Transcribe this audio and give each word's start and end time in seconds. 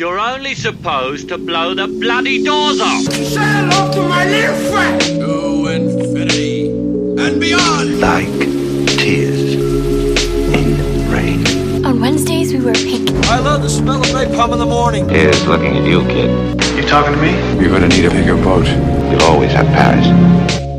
You're 0.00 0.18
only 0.18 0.54
supposed 0.54 1.28
to 1.28 1.36
blow 1.36 1.74
the 1.74 1.86
bloody 1.86 2.42
doors 2.42 2.80
off. 2.80 3.02
Say 3.02 3.36
hello 3.36 3.92
to 3.92 4.08
my 4.08 4.24
little 4.24 4.56
friend. 4.70 4.98
To 4.98 5.66
infinity 5.66 6.70
and 6.70 7.38
beyond. 7.38 8.00
like 8.00 8.26
tears 8.96 9.56
in 10.56 11.12
rain. 11.12 11.84
On 11.84 12.00
Wednesdays, 12.00 12.50
we 12.54 12.64
wear 12.64 12.72
pink. 12.72 13.10
I 13.26 13.40
love 13.40 13.60
the 13.60 13.68
smell 13.68 14.00
of 14.00 14.06
napalm 14.06 14.54
in 14.54 14.58
the 14.58 14.64
morning. 14.64 15.06
Here's 15.06 15.46
looking 15.46 15.76
at 15.76 15.84
you, 15.84 16.00
kid. 16.04 16.30
You 16.76 16.88
talking 16.88 17.12
to 17.12 17.20
me? 17.20 17.32
You're 17.60 17.70
gonna 17.70 17.88
need 17.88 18.06
a 18.06 18.10
bigger 18.10 18.36
boat. 18.36 18.66
You'll 19.10 19.24
always 19.24 19.52
have 19.52 19.66
Paris. 19.66 20.69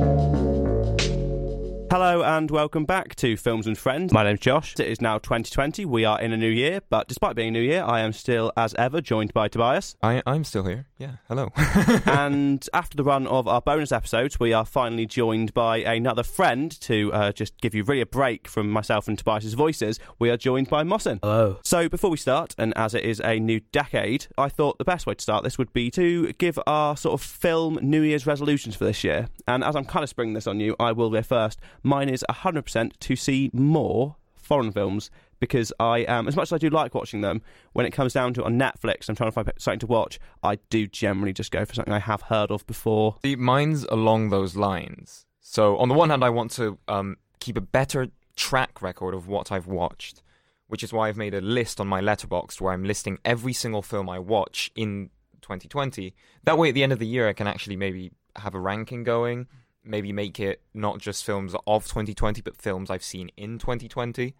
Hello 2.41 2.47
and 2.47 2.49
welcome 2.49 2.85
back 2.85 3.13
to 3.17 3.37
Films 3.37 3.67
and 3.67 3.77
Friends. 3.77 4.11
My 4.11 4.23
name's 4.23 4.39
Josh. 4.39 4.73
It 4.79 4.87
is 4.87 4.99
now 4.99 5.19
2020. 5.19 5.85
We 5.85 6.05
are 6.05 6.19
in 6.19 6.31
a 6.31 6.37
new 6.37 6.49
year, 6.49 6.81
but 6.89 7.07
despite 7.07 7.35
being 7.35 7.49
a 7.49 7.51
new 7.51 7.61
year, 7.61 7.83
I 7.83 7.99
am 7.99 8.13
still, 8.13 8.51
as 8.57 8.73
ever, 8.79 8.99
joined 8.99 9.31
by 9.31 9.47
Tobias. 9.47 9.95
I, 10.01 10.23
I'm 10.25 10.43
still 10.43 10.63
here. 10.63 10.87
Yeah, 10.97 11.17
hello. 11.27 11.49
and 12.07 12.67
after 12.73 12.97
the 12.97 13.03
run 13.03 13.27
of 13.27 13.47
our 13.47 13.61
bonus 13.61 13.91
episodes, 13.91 14.39
we 14.39 14.53
are 14.53 14.65
finally 14.65 15.05
joined 15.05 15.53
by 15.53 15.77
another 15.77 16.23
friend 16.23 16.71
to 16.81 17.13
uh, 17.13 17.31
just 17.31 17.61
give 17.61 17.75
you 17.75 17.83
really 17.83 18.01
a 18.01 18.07
break 18.07 18.47
from 18.47 18.71
myself 18.71 19.07
and 19.07 19.19
Tobias's 19.19 19.53
voices. 19.53 19.99
We 20.17 20.31
are 20.31 20.37
joined 20.37 20.67
by 20.67 20.83
Mossin. 20.83 21.19
Hello. 21.21 21.59
So 21.63 21.89
before 21.89 22.09
we 22.09 22.17
start, 22.17 22.55
and 22.57 22.75
as 22.75 22.95
it 22.95 23.03
is 23.03 23.21
a 23.23 23.39
new 23.39 23.59
decade, 23.71 24.25
I 24.35 24.49
thought 24.49 24.79
the 24.79 24.83
best 24.83 25.05
way 25.05 25.13
to 25.13 25.21
start 25.21 25.43
this 25.43 25.59
would 25.59 25.73
be 25.73 25.91
to 25.91 26.33
give 26.33 26.57
our 26.65 26.97
sort 26.97 27.13
of 27.13 27.21
film 27.21 27.77
New 27.83 28.01
Year's 28.01 28.25
resolutions 28.25 28.75
for 28.75 28.85
this 28.85 29.03
year. 29.03 29.27
And 29.47 29.63
as 29.63 29.75
I'm 29.75 29.85
kind 29.85 30.01
of 30.01 30.09
springing 30.09 30.33
this 30.33 30.47
on 30.47 30.59
you, 30.59 30.75
I 30.79 30.91
will 30.91 31.11
go 31.11 31.21
first. 31.21 31.59
Mine 31.83 32.09
is 32.09 32.25
100% 32.31 32.91
to 32.99 33.15
see 33.15 33.49
more 33.53 34.15
foreign 34.35 34.71
films 34.71 35.09
because 35.39 35.73
I 35.79 35.99
am, 35.99 36.27
as 36.27 36.35
much 36.35 36.49
as 36.49 36.53
I 36.53 36.57
do 36.57 36.69
like 36.69 36.93
watching 36.93 37.21
them, 37.21 37.41
when 37.73 37.85
it 37.85 37.91
comes 37.91 38.13
down 38.13 38.33
to 38.35 38.43
on 38.43 38.59
Netflix, 38.59 39.09
I'm 39.09 39.15
trying 39.15 39.29
to 39.29 39.31
find 39.31 39.51
something 39.57 39.79
to 39.79 39.87
watch, 39.87 40.19
I 40.43 40.59
do 40.69 40.87
generally 40.87 41.33
just 41.33 41.51
go 41.51 41.65
for 41.65 41.73
something 41.73 41.93
I 41.93 41.99
have 41.99 42.23
heard 42.23 42.51
of 42.51 42.65
before. 42.67 43.17
See, 43.23 43.35
mine's 43.35 43.83
along 43.85 44.29
those 44.29 44.55
lines. 44.55 45.25
So, 45.39 45.77
on 45.77 45.89
the 45.89 45.95
one 45.95 46.11
hand, 46.11 46.23
I 46.23 46.29
want 46.29 46.51
to 46.51 46.77
um, 46.87 47.17
keep 47.39 47.57
a 47.57 47.61
better 47.61 48.07
track 48.35 48.81
record 48.81 49.13
of 49.13 49.27
what 49.27 49.51
I've 49.51 49.67
watched, 49.67 50.21
which 50.67 50.83
is 50.83 50.93
why 50.93 51.09
I've 51.09 51.17
made 51.17 51.33
a 51.33 51.41
list 51.41 51.81
on 51.81 51.87
my 51.87 52.01
Letterboxd 52.01 52.61
where 52.61 52.73
I'm 52.73 52.83
listing 52.83 53.17
every 53.25 53.53
single 53.53 53.81
film 53.81 54.09
I 54.09 54.19
watch 54.19 54.71
in 54.75 55.09
2020. 55.41 56.13
That 56.43 56.57
way, 56.57 56.69
at 56.69 56.75
the 56.75 56.83
end 56.83 56.93
of 56.93 56.99
the 56.99 57.07
year, 57.07 57.27
I 57.27 57.33
can 57.33 57.47
actually 57.47 57.75
maybe 57.75 58.11
have 58.35 58.53
a 58.53 58.59
ranking 58.59 59.03
going, 59.03 59.47
maybe 59.83 60.11
make 60.11 60.39
it 60.39 60.61
not 60.73 60.99
just 60.99 61.25
films 61.25 61.55
of 61.65 61.87
2020, 61.87 62.41
but 62.41 62.57
films 62.57 62.89
I've 62.89 63.03
seen 63.03 63.31
in 63.37 63.57
2020. 63.59 64.35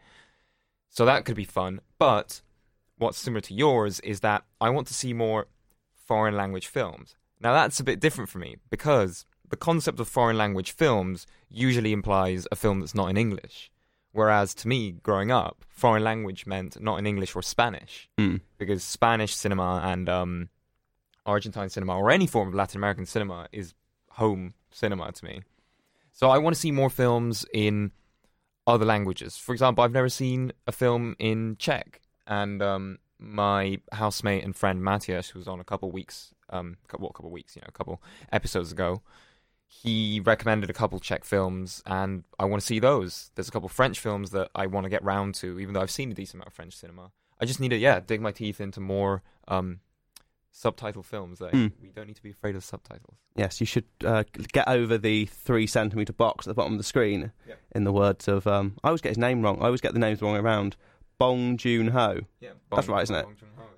So 0.90 1.06
that 1.06 1.26
could 1.26 1.36
be 1.36 1.46
fun. 1.46 1.82
But 1.98 2.42
what's 2.98 3.18
similar 3.18 3.42
to 3.42 3.54
yours 3.54 4.00
is 4.02 4.20
that 4.20 4.44
I 4.60 4.70
want 4.70 4.88
to 4.88 4.94
see 4.94 5.14
more 5.14 5.48
foreign 5.94 6.36
language 6.36 6.68
films. 6.68 7.16
Now 7.40 7.54
that's 7.54 7.80
a 7.80 7.84
bit 7.84 8.00
different 8.00 8.30
for 8.30 8.38
me 8.38 8.58
because 8.70 9.26
the 9.50 9.58
concept 9.58 10.00
of 10.00 10.08
foreign 10.08 10.38
language 10.38 10.72
films 10.72 11.26
usually 11.50 11.92
implies 11.92 12.48
a 12.52 12.56
film 12.56 12.80
that's 12.80 12.96
not 12.96 13.10
in 13.10 13.18
English. 13.18 13.72
Whereas 14.14 14.54
to 14.56 14.68
me, 14.68 14.92
growing 14.92 15.32
up, 15.32 15.64
foreign 15.70 16.04
language 16.04 16.46
meant 16.46 16.82
not 16.82 17.00
in 17.00 17.08
English 17.08 17.36
or 17.36 17.42
Spanish. 17.42 18.10
Mm. 18.20 18.42
Because 18.58 18.84
Spanish 18.84 19.34
cinema 19.34 19.82
and 19.84 20.10
um, 20.10 20.50
Argentine 21.26 21.70
cinema 21.70 21.98
or 21.98 22.12
any 22.12 22.28
form 22.28 22.50
of 22.50 22.54
Latin 22.54 22.78
American 22.78 23.06
cinema 23.06 23.48
is 23.52 23.74
home 24.12 24.54
cinema 24.72 25.12
to 25.12 25.26
me. 25.26 25.42
So 26.12 26.30
I 26.30 26.38
want 26.38 26.56
to 26.56 26.60
see 26.60 26.72
more 26.72 26.90
films 26.90 27.46
in 27.54 27.92
other 28.68 28.86
languages. 28.86 29.38
For 29.38 29.54
example, 29.54 29.84
I've 29.84 29.94
never 29.94 30.10
seen 30.10 30.52
a 30.68 30.72
film 30.72 31.16
in 31.20 31.56
Czech, 31.58 32.02
and 32.28 32.62
um, 32.62 33.00
my 33.18 33.80
housemate 33.92 34.44
and 34.44 34.56
friend 34.56 34.84
Matthias, 34.84 35.30
who 35.30 35.40
was 35.40 35.48
on 35.48 35.60
a 35.60 35.64
couple 35.64 35.92
weeks, 35.92 36.34
um, 36.50 36.78
cou- 36.88 36.98
well, 37.00 37.10
a 37.10 37.14
couple 37.14 37.32
weeks, 37.32 37.56
you 37.56 37.62
know, 37.62 37.68
a 37.70 37.72
couple 37.72 38.02
episodes 38.32 38.72
ago, 38.72 39.02
he 39.68 40.20
recommended 40.20 40.70
a 40.70 40.74
couple 40.74 41.00
Czech 41.00 41.24
films, 41.24 41.82
and 41.86 42.24
I 42.38 42.46
want 42.46 42.62
to 42.62 42.66
see 42.66 42.80
those. 42.80 43.32
There's 43.36 43.48
a 43.48 43.52
couple 43.52 43.70
French 43.70 44.00
films 44.00 44.32
that 44.32 44.50
I 44.54 44.66
want 44.68 44.84
to 44.84 44.90
get 44.90 45.04
round 45.04 45.36
to, 45.36 45.60
even 45.60 45.74
though 45.74 45.82
I've 45.82 45.92
seen 45.92 46.12
a 46.12 46.14
decent 46.14 46.36
amount 46.36 46.48
of 46.48 46.54
French 46.54 46.76
cinema. 46.76 47.12
I 47.40 47.46
just 47.46 47.60
need 47.60 47.70
to, 47.70 47.78
yeah, 47.78 48.00
dig 48.00 48.22
my 48.22 48.32
teeth 48.32 48.60
into 48.60 48.80
more 48.80 49.24
um, 49.48 49.80
subtitle 50.52 51.04
films. 51.04 51.40
That 51.40 51.52
Mm. 51.54 51.72
we 51.82 51.90
don't 51.90 52.08
need 52.08 52.16
to 52.18 52.24
be 52.24 52.32
afraid 52.32 52.56
of 52.56 52.64
subtitles. 52.64 53.16
Yes, 53.36 53.60
you 53.60 53.66
should 53.66 53.86
uh, 54.06 54.24
get 54.52 54.68
over 54.68 54.98
the 54.98 55.26
three 55.26 55.66
centimetre 55.68 56.14
box 56.14 56.46
at 56.46 56.50
the 56.52 56.54
bottom 56.56 56.74
of 56.74 56.78
the 56.78 56.84
screen. 56.84 57.32
Yep. 57.48 57.60
In 57.76 57.84
the 57.86 57.92
words 57.94 58.28
of, 58.28 58.46
um, 58.48 58.78
I 58.84 58.88
always 58.90 59.02
get 59.02 59.10
his 59.10 59.18
name 59.18 59.42
wrong. 59.42 59.62
I 59.62 59.66
always 59.66 59.82
get 59.82 59.94
the 59.94 60.00
names 60.00 60.22
wrong 60.22 60.36
around. 60.36 60.76
Bong 61.18 61.56
Joon 61.58 61.90
Ho. 61.90 62.22
Yeah, 62.40 62.50
That's 62.72 62.88
right, 62.88 63.04
isn't 63.04 63.16
it? 63.16 63.26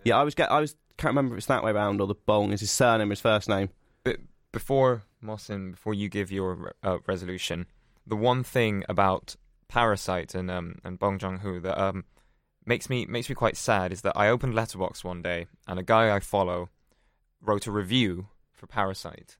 Yeah, 0.05 0.15
I 0.15 0.19
always 0.19 0.35
get. 0.35 0.49
I 0.51 0.55
always 0.55 0.75
can't 0.97 1.11
remember 1.11 1.35
if 1.35 1.39
it's 1.39 1.47
that 1.47 1.63
way 1.63 1.71
around 1.71 1.99
or 2.01 2.07
the 2.07 2.15
Bong 2.15 2.51
is 2.53 2.59
his 2.61 2.71
surname 2.71 3.09
or 3.09 3.11
his 3.13 3.19
first 3.21 3.49
name. 3.49 3.69
But 4.03 4.17
before 4.51 5.03
Mohsin, 5.23 5.71
before 5.71 5.93
you 5.93 6.07
give 6.09 6.31
your 6.31 6.73
uh, 6.83 6.99
resolution, 7.07 7.65
the 8.07 8.15
one 8.15 8.43
thing 8.43 8.83
about 8.87 9.35
Parasite 9.67 10.35
and 10.35 10.49
um, 10.51 10.75
and 10.83 10.99
Bong 10.99 11.17
Joon 11.19 11.37
Ho 11.37 11.59
that 11.59 11.77
um, 11.81 12.05
makes 12.65 12.89
me 12.89 13.05
makes 13.05 13.29
me 13.29 13.35
quite 13.35 13.57
sad 13.57 13.91
is 13.91 14.01
that 14.01 14.17
I 14.17 14.29
opened 14.29 14.53
Letterboxd 14.53 15.03
one 15.03 15.21
day 15.21 15.47
and 15.67 15.79
a 15.79 15.83
guy 15.83 16.15
I 16.15 16.19
follow 16.19 16.69
wrote 17.41 17.67
a 17.67 17.71
review 17.71 18.27
for 18.53 18.67
Parasite. 18.67 19.37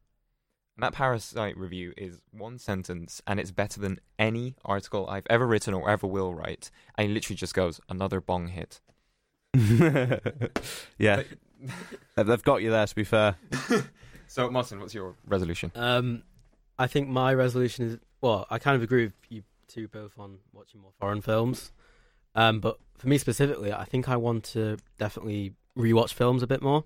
And 0.76 0.84
that 0.84 0.94
Parasite 0.94 1.56
review 1.58 1.94
is 1.96 2.20
one 2.32 2.58
sentence 2.58 3.22
and 3.28 3.40
it's 3.40 3.52
better 3.52 3.80
than 3.80 4.00
any 4.18 4.56
article 4.66 5.08
I've 5.08 5.28
ever 5.30 5.46
written 5.46 5.74
or 5.74 5.90
ever 5.90 6.08
will 6.08 6.34
write. 6.34 6.72
And 6.98 7.08
he 7.08 7.14
literally 7.14 7.38
just 7.38 7.54
goes, 7.54 7.80
another 7.90 8.20
bong 8.20 8.48
hit. 8.48 8.80
yeah, 9.54 10.20
They've- 10.98 12.28
they've 12.28 12.44
got 12.44 12.62
you 12.64 12.72
there. 12.72 12.86
To 12.88 12.96
be 12.96 13.04
fair, 13.04 13.36
So, 14.28 14.50
Martin, 14.50 14.80
what's 14.80 14.96
your 14.96 15.14
resolution? 15.28 15.72
Um, 15.76 16.24
I 16.80 16.88
think 16.88 17.08
my 17.08 17.34
resolution 17.36 17.86
is 17.86 17.98
well, 18.20 18.48
I 18.50 18.58
kind 18.58 18.76
of 18.76 18.82
agree 18.82 19.06
with 19.06 19.14
you 19.30 19.44
two 19.68 19.88
both 19.88 20.18
on 20.18 20.38
watching 20.54 20.82
more 20.82 20.92
foreign 21.00 21.22
films. 21.22 21.72
Um, 22.36 22.60
but 22.60 22.80
for 22.98 23.08
me 23.08 23.18
specifically, 23.18 23.72
I 23.72 23.86
think 23.86 24.10
I 24.10 24.18
want 24.18 24.44
to 24.46 24.78
definitely 24.98 25.54
rewatch 25.78 26.14
films 26.14 26.44
a 26.44 26.48
bit 26.48 26.62
more 26.62 26.84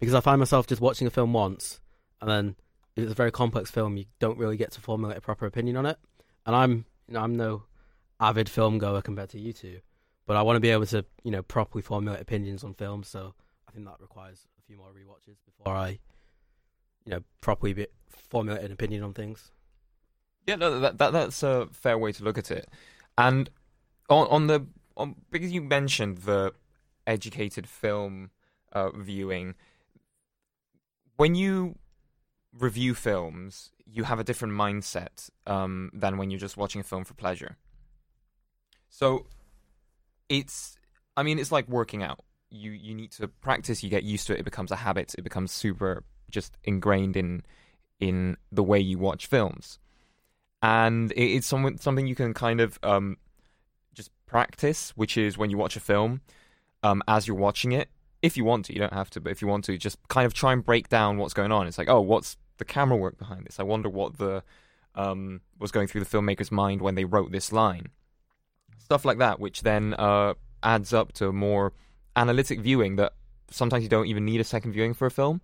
because 0.00 0.14
I 0.14 0.20
find 0.20 0.38
myself 0.38 0.66
just 0.66 0.80
watching 0.80 1.06
a 1.06 1.10
film 1.10 1.32
once 1.32 1.80
and 2.20 2.30
then 2.30 2.56
if 2.96 3.02
it's 3.02 3.12
a 3.12 3.14
very 3.14 3.32
complex 3.32 3.70
film, 3.70 3.96
you 3.96 4.04
don't 4.18 4.38
really 4.38 4.56
get 4.56 4.72
to 4.72 4.80
formulate 4.80 5.16
a 5.16 5.20
proper 5.20 5.46
opinion 5.46 5.76
on 5.76 5.86
it. 5.86 5.98
And 6.46 6.54
I'm, 6.54 6.84
you 7.08 7.14
know, 7.14 7.20
I'm 7.20 7.36
no 7.36 7.64
avid 8.20 8.48
film 8.48 8.78
goer 8.78 9.02
compared 9.02 9.30
to 9.30 9.40
you 9.40 9.52
two, 9.52 9.80
but 10.26 10.36
I 10.36 10.42
want 10.42 10.56
to 10.56 10.60
be 10.60 10.70
able 10.70 10.86
to, 10.86 11.04
you 11.22 11.30
know, 11.30 11.42
properly 11.42 11.82
formulate 11.82 12.20
opinions 12.20 12.62
on 12.62 12.74
films. 12.74 13.08
So 13.08 13.34
I 13.68 13.72
think 13.72 13.84
that 13.86 14.00
requires 14.00 14.46
a 14.58 14.62
few 14.62 14.76
more 14.76 14.88
rewatches 14.88 15.36
before 15.44 15.74
I, 15.74 15.98
you 17.04 17.10
know, 17.10 17.20
properly 17.40 17.72
be, 17.72 17.86
formulate 18.08 18.62
an 18.62 18.72
opinion 18.72 19.02
on 19.02 19.12
things. 19.12 19.50
Yeah, 20.46 20.56
no, 20.56 20.78
that, 20.80 20.98
that 20.98 21.12
that's 21.12 21.42
a 21.42 21.68
fair 21.72 21.98
way 21.98 22.12
to 22.12 22.22
look 22.22 22.38
at 22.38 22.50
it. 22.50 22.68
And 23.18 23.50
on, 24.08 24.26
on 24.28 24.46
the 24.46 24.66
on, 24.96 25.16
because 25.30 25.52
you 25.52 25.60
mentioned 25.60 26.18
the 26.18 26.52
educated 27.06 27.68
film 27.68 28.30
uh, 28.72 28.90
viewing, 28.90 29.54
when 31.16 31.34
you 31.34 31.76
review 32.52 32.94
films, 32.94 33.70
you 33.84 34.04
have 34.04 34.18
a 34.18 34.24
different 34.24 34.54
mindset 34.54 35.30
um, 35.46 35.90
than 35.92 36.16
when 36.18 36.30
you're 36.30 36.40
just 36.40 36.56
watching 36.56 36.80
a 36.80 36.84
film 36.84 37.04
for 37.04 37.14
pleasure. 37.14 37.56
So 38.88 39.26
it's, 40.28 40.76
I 41.16 41.22
mean, 41.22 41.38
it's 41.38 41.52
like 41.52 41.68
working 41.68 42.02
out. 42.02 42.20
You 42.50 42.70
you 42.70 42.94
need 42.94 43.10
to 43.12 43.26
practice. 43.26 43.82
You 43.82 43.90
get 43.90 44.04
used 44.04 44.28
to 44.28 44.34
it. 44.34 44.40
It 44.40 44.44
becomes 44.44 44.70
a 44.70 44.76
habit. 44.76 45.14
It 45.18 45.22
becomes 45.22 45.50
super 45.50 46.04
just 46.30 46.56
ingrained 46.62 47.16
in 47.16 47.42
in 47.98 48.36
the 48.52 48.62
way 48.62 48.78
you 48.78 48.98
watch 48.98 49.26
films 49.26 49.78
and 50.64 51.12
it- 51.12 51.36
it's 51.36 51.46
some, 51.46 51.76
something 51.78 52.06
you 52.06 52.14
can 52.14 52.34
kind 52.34 52.60
of 52.60 52.78
um, 52.82 53.16
just 53.94 54.10
practice, 54.26 54.92
which 54.96 55.16
is 55.16 55.38
when 55.38 55.50
you 55.50 55.56
watch 55.56 55.76
a 55.76 55.80
film, 55.80 56.20
um, 56.82 57.02
as 57.08 57.26
you're 57.26 57.36
watching 57.36 57.72
it, 57.72 57.88
if 58.22 58.36
you 58.36 58.44
want 58.44 58.66
to, 58.66 58.72
you 58.72 58.80
don't 58.80 58.92
have 58.92 59.10
to, 59.10 59.20
but 59.20 59.30
if 59.30 59.42
you 59.42 59.48
want 59.48 59.64
to, 59.64 59.76
just 59.76 59.98
kind 60.08 60.26
of 60.26 60.32
try 60.32 60.52
and 60.52 60.64
break 60.64 60.88
down 60.88 61.18
what's 61.18 61.34
going 61.34 61.52
on. 61.52 61.66
It's 61.66 61.78
like, 61.78 61.90
oh, 61.90 62.00
what's 62.00 62.36
the 62.58 62.64
camera 62.64 62.96
work 62.96 63.18
behind 63.18 63.46
this? 63.46 63.60
I 63.60 63.64
wonder 63.64 63.88
what 63.88 64.18
the 64.18 64.42
um, 64.94 65.40
was 65.58 65.70
going 65.70 65.88
through 65.88 66.02
the 66.02 66.06
filmmaker's 66.06 66.50
mind 66.50 66.80
when 66.80 66.94
they 66.94 67.04
wrote 67.04 67.32
this 67.32 67.52
line. 67.52 67.88
Stuff 68.78 69.04
like 69.04 69.18
that, 69.18 69.40
which 69.40 69.62
then 69.62 69.94
uh, 69.94 70.34
adds 70.62 70.92
up 70.92 71.12
to 71.14 71.32
more 71.32 71.72
analytic 72.16 72.60
viewing 72.60 72.96
that 72.96 73.12
sometimes 73.50 73.82
you 73.82 73.88
don't 73.88 74.06
even 74.06 74.24
need 74.24 74.40
a 74.40 74.44
second 74.44 74.72
viewing 74.72 74.94
for 74.94 75.06
a 75.06 75.10
film, 75.10 75.40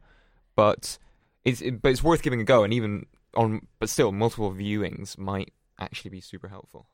but 0.57 0.99
it's 1.45 1.61
it, 1.61 1.83
but 1.83 1.91
it's 1.91 2.03
worth 2.03 2.23
giving 2.23 2.41
a 2.41 2.45
go, 2.45 2.65
and 2.65 2.73
even 2.73 3.07
on 3.35 3.67
but 3.79 3.89
still 3.89 4.13
multiple 4.13 4.53
viewings 4.53 5.17
might 5.17 5.53
actually 5.79 6.11
be 6.11 6.21
super 6.21 6.49
helpful. 6.49 6.87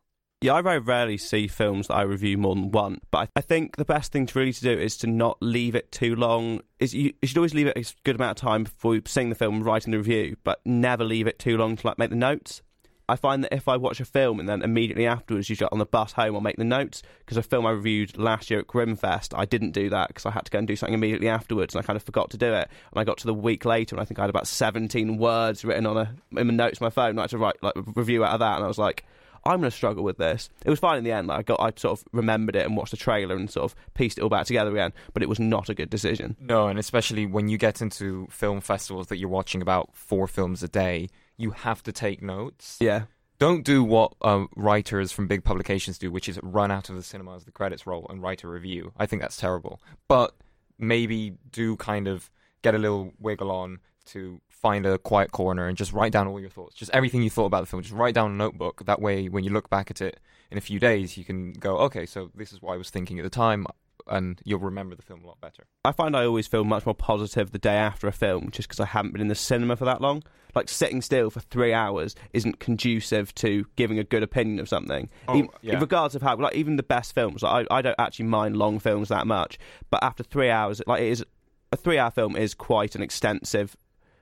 Yeah, 0.46 0.54
I 0.54 0.60
very 0.60 0.78
rarely 0.78 1.16
see 1.16 1.48
films 1.48 1.88
that 1.88 1.94
I 1.94 2.02
review 2.02 2.38
more 2.38 2.54
than 2.54 2.70
one, 2.70 3.00
but 3.10 3.28
I, 3.34 3.40
think 3.40 3.78
the 3.78 3.84
best 3.84 4.12
thing 4.12 4.26
to 4.26 4.38
really 4.38 4.52
to 4.52 4.60
do 4.60 4.70
is 4.70 4.96
to 4.98 5.08
not 5.08 5.38
leave 5.40 5.74
it 5.74 5.90
too 5.90 6.14
long. 6.14 6.60
Is 6.78 6.94
you, 6.94 7.12
you 7.20 7.26
should 7.26 7.36
always 7.36 7.52
leave 7.52 7.66
it 7.66 7.76
a 7.76 7.84
good 8.04 8.14
amount 8.14 8.38
of 8.38 8.42
time 8.42 8.62
before 8.62 9.00
seeing 9.06 9.28
the 9.28 9.34
film 9.34 9.56
and 9.56 9.64
writing 9.64 9.90
the 9.90 9.98
review, 9.98 10.36
but 10.44 10.60
never 10.64 11.02
leave 11.02 11.26
it 11.26 11.40
too 11.40 11.56
long 11.56 11.74
to 11.74 11.84
like 11.84 11.98
make 11.98 12.10
the 12.10 12.16
notes. 12.16 12.62
I 13.08 13.16
find 13.16 13.42
that 13.42 13.52
if 13.52 13.66
I 13.66 13.76
watch 13.76 13.98
a 13.98 14.04
film 14.04 14.38
and 14.38 14.48
then 14.48 14.62
immediately 14.62 15.04
afterwards, 15.04 15.50
usually 15.50 15.68
on 15.72 15.80
the 15.80 15.84
bus 15.84 16.12
home, 16.12 16.36
I'll 16.36 16.40
make 16.40 16.58
the 16.58 16.64
notes 16.64 17.02
because 17.18 17.36
a 17.38 17.42
film 17.42 17.66
I 17.66 17.70
reviewed 17.72 18.16
last 18.16 18.48
year 18.48 18.60
at 18.60 18.68
Grimmfest, 18.68 19.36
I 19.36 19.46
didn't 19.46 19.72
do 19.72 19.90
that 19.90 20.06
because 20.06 20.26
I 20.26 20.30
had 20.30 20.44
to 20.44 20.52
go 20.52 20.60
and 20.60 20.68
do 20.68 20.76
something 20.76 20.94
immediately 20.94 21.28
afterwards, 21.28 21.74
and 21.74 21.82
I 21.82 21.84
kind 21.84 21.96
of 21.96 22.04
forgot 22.04 22.30
to 22.30 22.36
do 22.36 22.52
it. 22.54 22.68
And 22.92 23.00
I 23.00 23.02
got 23.02 23.18
to 23.18 23.26
the 23.26 23.34
week 23.34 23.64
later, 23.64 23.96
and 23.96 24.00
I 24.00 24.04
think 24.04 24.20
I 24.20 24.22
had 24.22 24.30
about 24.30 24.46
seventeen 24.46 25.18
words 25.18 25.64
written 25.64 25.86
on 25.86 25.96
a 25.96 26.14
in 26.38 26.46
the 26.46 26.52
notes 26.52 26.80
on 26.80 26.86
my 26.86 26.90
phone. 26.90 27.18
I 27.18 27.22
had 27.22 27.30
to 27.30 27.38
write 27.38 27.60
like 27.64 27.74
a 27.74 27.82
review 27.96 28.24
out 28.24 28.34
of 28.34 28.38
that, 28.38 28.54
and 28.54 28.64
I 28.64 28.68
was 28.68 28.78
like. 28.78 29.04
I'm 29.46 29.60
going 29.60 29.70
to 29.70 29.76
struggle 29.76 30.04
with 30.04 30.18
this. 30.18 30.50
It 30.64 30.70
was 30.70 30.78
fine 30.78 30.98
in 30.98 31.04
the 31.04 31.12
end. 31.12 31.28
Like 31.28 31.38
I 31.38 31.42
got, 31.42 31.60
I 31.60 31.72
sort 31.76 31.98
of 31.98 32.04
remembered 32.12 32.56
it 32.56 32.66
and 32.66 32.76
watched 32.76 32.90
the 32.90 32.96
trailer 32.96 33.36
and 33.36 33.50
sort 33.50 33.64
of 33.64 33.76
pieced 33.94 34.18
it 34.18 34.22
all 34.22 34.28
back 34.28 34.46
together 34.46 34.70
again. 34.72 34.92
But 35.14 35.22
it 35.22 35.28
was 35.28 35.40
not 35.40 35.68
a 35.68 35.74
good 35.74 35.90
decision. 35.90 36.36
No, 36.40 36.68
and 36.68 36.78
especially 36.78 37.26
when 37.26 37.48
you 37.48 37.58
get 37.58 37.80
into 37.80 38.26
film 38.30 38.60
festivals 38.60 39.06
that 39.08 39.16
you're 39.18 39.28
watching 39.28 39.62
about 39.62 39.90
four 39.94 40.26
films 40.26 40.62
a 40.62 40.68
day, 40.68 41.08
you 41.36 41.50
have 41.52 41.82
to 41.84 41.92
take 41.92 42.22
notes. 42.22 42.78
Yeah, 42.80 43.02
Don't 43.38 43.64
do 43.64 43.84
what 43.84 44.14
uh, 44.22 44.46
writers 44.56 45.12
from 45.12 45.26
big 45.26 45.44
publications 45.44 45.98
do, 45.98 46.10
which 46.10 46.28
is 46.28 46.40
run 46.42 46.70
out 46.70 46.88
of 46.88 46.96
the 46.96 47.02
cinema 47.02 47.36
as 47.36 47.44
the 47.44 47.52
credits 47.52 47.86
roll 47.86 48.06
and 48.08 48.22
write 48.22 48.42
a 48.42 48.48
review. 48.48 48.92
I 48.96 49.06
think 49.06 49.20
that's 49.22 49.36
terrible. 49.36 49.80
But 50.08 50.34
maybe 50.78 51.34
do 51.50 51.76
kind 51.76 52.08
of 52.08 52.30
get 52.62 52.74
a 52.74 52.78
little 52.78 53.12
wiggle 53.20 53.50
on 53.50 53.78
to 54.06 54.40
find 54.66 54.84
a 54.84 54.98
quiet 54.98 55.30
corner 55.30 55.68
and 55.68 55.76
just 55.76 55.92
write 55.92 56.10
down 56.10 56.26
all 56.26 56.40
your 56.40 56.50
thoughts. 56.50 56.74
Just 56.74 56.90
everything 56.92 57.22
you 57.22 57.30
thought 57.30 57.44
about 57.44 57.60
the 57.60 57.66
film. 57.66 57.82
Just 57.82 57.94
write 57.94 58.14
down 58.14 58.32
a 58.32 58.34
notebook. 58.34 58.84
That 58.84 59.00
way, 59.00 59.28
when 59.28 59.44
you 59.44 59.50
look 59.50 59.70
back 59.70 59.92
at 59.92 60.00
it 60.00 60.18
in 60.50 60.58
a 60.58 60.60
few 60.60 60.80
days, 60.80 61.16
you 61.16 61.24
can 61.24 61.52
go, 61.52 61.78
okay, 61.78 62.04
so 62.04 62.30
this 62.34 62.52
is 62.52 62.60
what 62.60 62.74
I 62.74 62.76
was 62.76 62.90
thinking 62.90 63.16
at 63.20 63.22
the 63.22 63.30
time, 63.30 63.64
and 64.08 64.40
you'll 64.44 64.58
remember 64.58 64.96
the 64.96 65.02
film 65.02 65.22
a 65.22 65.26
lot 65.28 65.40
better. 65.40 65.66
I 65.84 65.92
find 65.92 66.16
I 66.16 66.24
always 66.24 66.48
feel 66.48 66.64
much 66.64 66.84
more 66.84 66.96
positive 66.96 67.52
the 67.52 67.60
day 67.60 67.76
after 67.76 68.08
a 68.08 68.12
film 68.12 68.50
just 68.50 68.66
because 68.68 68.80
I 68.80 68.86
haven't 68.86 69.12
been 69.12 69.20
in 69.20 69.28
the 69.28 69.36
cinema 69.36 69.76
for 69.76 69.84
that 69.84 70.00
long. 70.00 70.24
Like 70.56 70.68
sitting 70.68 71.00
still 71.00 71.30
for 71.30 71.38
three 71.38 71.72
hours 71.72 72.16
isn't 72.32 72.58
conducive 72.58 73.32
to 73.36 73.66
giving 73.76 74.00
a 74.00 74.04
good 74.04 74.24
opinion 74.24 74.58
of 74.58 74.68
something. 74.68 75.10
Oh, 75.28 75.36
even, 75.36 75.50
yeah. 75.62 75.78
Regardless 75.78 76.16
of 76.16 76.22
how, 76.22 76.34
like 76.36 76.56
even 76.56 76.74
the 76.74 76.82
best 76.82 77.14
films, 77.14 77.44
like 77.44 77.68
I, 77.70 77.76
I 77.78 77.82
don't 77.82 78.00
actually 78.00 78.24
mind 78.24 78.56
long 78.56 78.80
films 78.80 79.10
that 79.10 79.28
much. 79.28 79.58
But 79.90 80.02
after 80.02 80.24
three 80.24 80.50
hours, 80.50 80.82
like 80.88 81.02
it 81.02 81.08
is 81.08 81.24
a 81.72 81.76
three-hour 81.76 82.10
film 82.10 82.36
is 82.36 82.54
quite 82.54 82.94
an 82.94 83.02
extensive 83.02 83.76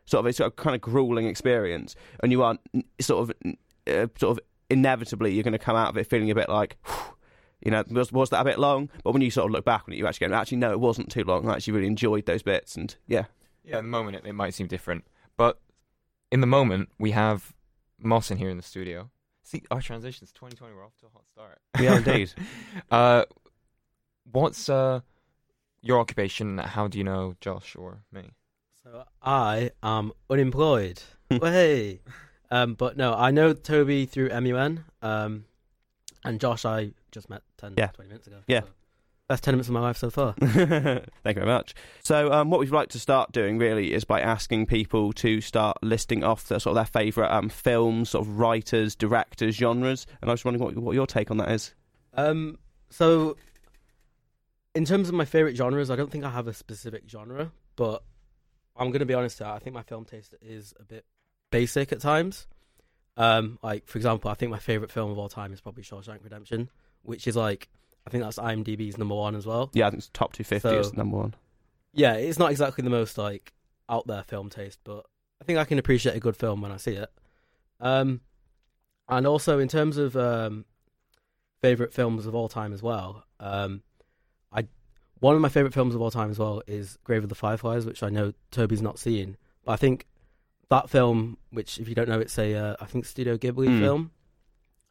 sort 0.06 0.20
of 0.20 0.26
it's 0.26 0.40
a 0.40 0.50
kind 0.50 0.74
of 0.74 0.80
grueling 0.80 1.26
experience, 1.26 1.96
and 2.20 2.32
you 2.32 2.42
are 2.42 2.58
sort 3.00 3.30
of 3.30 3.36
uh, 3.86 4.06
sort 4.18 4.38
of 4.38 4.40
inevitably 4.70 5.32
you're 5.32 5.42
going 5.42 5.52
to 5.52 5.58
come 5.58 5.76
out 5.76 5.88
of 5.88 5.96
it 5.96 6.08
feeling 6.08 6.30
a 6.30 6.34
bit 6.34 6.48
like. 6.48 6.76
You 7.64 7.70
know, 7.70 7.82
was, 7.88 8.12
was 8.12 8.28
that 8.28 8.42
a 8.42 8.44
bit 8.44 8.58
long? 8.58 8.90
But 9.04 9.12
when 9.12 9.22
you 9.22 9.30
sort 9.30 9.46
of 9.46 9.52
look 9.52 9.64
back 9.64 9.84
on 9.88 9.94
it, 9.94 9.96
you 9.96 10.06
actually 10.06 10.28
go, 10.28 10.34
actually, 10.34 10.58
no, 10.58 10.72
it 10.72 10.80
wasn't 10.80 11.10
too 11.10 11.24
long. 11.24 11.48
I 11.48 11.54
actually 11.54 11.72
really 11.72 11.86
enjoyed 11.86 12.26
those 12.26 12.42
bits, 12.42 12.76
and 12.76 12.94
yeah, 13.06 13.24
Yeah, 13.64 13.78
in 13.78 13.84
the 13.86 13.90
moment 13.90 14.16
it, 14.16 14.26
it 14.26 14.34
might 14.34 14.52
seem 14.52 14.66
different, 14.66 15.04
but 15.38 15.58
in 16.30 16.40
the 16.42 16.46
moment 16.46 16.90
we 16.98 17.12
have 17.12 17.54
Moss 17.98 18.30
in 18.30 18.36
here 18.36 18.50
in 18.50 18.58
the 18.58 18.62
studio. 18.62 19.10
See, 19.44 19.62
our 19.70 19.80
transitions 19.80 20.30
2020 20.32 20.74
we're 20.74 20.84
off 20.84 20.96
to 21.00 21.06
a 21.06 21.10
hot 21.10 21.26
start. 21.26 21.58
we 21.78 21.88
are 21.88 21.96
indeed. 21.96 22.32
uh, 22.90 23.24
what's 24.30 24.68
uh 24.68 25.00
your 25.80 26.00
occupation? 26.00 26.58
How 26.58 26.88
do 26.88 26.98
you 26.98 27.04
know 27.04 27.34
Josh 27.40 27.76
or 27.76 28.02
me? 28.12 28.32
So 28.84 29.04
I 29.22 29.70
am 29.82 30.12
unemployed. 30.28 31.00
hey. 31.30 32.00
Um, 32.50 32.74
but 32.74 32.98
no, 32.98 33.14
I 33.14 33.30
know 33.30 33.54
Toby 33.54 34.04
through 34.04 34.28
MUN. 34.28 34.84
Um, 35.00 35.46
and 36.22 36.38
Josh, 36.38 36.66
I 36.66 36.92
just 37.10 37.30
met 37.30 37.40
10, 37.56 37.74
Yeah. 37.78 37.86
20 37.88 38.08
minutes 38.08 38.26
ago. 38.26 38.40
Yeah. 38.46 38.60
So 38.60 38.66
best 39.26 39.42
10 39.44 39.54
minutes 39.54 39.68
of 39.68 39.72
my 39.72 39.80
life 39.80 39.96
so 39.96 40.10
far. 40.10 40.34
Thank 40.38 40.56
you 40.58 41.06
very 41.24 41.46
much. 41.46 41.74
So, 42.02 42.30
um, 42.30 42.50
what 42.50 42.60
we'd 42.60 42.68
like 42.70 42.90
to 42.90 42.98
start 42.98 43.32
doing 43.32 43.56
really 43.56 43.94
is 43.94 44.04
by 44.04 44.20
asking 44.20 44.66
people 44.66 45.14
to 45.14 45.40
start 45.40 45.78
listing 45.82 46.22
off 46.22 46.46
their, 46.48 46.60
sort 46.60 46.72
of 46.72 46.74
their 46.76 47.02
favourite 47.02 47.30
um, 47.34 47.48
films, 47.48 48.10
sort 48.10 48.26
of 48.26 48.38
writers, 48.38 48.94
directors, 48.94 49.54
genres. 49.54 50.06
And 50.20 50.30
I 50.30 50.34
was 50.34 50.44
wondering 50.44 50.62
what, 50.62 50.76
what 50.76 50.92
your 50.92 51.06
take 51.06 51.30
on 51.30 51.38
that 51.38 51.50
is. 51.50 51.74
Um, 52.12 52.58
so, 52.90 53.38
in 54.74 54.84
terms 54.84 55.08
of 55.08 55.14
my 55.14 55.24
favorite 55.24 55.56
genres, 55.56 55.90
I 55.90 55.96
don't 55.96 56.10
think 56.10 56.24
I 56.24 56.30
have 56.30 56.46
a 56.46 56.52
specific 56.52 57.04
genre, 57.08 57.50
but 57.76 58.02
I'm 58.76 58.88
going 58.88 59.00
to 59.00 59.06
be 59.06 59.14
honest. 59.14 59.40
I 59.42 59.58
think 59.58 59.74
my 59.74 59.82
film 59.82 60.04
taste 60.04 60.34
is 60.42 60.74
a 60.78 60.84
bit 60.84 61.04
basic 61.50 61.92
at 61.92 62.00
times. 62.00 62.46
Um, 63.16 63.58
like 63.62 63.86
for 63.86 63.98
example, 63.98 64.30
I 64.30 64.34
think 64.34 64.50
my 64.50 64.58
favorite 64.58 64.90
film 64.90 65.10
of 65.10 65.18
all 65.18 65.28
time 65.28 65.52
is 65.52 65.60
probably 65.60 65.84
Shawshank 65.84 66.22
Redemption, 66.24 66.68
which 67.02 67.26
is 67.26 67.36
like 67.36 67.68
I 68.06 68.10
think 68.10 68.24
that's 68.24 68.38
IMDb's 68.38 68.98
number 68.98 69.14
one 69.14 69.34
as 69.34 69.46
well. 69.46 69.70
Yeah, 69.72 69.86
I 69.86 69.90
think 69.90 70.00
it's 70.00 70.10
top 70.12 70.32
250 70.32 70.76
is 70.78 70.94
number 70.94 71.16
one. 71.16 71.34
Yeah, 71.92 72.14
it's 72.14 72.38
not 72.38 72.50
exactly 72.50 72.82
the 72.82 72.90
most 72.90 73.16
like 73.16 73.52
out 73.88 74.06
there 74.06 74.24
film 74.24 74.50
taste, 74.50 74.80
but 74.84 75.06
I 75.40 75.44
think 75.44 75.58
I 75.58 75.64
can 75.64 75.78
appreciate 75.78 76.16
a 76.16 76.20
good 76.20 76.36
film 76.36 76.60
when 76.60 76.72
I 76.72 76.76
see 76.76 76.94
it. 76.94 77.10
Um, 77.80 78.20
and 79.08 79.26
also 79.26 79.58
in 79.58 79.68
terms 79.68 79.96
of 79.96 80.16
um, 80.16 80.64
favorite 81.62 81.92
films 81.92 82.26
of 82.26 82.34
all 82.34 82.48
time 82.48 82.72
as 82.72 82.82
well, 82.82 83.24
um, 83.38 83.82
one 85.20 85.34
of 85.34 85.40
my 85.40 85.48
favorite 85.48 85.74
films 85.74 85.94
of 85.94 86.00
all 86.02 86.10
time 86.10 86.30
as 86.30 86.38
well 86.38 86.62
is 86.66 86.98
Grave 87.04 87.22
of 87.22 87.28
the 87.28 87.34
Fireflies, 87.34 87.86
which 87.86 88.02
I 88.02 88.08
know 88.10 88.32
Toby's 88.50 88.82
not 88.82 88.98
seen, 88.98 89.36
but 89.64 89.72
I 89.72 89.76
think 89.76 90.06
that 90.70 90.90
film, 90.90 91.38
which 91.50 91.78
if 91.78 91.88
you 91.88 91.94
don't 91.94 92.08
know, 92.08 92.20
it's 92.20 92.38
a 92.38 92.54
uh, 92.54 92.76
I 92.80 92.86
think 92.86 93.04
Studio 93.04 93.36
Ghibli 93.36 93.66
Hmm. 93.68 93.80
film. 93.80 94.10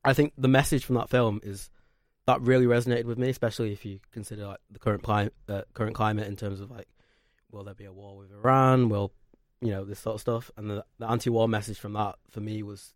I 0.06 0.14
think 0.14 0.34
the 0.38 0.48
message 0.48 0.84
from 0.86 0.96
that 0.96 1.10
film 1.10 1.40
is 1.44 1.70
that 2.26 2.42
really 2.42 2.66
resonated 2.66 3.06
with 3.06 3.18
me, 3.18 3.30
especially 3.30 3.72
if 3.74 3.86
you 3.86 4.00
consider 4.12 4.48
like 4.48 4.60
the 4.72 4.80
current 4.80 5.04
climate, 5.04 5.34
uh, 5.50 5.62
current 5.74 5.96
climate 5.96 6.28
in 6.28 6.36
terms 6.36 6.60
of 6.62 6.72
like, 6.72 6.88
will 7.52 7.64
there 7.64 7.74
be 7.74 7.86
a 7.86 7.92
war 7.92 8.18
with 8.18 8.32
Iran? 8.32 8.90
Will 8.90 9.12
you 9.62 9.72
know 9.72 9.84
this 9.86 10.00
sort 10.00 10.16
of 10.16 10.22
stuff? 10.22 10.52
And 10.58 10.70
the, 10.70 10.86
the 11.00 11.10
anti-war 11.10 11.48
message 11.48 11.80
from 11.80 11.94
that 11.94 12.16
for 12.32 12.40
me 12.42 12.64
was 12.64 12.94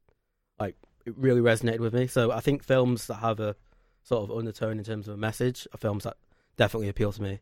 like 0.59 0.75
it 1.05 1.13
really 1.17 1.41
resonated 1.41 1.79
with 1.79 1.93
me. 1.93 2.07
So 2.07 2.31
I 2.31 2.39
think 2.41 2.63
films 2.63 3.07
that 3.07 3.15
have 3.15 3.39
a 3.39 3.55
sort 4.03 4.29
of 4.29 4.37
undertone 4.37 4.77
in 4.77 4.83
terms 4.85 5.07
of 5.07 5.13
a 5.13 5.17
message 5.17 5.67
are 5.73 5.77
films 5.77 6.03
that 6.05 6.17
definitely 6.57 6.89
appeal 6.89 7.11
to 7.11 7.21
me. 7.21 7.39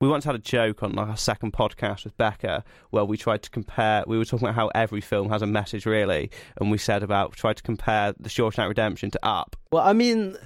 We 0.00 0.08
once 0.08 0.24
had 0.24 0.34
a 0.34 0.40
joke 0.40 0.82
on 0.82 0.94
like 0.94 1.06
our 1.08 1.16
second 1.16 1.52
podcast 1.52 2.02
with 2.02 2.16
Becca 2.16 2.64
where 2.90 3.04
we 3.04 3.16
tried 3.16 3.42
to 3.42 3.50
compare. 3.50 4.02
We 4.04 4.18
were 4.18 4.24
talking 4.24 4.48
about 4.48 4.56
how 4.56 4.68
every 4.74 5.00
film 5.00 5.30
has 5.30 5.42
a 5.42 5.46
message, 5.46 5.86
really, 5.86 6.30
and 6.60 6.72
we 6.72 6.78
said 6.78 7.04
about 7.04 7.34
tried 7.34 7.58
to 7.58 7.62
compare 7.62 8.12
The 8.18 8.28
Shawshank 8.28 8.66
Redemption 8.66 9.12
to 9.12 9.20
Up. 9.24 9.54
Well, 9.70 9.84
I 9.84 9.92
mean, 9.92 10.36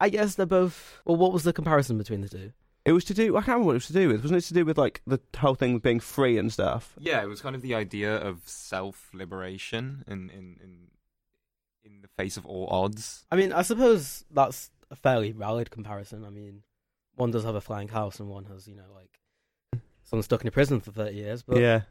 I 0.00 0.08
guess 0.08 0.34
they're 0.34 0.46
both. 0.46 1.00
Well, 1.04 1.16
what 1.16 1.32
was 1.32 1.44
the 1.44 1.52
comparison 1.52 1.96
between 1.96 2.22
the 2.22 2.28
two? 2.28 2.52
It 2.84 2.92
was 2.92 3.04
to 3.04 3.14
do. 3.14 3.36
I 3.36 3.38
can't 3.38 3.48
remember 3.48 3.66
what 3.66 3.72
it 3.72 3.76
was 3.76 3.86
to 3.86 3.92
do 3.92 4.08
with. 4.08 4.22
Wasn't 4.22 4.38
it 4.38 4.48
to 4.48 4.54
do 4.54 4.64
with 4.64 4.76
like 4.76 5.00
the 5.06 5.20
whole 5.38 5.54
thing 5.54 5.74
with 5.74 5.82
being 5.84 6.00
free 6.00 6.36
and 6.36 6.52
stuff? 6.52 6.94
Yeah, 6.98 7.22
it 7.22 7.28
was 7.28 7.40
kind 7.40 7.54
of 7.54 7.62
the 7.62 7.74
idea 7.74 8.16
of 8.16 8.42
self 8.46 9.10
liberation 9.14 10.04
in, 10.08 10.28
in 10.30 10.58
in 10.60 10.88
in 11.84 12.00
the 12.02 12.08
face 12.08 12.36
of 12.36 12.44
all 12.44 12.66
odds. 12.68 13.26
I 13.30 13.36
mean, 13.36 13.52
I 13.52 13.62
suppose 13.62 14.24
that's 14.30 14.70
a 14.90 14.96
fairly 14.96 15.30
valid 15.30 15.70
comparison. 15.70 16.24
I 16.24 16.30
mean, 16.30 16.62
one 17.16 17.30
does 17.30 17.44
have 17.44 17.54
a 17.54 17.60
flying 17.60 17.88
house, 17.88 18.20
and 18.20 18.28
one 18.28 18.44
has, 18.46 18.66
you 18.66 18.74
know, 18.74 18.82
like 18.94 19.80
someone 20.02 20.22
stuck 20.22 20.42
in 20.42 20.48
a 20.48 20.50
prison 20.50 20.80
for 20.80 20.92
thirty 20.92 21.16
years. 21.16 21.42
But 21.42 21.58
yeah. 21.58 21.82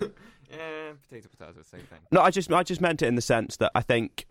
yeah, 0.00 0.92
potato 1.02 1.28
potato, 1.28 1.62
same 1.62 1.80
thing. 1.80 2.00
No, 2.10 2.20
I 2.20 2.30
just 2.30 2.52
I 2.52 2.62
just 2.62 2.80
meant 2.80 3.02
it 3.02 3.06
in 3.06 3.14
the 3.14 3.22
sense 3.22 3.56
that 3.56 3.72
I 3.74 3.80
think, 3.82 4.26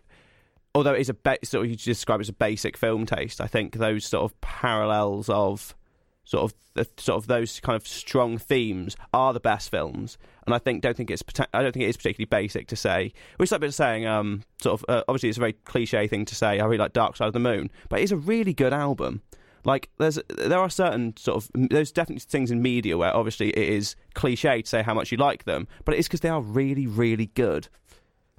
although 0.74 0.92
it's 0.92 1.08
a 1.08 1.14
ba- 1.14 1.38
sort 1.44 1.64
of 1.64 1.70
you 1.70 1.76
describe 1.76 2.20
it 2.20 2.24
as 2.24 2.28
a 2.28 2.34
basic 2.34 2.76
film 2.76 3.06
taste, 3.06 3.40
I 3.40 3.46
think 3.46 3.76
those 3.76 4.04
sort 4.04 4.24
of 4.24 4.40
parallels 4.40 5.28
of 5.28 5.74
sort 6.24 6.44
of 6.44 6.54
the, 6.74 6.88
sort 6.96 7.22
of 7.22 7.26
those 7.28 7.60
kind 7.60 7.76
of 7.76 7.86
strong 7.86 8.36
themes 8.38 8.96
are 9.12 9.32
the 9.32 9.40
best 9.40 9.70
films, 9.70 10.18
and 10.46 10.54
I 10.54 10.58
think 10.58 10.82
don't 10.82 10.96
think 10.96 11.10
it's 11.10 11.22
I 11.52 11.62
don't 11.62 11.72
think 11.72 11.84
it 11.84 11.88
is 11.88 11.96
particularly 11.96 12.26
basic 12.26 12.68
to 12.68 12.76
say. 12.76 13.12
Which 13.36 13.52
like 13.52 13.60
been 13.60 13.72
saying, 13.72 14.06
um, 14.06 14.42
sort 14.60 14.80
of 14.80 14.84
uh, 14.88 15.04
obviously 15.08 15.28
it's 15.28 15.38
a 15.38 15.40
very 15.40 15.52
cliche 15.52 16.08
thing 16.08 16.24
to 16.26 16.34
say. 16.34 16.60
I 16.60 16.64
really 16.64 16.78
like 16.78 16.92
Dark 16.92 17.16
Side 17.16 17.28
of 17.28 17.32
the 17.32 17.40
Moon, 17.40 17.70
but 17.88 18.00
it's 18.00 18.12
a 18.12 18.16
really 18.16 18.52
good 18.52 18.72
album. 18.72 19.22
Like 19.64 19.90
there's 19.98 20.18
there 20.28 20.58
are 20.58 20.70
certain 20.70 21.16
sort 21.16 21.36
of 21.38 21.50
there's 21.54 21.90
definitely 21.90 22.20
things 22.20 22.50
in 22.50 22.60
media 22.62 22.98
where 22.98 23.14
obviously 23.14 23.50
it 23.50 23.68
is 23.68 23.96
cliche 24.14 24.62
to 24.62 24.68
say 24.68 24.82
how 24.82 24.94
much 24.94 25.10
you 25.10 25.18
like 25.18 25.44
them, 25.44 25.66
but 25.84 25.94
it's 25.94 26.06
because 26.06 26.20
they 26.20 26.28
are 26.28 26.42
really 26.42 26.86
really 26.86 27.26
good. 27.26 27.68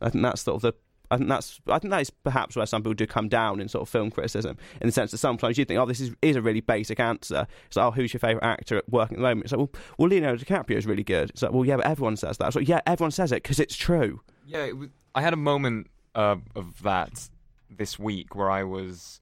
I 0.01 0.10
think 0.10 0.24
that's 0.24 0.41
sort 0.41 0.58
of 0.58 0.62
the. 0.62 0.74
I 1.12 1.17
think 1.17 1.29
that's. 1.29 1.62
I 1.67 1.79
think 1.79 1.91
that 1.91 2.01
is 2.01 2.10
perhaps 2.10 2.55
where 2.55 2.65
some 2.65 2.82
people 2.82 2.96
do 2.96 3.05
come 3.05 3.29
down 3.29 3.60
in 3.60 3.67
sort 3.67 3.84
of 3.84 3.89
film 3.89 4.10
criticism, 4.12 4.58
in 4.82 4.88
the 4.88 4.91
sense 4.91 5.12
that 5.12 5.20
sometimes 5.20 5.58
you 5.58 5.65
think, 5.65 5.79
"Oh, 5.79 5.86
this 5.86 6.00
is 6.00 6.12
is 6.22 6.36
a 6.36 6.41
really 6.41 6.62
basic 6.62 7.00
answer." 7.00 7.48
It's 7.67 7.75
like, 7.75 7.86
"Oh, 7.86 7.91
who's 7.91 8.13
your 8.13 8.20
favorite 8.20 8.44
actor 8.44 8.77
at 8.77 8.89
work 8.89 9.12
at 9.12 9.17
the 9.17 9.22
moment?" 9.22 9.46
It's 9.46 9.51
like, 9.53 9.60
"Well, 9.60 9.70
well, 9.98 10.10
Leonardo 10.10 10.44
DiCaprio 10.44 10.77
is 10.77 10.86
really 10.86 11.03
good." 11.03 11.29
It's 11.29 11.41
like, 11.41 11.51
"Well, 11.51 11.65
yeah, 11.65 11.77
but 11.77 11.86
everyone 11.86 12.17
says 12.17 12.38
that." 12.38 12.48
It's 12.48 12.55
like, 12.55 12.67
"Yeah, 12.67 12.82
everyone 12.88 13.12
says 13.12 13.32
it 13.32 13.44
because 13.44 13.60
it's 13.60 13.75
true." 13.75 14.22
Yeah, 14.48 14.65
it 14.65 14.77
was, 14.77 14.89
I 15.13 15.22
had 15.22 15.34
a 15.34 15.38
moment 15.38 15.88
uh, 16.15 16.38
of 16.55 16.82
that 16.82 17.29
this 17.70 18.00
week 18.00 18.36
where 18.36 18.50
I 18.50 18.63
was. 18.63 19.22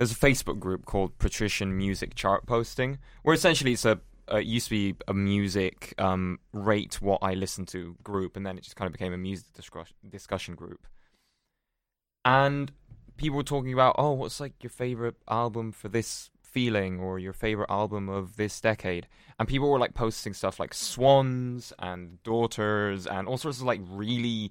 There's 0.00 0.12
a 0.12 0.14
Facebook 0.14 0.58
group 0.58 0.86
called 0.86 1.18
Patrician 1.18 1.76
Music 1.76 2.14
Chart 2.14 2.46
Posting, 2.46 2.96
where 3.22 3.34
essentially 3.34 3.74
it's 3.74 3.84
a 3.84 4.00
uh, 4.32 4.36
it 4.36 4.46
used 4.46 4.68
to 4.68 4.70
be 4.70 4.94
a 5.06 5.12
music 5.12 5.92
um, 5.98 6.38
rate 6.54 7.02
what 7.02 7.18
I 7.20 7.34
listen 7.34 7.66
to 7.66 7.96
group, 8.02 8.34
and 8.34 8.46
then 8.46 8.56
it 8.56 8.64
just 8.64 8.76
kind 8.76 8.86
of 8.86 8.92
became 8.94 9.12
a 9.12 9.18
music 9.18 9.52
discuss- 9.52 9.92
discussion 10.08 10.54
group. 10.54 10.86
And 12.24 12.72
people 13.18 13.36
were 13.36 13.42
talking 13.42 13.74
about, 13.74 13.96
oh, 13.98 14.12
what's 14.12 14.40
like 14.40 14.54
your 14.62 14.70
favorite 14.70 15.16
album 15.28 15.70
for 15.70 15.90
this 15.90 16.30
feeling, 16.42 16.98
or 16.98 17.18
your 17.18 17.34
favorite 17.34 17.68
album 17.68 18.08
of 18.08 18.36
this 18.36 18.58
decade? 18.58 19.06
And 19.38 19.46
people 19.46 19.70
were 19.70 19.78
like 19.78 19.92
posting 19.92 20.32
stuff 20.32 20.58
like 20.58 20.72
Swans 20.72 21.74
and 21.78 22.22
Daughters 22.22 23.06
and 23.06 23.28
all 23.28 23.36
sorts 23.36 23.58
of 23.58 23.64
like 23.64 23.82
really 23.86 24.50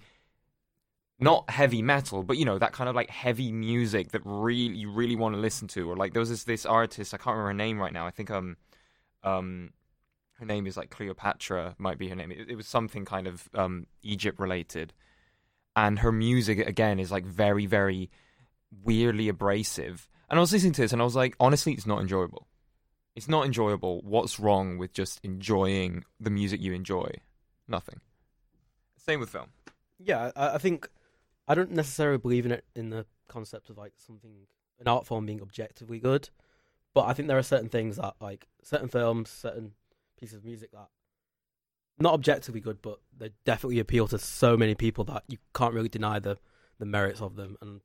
not 1.20 1.50
heavy 1.50 1.82
metal, 1.82 2.24
but 2.24 2.38
you 2.38 2.46
know 2.46 2.58
that 2.58 2.72
kind 2.72 2.90
of 2.90 2.96
like 2.96 3.10
heavy 3.10 3.52
music 3.52 4.12
that 4.12 4.22
really 4.24 4.76
you 4.76 4.92
really 4.92 5.16
want 5.16 5.36
to 5.36 5.42
listen 5.42 5.68
to. 5.70 5.90
Or 5.90 5.96
like 5.96 6.14
there 6.14 6.22
was 6.22 6.30
this 6.30 6.44
this 6.46 6.66
artist 6.66 7.14
I 7.14 7.18
can't 7.18 7.36
remember 7.36 7.48
her 7.48 7.54
name 7.54 7.80
right 7.80 7.94
now. 7.94 8.08
I 8.08 8.12
think 8.12 8.32
um 8.32 8.58
um 9.24 9.72
her 10.34 10.46
name 10.46 10.66
is 10.66 10.78
like 10.78 10.90
Cleopatra 10.90 11.76
might 11.78 11.98
be 11.98 12.08
her 12.08 12.16
name. 12.16 12.32
It, 12.32 12.52
it 12.52 12.56
was 12.56 12.68
something 12.68 13.06
kind 13.06 13.28
of 13.28 13.50
um 13.54 13.88
Egypt 14.02 14.40
related, 14.40 14.94
and 15.76 16.00
her 16.00 16.12
music 16.12 16.60
again 16.60 17.00
is 17.00 17.12
like 17.12 17.26
very 17.26 17.66
very 17.66 18.10
weirdly 18.84 19.28
abrasive. 19.28 20.08
And 20.30 20.38
I 20.38 20.42
was 20.42 20.54
listening 20.54 20.74
to 20.74 20.82
this 20.82 20.94
and 20.94 21.02
I 21.02 21.06
was 21.06 21.16
like, 21.16 21.36
honestly, 21.40 21.74
it's 21.74 21.88
not 21.88 22.02
enjoyable. 22.02 22.48
It's 23.16 23.28
not 23.28 23.46
enjoyable. 23.46 24.02
What's 24.04 24.40
wrong 24.40 24.78
with 24.78 24.94
just 24.94 25.20
enjoying 25.24 26.06
the 26.20 26.30
music 26.30 26.62
you 26.62 26.74
enjoy? 26.74 27.12
Nothing. 27.68 28.00
Same 28.98 29.20
with 29.20 29.30
film. 29.30 29.48
Yeah, 29.98 30.32
I, 30.36 30.56
I 30.56 30.58
think 30.60 30.88
I 31.50 31.56
don't 31.56 31.72
necessarily 31.72 32.20
believe 32.20 32.46
in 32.46 32.52
it 32.52 32.64
in 32.76 32.92
the 32.92 33.06
concept 33.28 33.70
of 33.70 33.78
like 33.78 33.94
something 33.98 34.32
an 34.80 34.88
art 34.88 35.06
form 35.06 35.26
being 35.26 35.42
objectively 35.42 36.00
good, 36.00 36.30
but 36.94 37.06
I 37.06 37.14
think 37.14 37.28
there 37.28 37.38
are 37.40 37.44
certain 37.44 37.70
things 37.70 37.98
that 37.98 38.14
like 38.22 38.48
certain 38.64 38.88
films, 38.88 39.30
certain 39.30 39.74
pieces 40.18 40.36
of 40.36 40.46
music 40.46 40.72
that 40.72 40.90
not 41.98 42.14
objectively 42.14 42.62
good, 42.62 42.82
but 42.82 43.00
they 43.18 43.32
definitely 43.46 43.80
appeal 43.80 44.08
to 44.08 44.20
so 44.20 44.56
many 44.56 44.76
people 44.76 45.04
that 45.06 45.24
you 45.28 45.38
can't 45.54 45.74
really 45.74 45.90
deny 45.90 46.20
the 46.20 46.38
the 46.78 46.86
merits 46.86 47.20
of 47.20 47.36
them. 47.36 47.58
And 47.62 47.82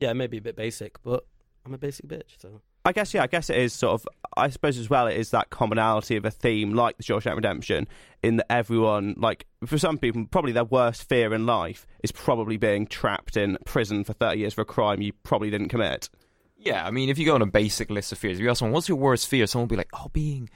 yeah, 0.00 0.12
maybe 0.12 0.38
a 0.38 0.42
bit 0.42 0.56
basic, 0.56 1.02
but 1.02 1.26
I'm 1.66 1.74
a 1.74 1.78
basic 1.78 2.06
bitch, 2.06 2.38
so. 2.38 2.62
I 2.84 2.92
guess 2.92 3.14
yeah, 3.14 3.22
I 3.22 3.26
guess 3.28 3.48
it 3.48 3.56
is 3.56 3.72
sort 3.72 3.94
of. 3.94 4.08
I 4.36 4.48
suppose 4.48 4.78
as 4.78 4.88
well, 4.88 5.06
it 5.06 5.16
is 5.16 5.30
that 5.30 5.50
commonality 5.50 6.16
of 6.16 6.24
a 6.24 6.30
theme 6.30 6.72
like 6.72 6.96
the 6.96 7.02
Shawshank 7.02 7.34
Redemption, 7.36 7.86
in 8.22 8.36
that 8.36 8.50
everyone, 8.50 9.14
like 9.18 9.46
for 9.66 9.78
some 9.78 9.98
people, 9.98 10.24
probably 10.30 10.52
their 10.52 10.64
worst 10.64 11.08
fear 11.08 11.32
in 11.34 11.46
life 11.46 11.86
is 12.02 12.10
probably 12.10 12.56
being 12.56 12.86
trapped 12.86 13.36
in 13.36 13.58
prison 13.66 14.04
for 14.04 14.14
thirty 14.14 14.40
years 14.40 14.54
for 14.54 14.62
a 14.62 14.64
crime 14.66 15.00
you 15.00 15.12
probably 15.22 15.50
didn't 15.50 15.68
commit. 15.68 16.08
Yeah, 16.56 16.86
I 16.86 16.90
mean, 16.90 17.08
if 17.08 17.18
you 17.18 17.26
go 17.26 17.34
on 17.34 17.42
a 17.42 17.46
basic 17.46 17.90
list 17.90 18.12
of 18.12 18.18
fears, 18.18 18.38
if 18.38 18.42
you 18.42 18.50
ask 18.50 18.60
someone, 18.60 18.72
"What's 18.72 18.88
your 18.88 18.98
worst 18.98 19.28
fear?" 19.28 19.46
Someone 19.46 19.68
will 19.68 19.74
be 19.74 19.76
like, 19.76 19.90
"Oh, 19.92 20.08
being 20.12 20.48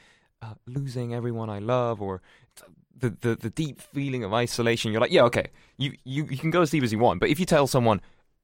uh, 0.42 0.54
losing 0.66 1.14
everyone 1.14 1.50
I 1.50 1.58
love," 1.60 2.00
or 2.00 2.22
the, 2.96 3.10
the 3.20 3.36
the 3.36 3.50
deep 3.50 3.80
feeling 3.80 4.24
of 4.24 4.32
isolation. 4.32 4.90
You're 4.90 5.00
like, 5.00 5.12
"Yeah, 5.12 5.24
okay, 5.24 5.48
you, 5.76 5.92
you 6.04 6.26
you 6.30 6.38
can 6.38 6.50
go 6.50 6.62
as 6.62 6.70
deep 6.70 6.82
as 6.82 6.92
you 6.92 6.98
want." 6.98 7.20
But 7.20 7.28
if 7.28 7.38
you 7.38 7.46
tell 7.46 7.66
someone, 7.66 8.00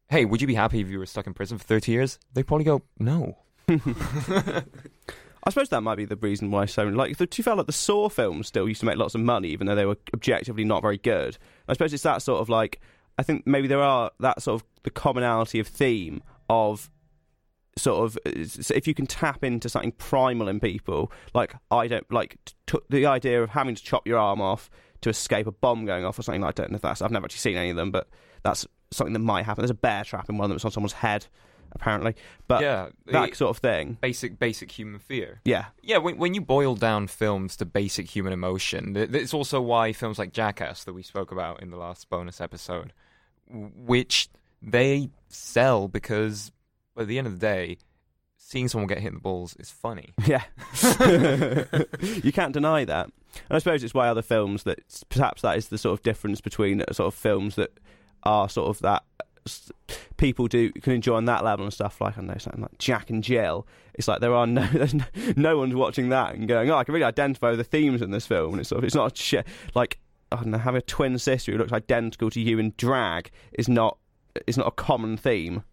"Hey, 0.09 0.25
would 0.25 0.41
you 0.41 0.47
be 0.47 0.55
happy 0.55 0.81
if 0.81 0.89
you 0.89 0.99
were 0.99 1.07
stuck 1.07 1.27
in 1.27 1.35
prison 1.35 1.59
for 1.59 1.65
thirty 1.65 1.93
years?" 1.93 2.19
They 2.33 2.43
probably 2.43 2.65
go, 2.65 2.83
"No." 2.99 3.39
I 5.45 5.50
suppose 5.50 5.71
that 5.71 5.83
might 5.83 5.97
be 5.97 6.04
the 6.04 6.16
reason 6.16 6.50
why 6.50 6.66
so 6.66 6.85
like 6.85 7.16
the 7.16 7.26
two 7.26 7.42
felt 7.42 7.59
like 7.59 7.66
the 7.66 7.73
Saw 7.73 8.09
films 8.09 8.47
still 8.47 8.69
used 8.69 8.81
to 8.81 8.87
make 8.87 8.97
lots 8.97 9.14
of 9.14 9.21
money 9.21 9.49
even 9.49 9.66
though 9.66 9.75
they 9.75 9.87
were 9.87 9.99
objectively 10.14 10.64
not 10.64 10.83
very 10.83 10.99
good. 10.99 11.37
I 11.69 11.73
suppose 11.73 11.92
it's 11.92 12.02
that 12.04 12.23
sort 12.23 12.40
of 12.40 12.49
like 12.49 12.81
I 13.19 13.23
think 13.23 13.47
maybe 13.47 13.69
there 13.69 13.83
are 13.83 14.11
that 14.21 14.42
sort 14.42 14.61
of 14.61 14.69
the 14.85 14.90
commonality 14.90 15.59
of 15.59 15.66
theme 15.66 16.23
of 16.49 16.90
sort 17.76 18.04
of 18.04 18.19
if 18.25 18.87
you 18.87 18.95
can 18.95 19.07
tap 19.07 19.42
into 19.42 19.69
something 19.69 19.92
primal 19.92 20.49
in 20.49 20.61
people 20.61 21.11
like 21.35 21.54
I 21.71 21.88
don't 21.88 22.11
like 22.12 22.37
t- 22.66 22.78
the 22.90 23.07
idea 23.07 23.42
of 23.42 23.50
having 23.50 23.75
to 23.75 23.83
chop 23.83 24.07
your 24.07 24.19
arm 24.19 24.40
off 24.40 24.71
to 25.00 25.11
escape 25.11 25.47
a 25.47 25.52
bomb 25.52 25.87
going 25.87 26.04
off 26.04 26.19
or 26.19 26.23
something 26.23 26.42
like 26.42 26.61
I 26.61 26.62
don't 26.62 26.73
know 26.73 26.76
if 26.76 26.83
that's 26.83 27.02
I've 27.02 27.11
never 27.11 27.25
actually 27.25 27.38
seen 27.38 27.57
any 27.57 27.71
of 27.71 27.76
them 27.76 27.90
but 27.90 28.09
that's 28.42 28.66
something 28.92 29.12
that 29.12 29.21
might 29.21 29.45
happen. 29.45 29.62
There's 29.62 29.71
a 29.71 29.75
bear 29.75 30.04
trap 30.04 30.28
in 30.28 30.37
one 30.37 30.45
of 30.45 30.49
them. 30.50 30.57
It's 30.57 30.64
on 30.64 30.71
someone's 30.71 30.92
head 30.92 31.26
apparently. 31.75 32.14
But 32.49 32.62
yeah, 32.62 32.88
that 33.07 33.35
sort 33.37 33.50
of 33.50 33.59
thing. 33.59 33.99
basic 34.00 34.38
basic 34.38 34.71
human 34.73 34.99
fear. 34.99 35.41
Yeah. 35.45 35.67
Yeah, 35.83 35.99
when 35.99 36.19
when 36.19 36.35
you 36.35 36.41
boil 36.41 36.75
down 36.75 37.07
films 37.07 37.57
to 37.57 37.64
basic 37.64 38.09
human 38.09 38.33
emotion, 38.33 38.95
th- 38.95 39.11
it's 39.12 39.35
also 39.35 39.61
why 39.61 39.93
films 39.93 40.19
like 40.19 40.33
Jackass 40.33 40.85
that 40.85 40.93
we 40.93 41.02
spoke 41.02 41.33
about 41.33 41.62
in 41.62 41.71
the 41.71 41.76
last 41.76 42.09
bonus 42.11 42.41
episode, 42.41 42.93
which 43.50 44.29
they 44.61 45.11
sell 45.29 45.88
because 45.88 46.52
at 46.97 47.07
the 47.07 47.19
end 47.19 47.26
of 47.26 47.33
the 47.33 47.38
day, 47.38 47.79
seeing 48.37 48.69
someone 48.69 48.87
get 48.87 48.99
hit 48.99 49.09
in 49.09 49.14
the 49.14 49.21
balls 49.21 49.57
is 49.59 49.71
funny. 49.71 50.12
Yeah. 50.26 50.43
you 52.00 52.33
can't 52.33 52.52
deny 52.52 52.85
that. 52.85 53.07
And 53.07 53.57
I 53.57 53.59
suppose 53.59 53.83
it's 53.83 53.95
why 53.95 54.09
other 54.09 54.23
films 54.23 54.64
that 54.64 54.81
perhaps 55.09 55.43
that 55.43 55.57
is 55.57 55.69
the 55.69 55.79
sort 55.79 55.99
of 55.99 56.02
difference 56.02 56.41
between 56.43 56.85
sort 56.93 57.07
of 57.07 57.14
films 57.14 57.57
that 57.57 57.71
are 58.25 58.49
sort 58.49 58.69
of 58.69 58.81
that 58.83 59.05
people 60.23 60.47
do 60.47 60.71
can 60.71 60.93
enjoy 60.93 61.17
on 61.17 61.25
that 61.25 61.43
level 61.43 61.64
and 61.64 61.75
stuff 61.75 62.00
like 62.00 62.12
I 62.12 62.21
don't 62.21 62.29
know 62.29 62.38
something 62.38 62.62
like 62.62 62.79
Jack 62.79 63.11
and 63.11 63.25
Jill. 63.25 63.67
It's 63.95 64.07
like 64.07 64.21
there 64.21 64.33
are 64.33 64.47
no 64.47 64.64
there's 64.73 64.95
no, 64.95 65.05
no 65.35 65.59
one's 65.59 65.75
watching 65.75 66.11
that 66.11 66.37
and 66.37 66.47
going 66.47 66.71
oh 66.71 66.76
I 66.76 66.85
can 66.85 66.95
really 66.95 67.05
identify 67.05 67.50
with 67.50 67.59
the 67.59 67.64
themes 67.64 68.00
in 68.00 68.12
this 68.12 68.25
film 68.25 68.52
and 68.52 68.61
it's 68.61 68.69
sort 68.69 68.79
of 68.79 68.85
it's 68.85 68.95
not 68.95 69.17
shit 69.17 69.45
like 69.75 69.99
I 70.31 70.37
don't 70.37 70.52
know 70.52 70.59
having 70.59 70.79
a 70.79 70.83
twin 70.83 71.19
sister 71.19 71.50
who 71.50 71.59
looks 71.59 71.73
identical 71.73 72.31
to 72.31 72.41
you 72.41 72.61
in 72.61 72.73
drag 72.76 73.33
is 73.52 73.69
not 73.69 73.99
is 74.47 74.57
not 74.57 74.69
a 74.69 74.71
common 74.71 75.17
theme. 75.17 75.64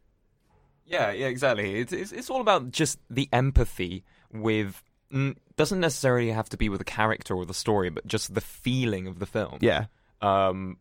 Yeah, 0.83 1.11
yeah, 1.11 1.27
exactly. 1.27 1.79
It's 1.79 1.93
it's, 1.93 2.11
it's 2.11 2.31
all 2.31 2.41
about 2.41 2.71
just 2.71 2.99
the 3.09 3.29
empathy 3.31 4.03
with. 4.33 4.83
Doesn't 5.55 5.79
necessarily 5.79 6.31
have 6.31 6.49
to 6.49 6.57
be 6.57 6.69
with 6.69 6.79
the 6.79 6.85
character 6.85 7.33
or 7.33 7.43
the 7.45 7.53
story, 7.53 7.89
but 7.89 8.05
just 8.05 8.33
the 8.33 8.41
feeling 8.41 9.07
of 9.07 9.17
the 9.17 9.25
film. 9.25 9.57
Yeah. 9.59 9.85
um, 10.21 10.77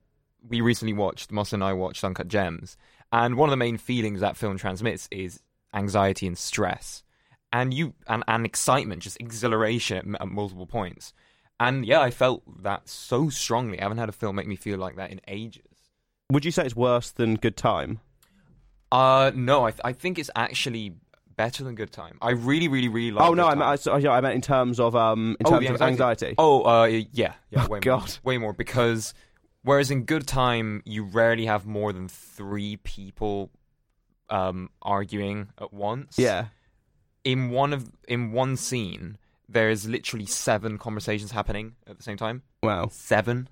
we 0.47 0.61
recently 0.61 0.93
watched, 0.93 1.33
Moss 1.33 1.53
and 1.53 1.65
I 1.65 1.73
watched 1.73 2.05
Uncut 2.05 2.29
Gems, 2.29 2.77
and 3.13 3.37
one 3.37 3.49
of 3.49 3.53
the 3.53 3.57
main 3.57 3.77
feelings 3.79 4.21
that 4.21 4.37
film 4.37 4.59
transmits 4.59 5.09
is 5.11 5.41
anxiety 5.75 6.27
and 6.27 6.37
stress, 6.39 7.03
and 7.53 7.73
you 7.75 7.95
and, 8.07 8.23
and 8.29 8.45
excitement, 8.47 9.03
just 9.03 9.17
exhilaration 9.21 10.15
at, 10.15 10.23
at 10.23 10.29
multiple 10.29 10.67
points. 10.67 11.13
And 11.61 11.85
yeah, 11.85 12.01
I 12.01 12.11
felt 12.11 12.43
that 12.63 12.89
so 12.89 13.29
strongly. 13.31 13.81
I 13.81 13.83
haven't 13.83 13.99
had 13.99 14.09
a 14.09 14.13
film 14.13 14.37
make 14.37 14.47
me 14.47 14.55
feel 14.57 14.79
like 14.79 14.97
that 14.97 15.11
in 15.11 15.21
ages. 15.27 15.65
Would 16.31 16.45
you 16.45 16.51
say 16.51 16.65
it's 16.67 16.77
worse 16.77 17.11
than 17.11 17.35
Good 17.37 17.57
Time? 17.57 18.01
Uh, 18.93 19.33
no, 19.35 19.65
I 19.65 19.71
th- 19.73 19.81
I 19.85 19.93
think 19.93 20.19
it's 20.19 20.31
actually 20.37 20.95
better 21.37 21.63
than 21.65 21.75
Good 21.75 21.93
Time. 21.93 22.19
I 22.23 22.31
really, 22.31 22.69
really, 22.69 22.89
really 22.89 23.11
like. 23.13 23.29
oh 23.29 23.35
no, 23.35 23.47
I 23.47 23.55
meant 23.55 23.87
I, 23.87 24.09
I 24.17 24.21
meant 24.21 24.35
in 24.35 24.41
terms 24.41 24.81
of 24.81 24.95
um 24.97 25.37
in 25.41 25.47
Oh, 25.47 25.51
terms 25.59 25.69
of 25.71 25.83
anxiety. 25.83 26.35
Oh, 26.39 26.63
uh, 26.65 26.85
yeah, 26.85 27.35
yeah, 27.51 27.65
Oh, 27.65 27.69
way 27.69 27.77
more, 27.77 27.81
God. 27.81 28.19
way 28.25 28.39
more 28.39 28.53
because 28.53 29.15
whereas 29.63 29.91
in 29.91 30.05
Good 30.05 30.27
Time 30.27 30.83
you 30.85 31.05
rarely 31.05 31.47
have 31.47 31.67
more 31.67 31.93
than 31.93 32.09
three 32.09 32.77
people 32.77 33.51
um 34.31 34.71
arguing 34.83 35.49
at 35.61 35.73
once. 35.73 36.19
Yeah. 36.19 36.47
In 37.25 37.51
one 37.51 37.73
of 37.73 37.91
in 38.07 38.33
one 38.33 38.57
scene, 38.57 39.19
there 39.49 39.71
is 39.71 39.89
literally 39.89 40.27
seven 40.27 40.79
conversations 40.79 41.31
happening 41.31 41.77
at 41.87 41.97
the 41.97 42.03
same 42.03 42.17
time. 42.17 42.43
Wow. 42.63 42.89
Seven. 42.91 43.49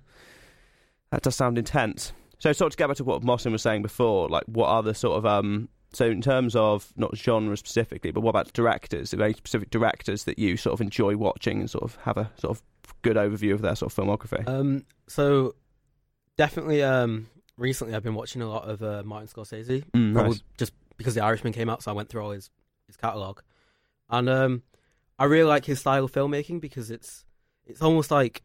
That 1.11 1.21
does 1.21 1.35
sound 1.35 1.57
intense. 1.57 2.11
So, 2.39 2.51
sort 2.53 2.67
of 2.67 2.71
to 2.73 2.77
get 2.77 2.87
back 2.87 2.97
to 2.97 3.03
what 3.03 3.23
Mossin 3.23 3.51
was 3.51 3.61
saying 3.61 3.81
before, 3.81 4.29
like 4.29 4.43
what 4.45 4.67
are 4.67 4.83
the 4.83 4.93
sort 4.93 5.17
of 5.17 5.25
um. 5.25 5.69
So, 5.93 6.05
in 6.05 6.21
terms 6.21 6.55
of 6.55 6.91
not 6.97 7.15
genre 7.15 7.55
specifically, 7.55 8.11
but 8.11 8.21
what 8.21 8.31
about 8.31 8.51
directors? 8.53 9.13
Are 9.13 9.17
there 9.17 9.25
any 9.25 9.35
specific 9.35 9.69
directors 9.69 10.25
that 10.25 10.37
you 10.37 10.57
sort 10.57 10.73
of 10.73 10.81
enjoy 10.81 11.15
watching 11.15 11.61
and 11.61 11.69
sort 11.69 11.83
of 11.83 11.95
have 12.01 12.17
a 12.17 12.29
sort 12.37 12.57
of 12.57 12.63
good 13.01 13.15
overview 13.15 13.53
of 13.53 13.61
their 13.61 13.75
sort 13.75 13.91
of 13.91 13.97
filmography? 13.97 14.47
Um, 14.47 14.85
so 15.07 15.55
definitely, 16.37 16.83
um, 16.83 17.27
recently 17.57 17.95
I've 17.95 18.03
been 18.03 18.15
watching 18.15 18.41
a 18.41 18.49
lot 18.49 18.69
of 18.69 18.81
uh, 18.81 19.03
Martin 19.03 19.27
Scorsese. 19.27 19.83
Mm, 19.91 20.13
nice. 20.13 20.41
just 20.57 20.73
because 20.97 21.15
The 21.15 21.23
Irishman 21.23 21.53
came 21.53 21.69
out, 21.69 21.83
so 21.83 21.91
I 21.91 21.93
went 21.93 22.09
through 22.09 22.23
all 22.23 22.31
his 22.31 22.49
his 22.87 22.95
catalog, 22.95 23.41
and 24.09 24.29
um, 24.29 24.63
I 25.19 25.25
really 25.25 25.47
like 25.47 25.65
his 25.65 25.79
style 25.79 26.05
of 26.05 26.11
filmmaking 26.11 26.61
because 26.61 26.89
it's 26.89 27.25
it's 27.65 27.81
almost 27.81 28.11
like 28.11 28.43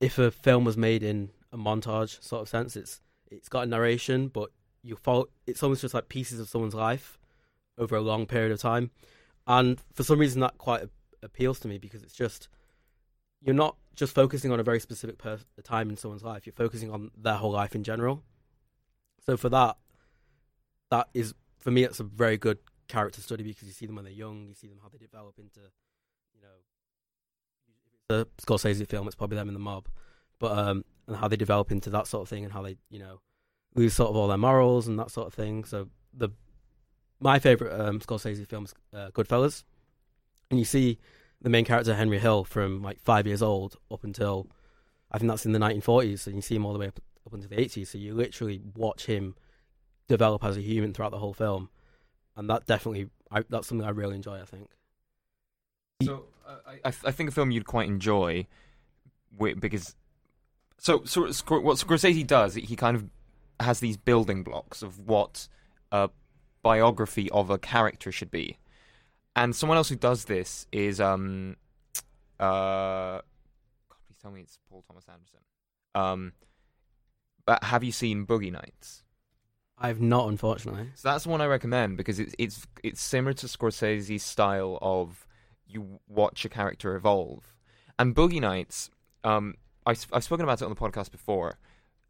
if 0.00 0.18
a 0.18 0.30
film 0.30 0.64
was 0.64 0.76
made 0.76 1.02
in 1.02 1.30
a 1.52 1.56
montage 1.56 2.22
sort 2.22 2.42
of 2.42 2.48
sense. 2.48 2.76
It's 2.76 3.00
it's 3.30 3.48
got 3.48 3.64
a 3.64 3.66
narration, 3.66 4.28
but 4.28 4.50
you 4.82 4.96
follow. 4.96 5.28
It's 5.46 5.62
almost 5.62 5.82
just 5.82 5.94
like 5.94 6.08
pieces 6.08 6.40
of 6.40 6.48
someone's 6.48 6.74
life 6.74 7.18
over 7.78 7.96
a 7.96 8.00
long 8.00 8.26
period 8.26 8.52
of 8.52 8.60
time, 8.60 8.90
and 9.46 9.80
for 9.92 10.02
some 10.02 10.18
reason 10.18 10.40
that 10.40 10.58
quite 10.58 10.82
appeals 11.22 11.60
to 11.60 11.68
me 11.68 11.78
because 11.78 12.02
it's 12.02 12.14
just 12.14 12.48
you're 13.40 13.54
not 13.54 13.76
just 13.94 14.14
focusing 14.14 14.50
on 14.50 14.60
a 14.60 14.62
very 14.62 14.80
specific 14.80 15.18
per- 15.18 15.40
time 15.62 15.90
in 15.90 15.96
someone's 15.96 16.22
life. 16.22 16.46
You're 16.46 16.54
focusing 16.54 16.90
on 16.90 17.10
their 17.16 17.34
whole 17.34 17.52
life 17.52 17.74
in 17.74 17.84
general. 17.84 18.22
So 19.24 19.36
for 19.36 19.48
that, 19.50 19.76
that 20.90 21.08
is 21.14 21.34
for 21.58 21.70
me, 21.70 21.84
it's 21.84 22.00
a 22.00 22.04
very 22.04 22.36
good 22.36 22.58
character 22.88 23.20
study 23.20 23.44
because 23.44 23.66
you 23.66 23.72
see 23.72 23.86
them 23.86 23.94
when 23.96 24.04
they're 24.04 24.12
young, 24.12 24.46
you 24.48 24.54
see 24.54 24.68
them 24.68 24.78
how 24.82 24.88
they 24.88 24.98
develop 24.98 25.38
into, 25.38 25.60
you 26.34 26.40
know, 26.42 28.20
a 28.20 28.26
Scorsese 28.42 28.86
film, 28.86 29.06
it's 29.06 29.16
probably 29.16 29.36
them 29.36 29.48
in 29.48 29.54
the 29.54 29.60
mob, 29.60 29.88
but 30.38 30.58
um, 30.58 30.84
and 31.06 31.16
how 31.16 31.28
they 31.28 31.36
develop 31.36 31.70
into 31.70 31.90
that 31.90 32.06
sort 32.06 32.22
of 32.22 32.28
thing 32.28 32.44
and 32.44 32.52
how 32.52 32.62
they, 32.62 32.76
you 32.90 32.98
know, 32.98 33.20
lose 33.74 33.94
sort 33.94 34.10
of 34.10 34.16
all 34.16 34.28
their 34.28 34.36
morals 34.36 34.86
and 34.88 34.98
that 34.98 35.10
sort 35.10 35.26
of 35.26 35.34
thing. 35.34 35.64
So 35.64 35.88
the 36.12 36.30
my 37.20 37.38
favorite 37.38 37.80
um, 37.80 38.00
Scorsese 38.00 38.46
film 38.46 38.64
is 38.64 38.74
uh, 38.92 39.10
Goodfellas, 39.12 39.62
and 40.50 40.58
you 40.58 40.64
see 40.64 40.98
the 41.42 41.50
main 41.50 41.64
character 41.64 41.94
Henry 41.94 42.18
Hill 42.18 42.44
from 42.44 42.82
like 42.82 43.00
five 43.00 43.26
years 43.26 43.42
old 43.42 43.76
up 43.90 44.04
until 44.04 44.48
I 45.10 45.18
think 45.18 45.30
that's 45.30 45.44
in 45.44 45.52
the 45.52 45.58
1940s, 45.58 46.26
and 46.26 46.36
you 46.36 46.42
see 46.42 46.54
him 46.54 46.64
all 46.64 46.72
the 46.72 46.78
way 46.78 46.86
up, 46.86 47.00
up 47.26 47.34
into 47.34 47.48
the 47.48 47.56
80s. 47.56 47.88
So 47.88 47.98
you 47.98 48.14
literally 48.14 48.62
watch 48.74 49.06
him 49.06 49.34
develop 50.08 50.44
as 50.44 50.56
a 50.56 50.62
human 50.62 50.94
throughout 50.94 51.10
the 51.10 51.18
whole 51.18 51.34
film, 51.34 51.68
and 52.36 52.48
that 52.48 52.66
definitely 52.66 53.08
I, 53.30 53.42
that's 53.48 53.68
something 53.68 53.86
I 53.86 53.90
really 53.90 54.16
enjoy. 54.16 54.40
I 54.40 54.44
think. 54.44 54.70
So 56.02 56.24
uh, 56.46 56.56
I, 56.66 56.88
I 56.88 56.92
I 57.06 57.10
think 57.10 57.28
a 57.28 57.32
film 57.32 57.50
you'd 57.50 57.66
quite 57.66 57.88
enjoy, 57.88 58.46
because 59.38 59.96
so 60.78 61.02
so 61.04 61.22
Scor- 61.24 61.62
what 61.62 61.78
Scorsese 61.78 62.26
does, 62.26 62.54
he 62.54 62.76
kind 62.76 62.96
of 62.96 63.04
has 63.60 63.80
these 63.80 63.96
building 63.96 64.42
blocks 64.42 64.82
of 64.82 64.98
what 64.98 65.48
a 65.90 66.10
biography 66.62 67.30
of 67.30 67.50
a 67.50 67.58
character 67.58 68.12
should 68.12 68.30
be. 68.30 68.58
And 69.34 69.56
someone 69.56 69.78
else 69.78 69.88
who 69.88 69.96
does 69.96 70.24
this 70.24 70.66
is 70.72 71.00
um 71.00 71.56
uh 72.38 73.20
God, 73.20 73.98
please 74.06 74.18
tell 74.20 74.30
me 74.30 74.40
it's 74.40 74.58
Paul 74.68 74.84
Thomas 74.86 75.06
Anderson. 75.08 75.40
Um 75.94 76.32
but 77.44 77.64
have 77.64 77.82
you 77.82 77.92
seen 77.92 78.26
Boogie 78.26 78.52
Nights? 78.52 79.02
I've 79.78 80.00
not, 80.00 80.28
unfortunately. 80.28 80.90
So 80.94 81.08
that's 81.08 81.24
the 81.24 81.30
one 81.30 81.40
I 81.40 81.46
recommend 81.46 81.96
because 81.96 82.20
it's 82.20 82.34
it's 82.38 82.66
it's 82.84 83.02
similar 83.02 83.32
to 83.34 83.46
Scorsese's 83.46 84.22
style 84.22 84.78
of 84.80 85.26
you 85.66 86.00
watch 86.08 86.44
a 86.44 86.48
character 86.48 86.94
evolve. 86.94 87.52
And 87.98 88.14
Boogie 88.14 88.40
Nights, 88.40 88.90
um, 89.24 89.54
I, 89.84 89.94
have 90.12 90.24
spoken 90.24 90.44
about 90.44 90.62
it 90.62 90.64
on 90.64 90.70
the 90.70 90.76
podcast 90.76 91.10
before, 91.10 91.58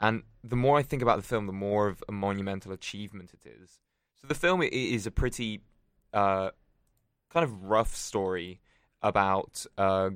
and 0.00 0.23
the 0.45 0.57
more 0.57 0.79
I 0.79 0.83
think 0.83 1.00
about 1.00 1.17
the 1.17 1.23
film, 1.23 1.47
the 1.47 1.52
more 1.52 1.88
of 1.88 2.05
a 2.09 2.12
monumental 2.12 2.73
achievement 2.73 3.33
it 3.33 3.49
is. 3.49 3.81
So 4.21 4.26
the 4.26 4.35
film 4.35 4.62
is 4.62 5.07
a 5.07 5.11
pretty 5.11 5.62
uh, 6.12 6.50
kind 7.33 7.45
of 7.45 7.65
rough 7.65 7.95
story 7.95 8.61
about 9.03 9.65
uh, 9.79 10.11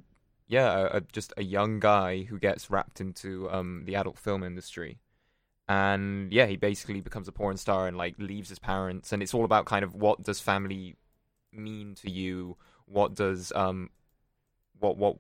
yeah, 0.46 0.88
a, 0.92 1.00
just 1.00 1.32
a 1.36 1.42
young 1.42 1.80
guy 1.80 2.22
who 2.24 2.38
gets 2.38 2.70
wrapped 2.70 3.00
into 3.00 3.50
um, 3.50 3.82
the 3.84 3.96
adult 3.96 4.18
film 4.18 4.42
industry 4.42 4.98
and 5.68 6.32
yeah, 6.32 6.46
he 6.46 6.56
basically 6.56 7.00
becomes 7.00 7.26
a 7.28 7.32
porn 7.32 7.56
star 7.56 7.88
and 7.88 7.96
like 7.96 8.14
leaves 8.18 8.48
his 8.48 8.58
parents, 8.58 9.12
and 9.12 9.22
it's 9.22 9.34
all 9.34 9.44
about 9.44 9.66
kind 9.66 9.84
of 9.84 9.94
what 9.94 10.22
does 10.22 10.40
family 10.40 10.96
mean 11.52 11.94
to 11.96 12.10
you? 12.10 12.56
What 12.86 13.14
does 13.14 13.52
um, 13.54 13.90
what 14.78 14.96
what 14.96 15.16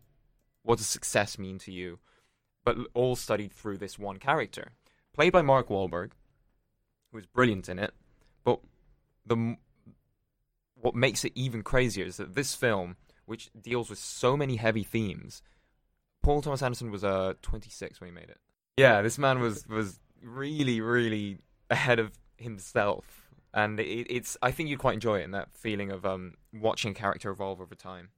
what 0.62 0.78
does 0.78 0.86
success 0.86 1.38
mean 1.38 1.58
to 1.60 1.72
you? 1.72 1.98
But 2.64 2.76
all 2.94 3.16
studied 3.16 3.52
through 3.52 3.78
this 3.78 3.98
one 3.98 4.18
character, 4.18 4.72
played 5.12 5.32
by 5.32 5.42
Mark 5.42 5.68
Wahlberg, 5.68 6.12
who 7.10 7.18
is 7.18 7.26
brilliant 7.26 7.68
in 7.68 7.78
it. 7.80 7.92
But 8.44 8.60
the 9.24 9.56
what 10.80 10.94
makes 10.94 11.24
it 11.24 11.32
even 11.34 11.62
crazier 11.62 12.04
is 12.04 12.16
that 12.18 12.34
this 12.34 12.54
film, 12.54 12.96
which 13.24 13.50
deals 13.60 13.90
with 13.90 13.98
so 13.98 14.36
many 14.36 14.56
heavy 14.56 14.84
themes, 14.84 15.42
Paul 16.22 16.42
Thomas 16.42 16.62
Anderson 16.62 16.90
was 16.90 17.04
uh 17.04 17.34
26 17.42 18.00
when 18.00 18.08
he 18.08 18.14
made 18.14 18.28
it. 18.30 18.38
Yeah, 18.76 19.02
this 19.02 19.18
man 19.18 19.40
was 19.40 19.66
was 19.68 19.98
really, 20.22 20.80
really 20.80 21.38
ahead 21.70 21.98
of 21.98 22.12
himself, 22.36 23.28
and 23.54 23.80
it, 23.80 24.06
it's. 24.10 24.36
I 24.42 24.50
think 24.50 24.68
you'd 24.68 24.78
quite 24.78 24.94
enjoy 24.94 25.20
it, 25.20 25.24
and 25.24 25.34
that 25.34 25.48
feeling 25.52 25.90
of 25.90 26.04
um 26.04 26.34
watching 26.52 26.90
a 26.90 26.94
character 26.94 27.30
evolve 27.30 27.60
over 27.60 27.74
time. 27.74 28.10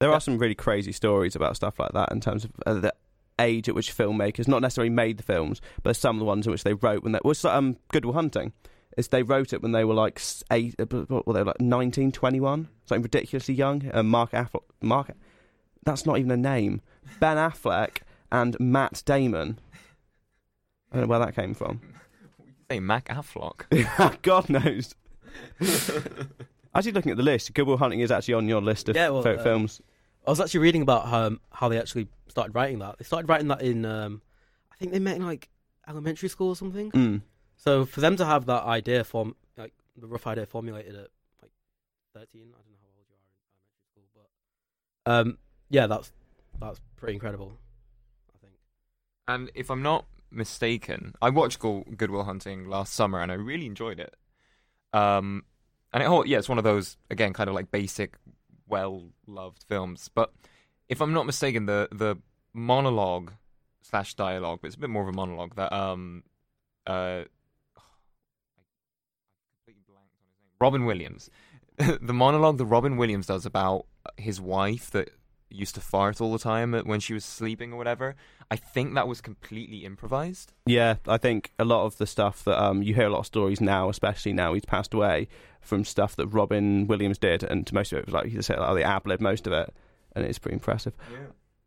There 0.00 0.10
Yeah. 0.10 0.16
are 0.16 0.20
some 0.20 0.38
really 0.38 0.56
crazy 0.56 0.90
stories 0.92 1.36
about 1.36 1.54
stuff 1.56 1.78
like 1.78 1.92
that 1.92 2.10
in 2.10 2.20
terms 2.20 2.44
of 2.44 2.50
uh, 2.66 2.74
the 2.74 2.94
age 3.38 3.68
at 3.68 3.74
which 3.74 3.96
filmmakers 3.96 4.48
not 4.48 4.60
necessarily 4.60 4.90
made 4.90 5.16
the 5.16 5.22
films, 5.22 5.60
but 5.84 5.94
some 5.96 6.16
of 6.16 6.18
the 6.20 6.24
ones 6.24 6.46
in 6.46 6.50
which 6.50 6.64
they 6.64 6.74
wrote 6.74 7.02
when 7.04 7.12
they 7.12 7.20
was 7.24 7.44
um 7.44 7.76
Good 7.92 8.04
Will 8.04 8.14
Hunting. 8.14 8.52
Is 8.96 9.08
they 9.08 9.22
wrote 9.22 9.52
it 9.52 9.62
when 9.62 9.72
they 9.72 9.84
were 9.84 9.94
like 9.94 10.20
eight, 10.50 10.74
uh, 10.78 10.84
what 10.84 11.26
were 11.26 11.32
they 11.32 11.42
like 11.42 11.60
19, 11.60 12.12
21? 12.12 12.68
something 12.84 13.02
ridiculously 13.02 13.54
young. 13.54 13.90
Uh, 13.92 14.02
Mark 14.02 14.32
Affleck, 14.32 14.62
Mark, 14.80 15.10
that's 15.84 16.04
not 16.04 16.18
even 16.18 16.30
a 16.30 16.36
name. 16.36 16.80
Ben 17.20 17.36
Affleck 17.36 17.98
and 18.30 18.58
Matt 18.60 19.02
Damon. 19.04 19.58
I 20.90 20.96
don't 20.96 21.04
know 21.04 21.10
where 21.10 21.18
that 21.20 21.34
came 21.34 21.54
from. 21.54 21.80
Say 22.70 22.80
Mac 22.80 23.08
Affleck. 23.08 24.22
God 24.22 24.48
knows. 24.50 24.94
Actually, 26.74 26.92
looking 26.92 27.10
at 27.10 27.16
the 27.16 27.22
list, 27.22 27.52
Good 27.54 27.66
Will 27.66 27.76
Hunting 27.76 28.00
is 28.00 28.10
actually 28.10 28.34
on 28.34 28.48
your 28.48 28.62
list 28.62 28.88
of 28.88 28.96
Yeah, 28.96 29.10
well, 29.10 29.22
favourite 29.22 29.40
uh, 29.40 29.44
films. 29.44 29.82
I 30.26 30.30
was 30.30 30.40
actually 30.40 30.60
reading 30.60 30.80
about 30.80 31.12
um, 31.12 31.38
how 31.50 31.68
they 31.68 31.78
actually 31.78 32.08
started 32.28 32.54
writing 32.54 32.78
that. 32.78 32.96
They 32.98 33.04
started 33.04 33.28
writing 33.28 33.48
that 33.48 33.60
in, 33.60 33.84
um, 33.84 34.22
I 34.72 34.76
think 34.76 34.92
they 34.92 34.98
met 34.98 35.16
in 35.16 35.26
like 35.26 35.50
elementary 35.86 36.30
school 36.30 36.48
or 36.48 36.56
something. 36.56 36.90
Mm. 36.92 37.20
So 37.64 37.86
for 37.86 38.00
them 38.00 38.16
to 38.16 38.24
have 38.24 38.46
that 38.46 38.64
idea 38.64 39.04
form, 39.04 39.36
like 39.56 39.72
the 39.96 40.08
rough 40.08 40.26
idea 40.26 40.46
formulated 40.46 40.96
at 40.96 41.10
like 41.40 41.52
thirteen, 42.12 42.48
I 42.52 42.58
don't 42.60 42.72
know 42.72 42.78
how 42.82 42.90
old 42.98 43.06
you 43.08 43.14
are 43.14 43.22
in 43.22 43.38
elementary 43.38 43.86
school, 43.92 44.08
but 44.16 45.12
um, 45.12 45.38
yeah, 45.70 45.86
that's 45.86 46.10
that's 46.58 46.80
pretty 46.96 47.14
incredible. 47.14 47.52
I 48.34 48.38
think. 48.44 48.54
And 49.28 49.52
if 49.54 49.70
I'm 49.70 49.80
not 49.80 50.06
mistaken, 50.32 51.14
I 51.22 51.30
watched 51.30 51.60
Go- 51.60 51.84
Good 51.96 52.10
Will 52.10 52.24
Hunting 52.24 52.68
last 52.68 52.94
summer, 52.94 53.20
and 53.20 53.30
I 53.30 53.36
really 53.36 53.66
enjoyed 53.66 54.00
it. 54.00 54.16
Um, 54.92 55.44
and 55.92 56.02
it, 56.02 56.06
oh, 56.06 56.24
yeah, 56.24 56.38
it's 56.38 56.48
one 56.48 56.58
of 56.58 56.64
those 56.64 56.96
again, 57.10 57.32
kind 57.32 57.48
of 57.48 57.54
like 57.54 57.70
basic, 57.70 58.16
well-loved 58.66 59.64
films. 59.68 60.10
But 60.12 60.32
if 60.88 61.00
I'm 61.00 61.12
not 61.12 61.26
mistaken, 61.26 61.66
the 61.66 61.88
the 61.92 62.16
monologue 62.52 63.34
slash 63.82 64.14
dialogue, 64.14 64.58
but 64.62 64.66
it's 64.66 64.76
a 64.76 64.80
bit 64.80 64.90
more 64.90 65.02
of 65.04 65.08
a 65.08 65.12
monologue 65.12 65.54
that 65.54 65.72
um 65.72 66.24
uh. 66.88 67.22
I 67.22 67.24
completely 69.64 69.84
blanked 69.86 70.14
on 70.18 70.24
his 70.26 70.34
name. 70.42 70.51
Robin 70.62 70.84
Williams. 70.84 71.28
the 71.78 72.12
monologue 72.14 72.58
that 72.58 72.66
Robin 72.66 72.96
Williams 72.96 73.26
does 73.26 73.44
about 73.44 73.86
his 74.16 74.40
wife 74.40 74.90
that 74.92 75.10
used 75.50 75.74
to 75.74 75.80
fart 75.80 76.20
all 76.20 76.32
the 76.32 76.38
time 76.38 76.72
when 76.72 77.00
she 77.00 77.12
was 77.14 77.24
sleeping 77.24 77.72
or 77.72 77.76
whatever. 77.76 78.14
I 78.50 78.56
think 78.56 78.94
that 78.94 79.08
was 79.08 79.20
completely 79.20 79.84
improvised. 79.84 80.52
Yeah, 80.66 80.96
I 81.06 81.18
think 81.18 81.52
a 81.58 81.64
lot 81.64 81.84
of 81.84 81.98
the 81.98 82.06
stuff 82.06 82.44
that 82.44 82.62
um, 82.62 82.82
you 82.82 82.94
hear 82.94 83.06
a 83.06 83.10
lot 83.10 83.20
of 83.20 83.26
stories 83.26 83.60
now, 83.60 83.88
especially 83.88 84.32
now 84.32 84.54
he's 84.54 84.64
passed 84.64 84.94
away, 84.94 85.28
from 85.60 85.84
stuff 85.84 86.16
that 86.16 86.26
Robin 86.28 86.86
Williams 86.86 87.18
did, 87.18 87.42
and 87.42 87.70
most 87.72 87.92
of 87.92 87.98
it 87.98 88.06
was 88.06 88.14
like 88.14 88.30
you 88.30 88.42
said, 88.42 88.58
like 88.58 88.76
the 88.76 88.82
ad 88.84 89.06
lib 89.06 89.20
most 89.20 89.46
of 89.46 89.52
it, 89.52 89.72
and 90.14 90.24
it's 90.24 90.38
pretty 90.38 90.54
impressive. 90.54 90.94
Yeah. 91.10 91.18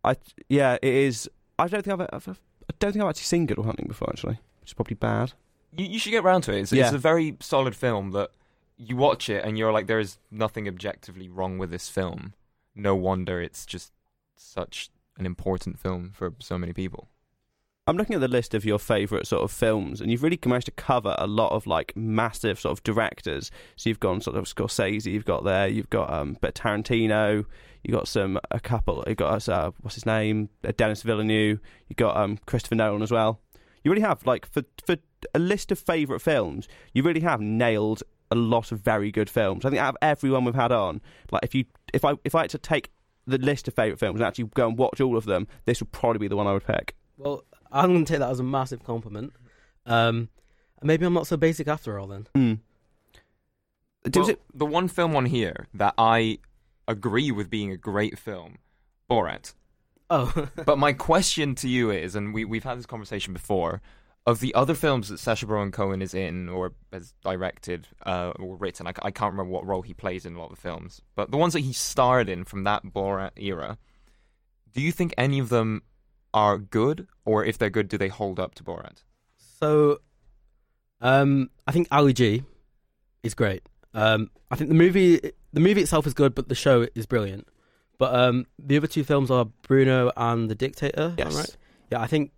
I 0.03 0.15
yeah, 0.49 0.73
it 0.81 0.93
is. 0.93 1.29
I 1.57 1.67
don't 1.67 1.83
think 1.83 1.99
I've, 1.99 2.09
I've 2.13 2.27
I 2.69 2.73
don't 2.79 2.91
think 2.93 3.03
I've 3.03 3.09
actually 3.09 3.23
seen 3.23 3.45
Good 3.45 3.57
Will 3.57 3.65
Hunting 3.65 3.87
before, 3.87 4.09
actually, 4.09 4.39
which 4.61 4.69
is 4.69 4.73
probably 4.73 4.95
bad. 4.95 5.33
You, 5.77 5.85
you 5.85 5.99
should 5.99 6.11
get 6.11 6.23
round 6.23 6.43
to 6.45 6.53
it. 6.53 6.61
It's, 6.61 6.71
Yeah. 6.71 6.85
it's 6.85 6.93
a 6.93 6.97
very 6.99 7.35
solid 7.39 7.75
film 7.75 8.11
that 8.11 8.29
you 8.77 8.95
watch 8.97 9.29
it 9.29 9.43
and 9.43 9.57
you're 9.57 9.71
like, 9.71 9.87
there 9.87 9.99
is 9.99 10.17
nothing 10.31 10.67
objectively 10.67 11.29
wrong 11.29 11.57
with 11.57 11.71
this 11.71 11.89
film. 11.89 12.33
No 12.75 12.95
wonder 12.95 13.41
it's 13.41 13.65
just 13.65 13.91
such 14.35 14.89
an 15.17 15.25
important 15.25 15.79
film 15.79 16.11
for 16.13 16.33
so 16.39 16.57
many 16.57 16.73
people. 16.73 17.07
I'm 17.87 17.97
looking 17.97 18.15
at 18.15 18.21
the 18.21 18.27
list 18.27 18.55
of 18.55 18.65
your 18.65 18.79
favourite 18.79 19.27
sort 19.27 19.43
of 19.43 19.51
films, 19.51 20.01
and 20.01 20.09
you've 20.09 20.23
really 20.23 20.39
managed 20.43 20.65
to 20.65 20.71
cover 20.71 21.15
a 21.19 21.27
lot 21.27 21.51
of 21.51 21.67
like 21.67 21.95
massive 21.95 22.59
sort 22.59 22.71
of 22.71 22.83
directors. 22.83 23.51
So 23.75 23.89
you've 23.89 23.99
gone 23.99 24.21
sort 24.21 24.37
of 24.37 24.45
Scorsese, 24.45 25.05
you've 25.05 25.23
got 25.23 25.43
there, 25.43 25.67
you've 25.67 25.91
got 25.91 26.11
um, 26.11 26.35
but 26.41 26.55
Tarantino, 26.55 27.45
you 27.83 27.91
got 27.93 28.07
some 28.07 28.39
a 28.49 28.59
couple, 28.59 29.03
you 29.05 29.13
got 29.13 29.47
uh, 29.47 29.71
what's 29.81 29.93
his 29.93 30.05
name, 30.07 30.49
uh, 30.67 30.71
Denis 30.75 31.03
Villeneuve, 31.03 31.59
you 31.87 31.95
got 31.95 32.17
um, 32.17 32.39
Christopher 32.47 32.73
Nolan 32.73 33.03
as 33.03 33.11
well. 33.11 33.39
You 33.83 33.91
really 33.91 34.01
have 34.01 34.25
like 34.25 34.47
for 34.47 34.63
for 34.83 34.97
a 35.35 35.39
list 35.39 35.71
of 35.71 35.77
favourite 35.77 36.23
films, 36.23 36.67
you 36.91 37.03
really 37.03 37.21
have 37.21 37.39
nailed 37.39 38.01
a 38.31 38.35
lot 38.35 38.71
of 38.71 38.79
very 38.79 39.11
good 39.11 39.29
films. 39.29 39.65
I 39.65 39.69
think 39.69 39.81
out 39.81 39.95
of 39.95 39.97
everyone 40.01 40.45
we've 40.45 40.55
had 40.55 40.71
on, 40.71 41.01
like 41.31 41.43
if 41.43 41.53
you 41.55 41.65
if 41.93 42.03
I 42.05 42.13
if 42.23 42.35
I 42.35 42.41
had 42.41 42.49
to 42.51 42.57
take 42.57 42.91
the 43.27 43.37
list 43.37 43.67
of 43.67 43.73
favourite 43.73 43.99
films 43.99 44.19
and 44.19 44.27
actually 44.27 44.45
go 44.53 44.67
and 44.67 44.77
watch 44.77 45.01
all 45.01 45.17
of 45.17 45.25
them, 45.25 45.47
this 45.65 45.79
would 45.79 45.91
probably 45.91 46.19
be 46.19 46.27
the 46.27 46.35
one 46.35 46.47
I 46.47 46.53
would 46.53 46.65
pick. 46.65 46.95
Well, 47.17 47.43
I'm 47.71 47.91
going 47.91 48.05
to 48.05 48.13
take 48.13 48.19
that 48.19 48.29
as 48.29 48.39
a 48.39 48.43
massive 48.43 48.83
compliment. 48.83 49.33
Um, 49.85 50.29
maybe 50.81 51.05
I'm 51.05 51.13
not 51.13 51.27
so 51.27 51.37
basic 51.37 51.67
after 51.67 51.99
all 51.99 52.07
then. 52.07 52.27
Mm. 52.35 52.59
Does 54.09 54.21
Well, 54.27 54.29
it? 54.29 54.41
The 54.53 54.65
one 54.65 54.87
film 54.87 55.15
on 55.15 55.25
here 55.25 55.67
that 55.73 55.93
I 55.97 56.37
agree 56.87 57.31
with 57.31 57.49
being 57.49 57.71
a 57.71 57.77
great 57.77 58.19
film, 58.19 58.57
Borat. 59.09 59.53
Oh, 60.09 60.49
but 60.65 60.77
my 60.77 60.93
question 60.93 61.55
to 61.55 61.67
you 61.67 61.89
is, 61.89 62.15
and 62.15 62.33
we 62.33 62.45
we've 62.45 62.63
had 62.63 62.77
this 62.77 62.85
conversation 62.85 63.33
before, 63.33 63.81
of 64.27 64.39
the 64.39 64.53
other 64.55 64.73
films 64.73 65.09
that 65.09 65.19
Sacha 65.19 65.45
Baron 65.45 65.71
Cohen 65.71 66.01
is 66.01 66.13
in 66.13 66.49
or 66.49 66.73
has 66.91 67.13
directed 67.23 67.87
uh, 68.05 68.33
or 68.39 68.55
written, 68.55 68.87
I, 68.87 68.93
I 69.03 69.11
can't 69.11 69.31
remember 69.31 69.51
what 69.51 69.65
role 69.65 69.83
he 69.83 69.93
plays 69.93 70.25
in 70.25 70.35
a 70.35 70.39
lot 70.39 70.45
of 70.51 70.55
the 70.55 70.61
films, 70.61 71.01
but 71.15 71.31
the 71.31 71.37
ones 71.37 71.53
that 71.53 71.59
he 71.59 71.73
starred 71.73 72.27
in 72.27 72.43
from 72.43 72.63
that 72.63 72.83
Borat 72.83 73.31
era, 73.35 73.77
do 74.73 74.81
you 74.81 74.91
think 74.91 75.13
any 75.17 75.39
of 75.39 75.49
them 75.49 75.83
are 76.33 76.57
good, 76.57 77.07
or 77.23 77.45
if 77.45 77.57
they're 77.57 77.69
good, 77.69 77.87
do 77.87 77.97
they 77.97 78.07
hold 78.07 78.39
up 78.39 78.55
to 78.55 78.63
Borat? 78.63 79.03
so 79.59 79.99
um, 81.01 81.49
I 81.67 81.71
think 81.71 81.87
Ali 81.91 82.13
G 82.13 82.43
is 83.23 83.33
great. 83.33 83.63
Um, 83.93 84.29
I 84.51 84.55
think 84.55 84.69
the 84.69 84.75
movie 84.75 85.19
the 85.53 85.59
movie 85.59 85.81
itself 85.81 86.05
is 86.05 86.13
good, 86.13 86.35
but 86.35 86.49
the 86.49 86.55
show 86.55 86.87
is 86.95 87.05
brilliant. 87.05 87.47
But 87.97 88.13
um, 88.13 88.45
the 88.59 88.75
other 88.77 88.87
two 88.87 89.03
films 89.03 89.31
are 89.31 89.45
Bruno 89.45 90.11
and 90.17 90.49
The 90.49 90.55
Dictator. 90.55 91.15
Yes. 91.17 91.33
right? 91.33 91.57
Yeah, 91.91 92.01
I 92.01 92.07
think 92.07 92.31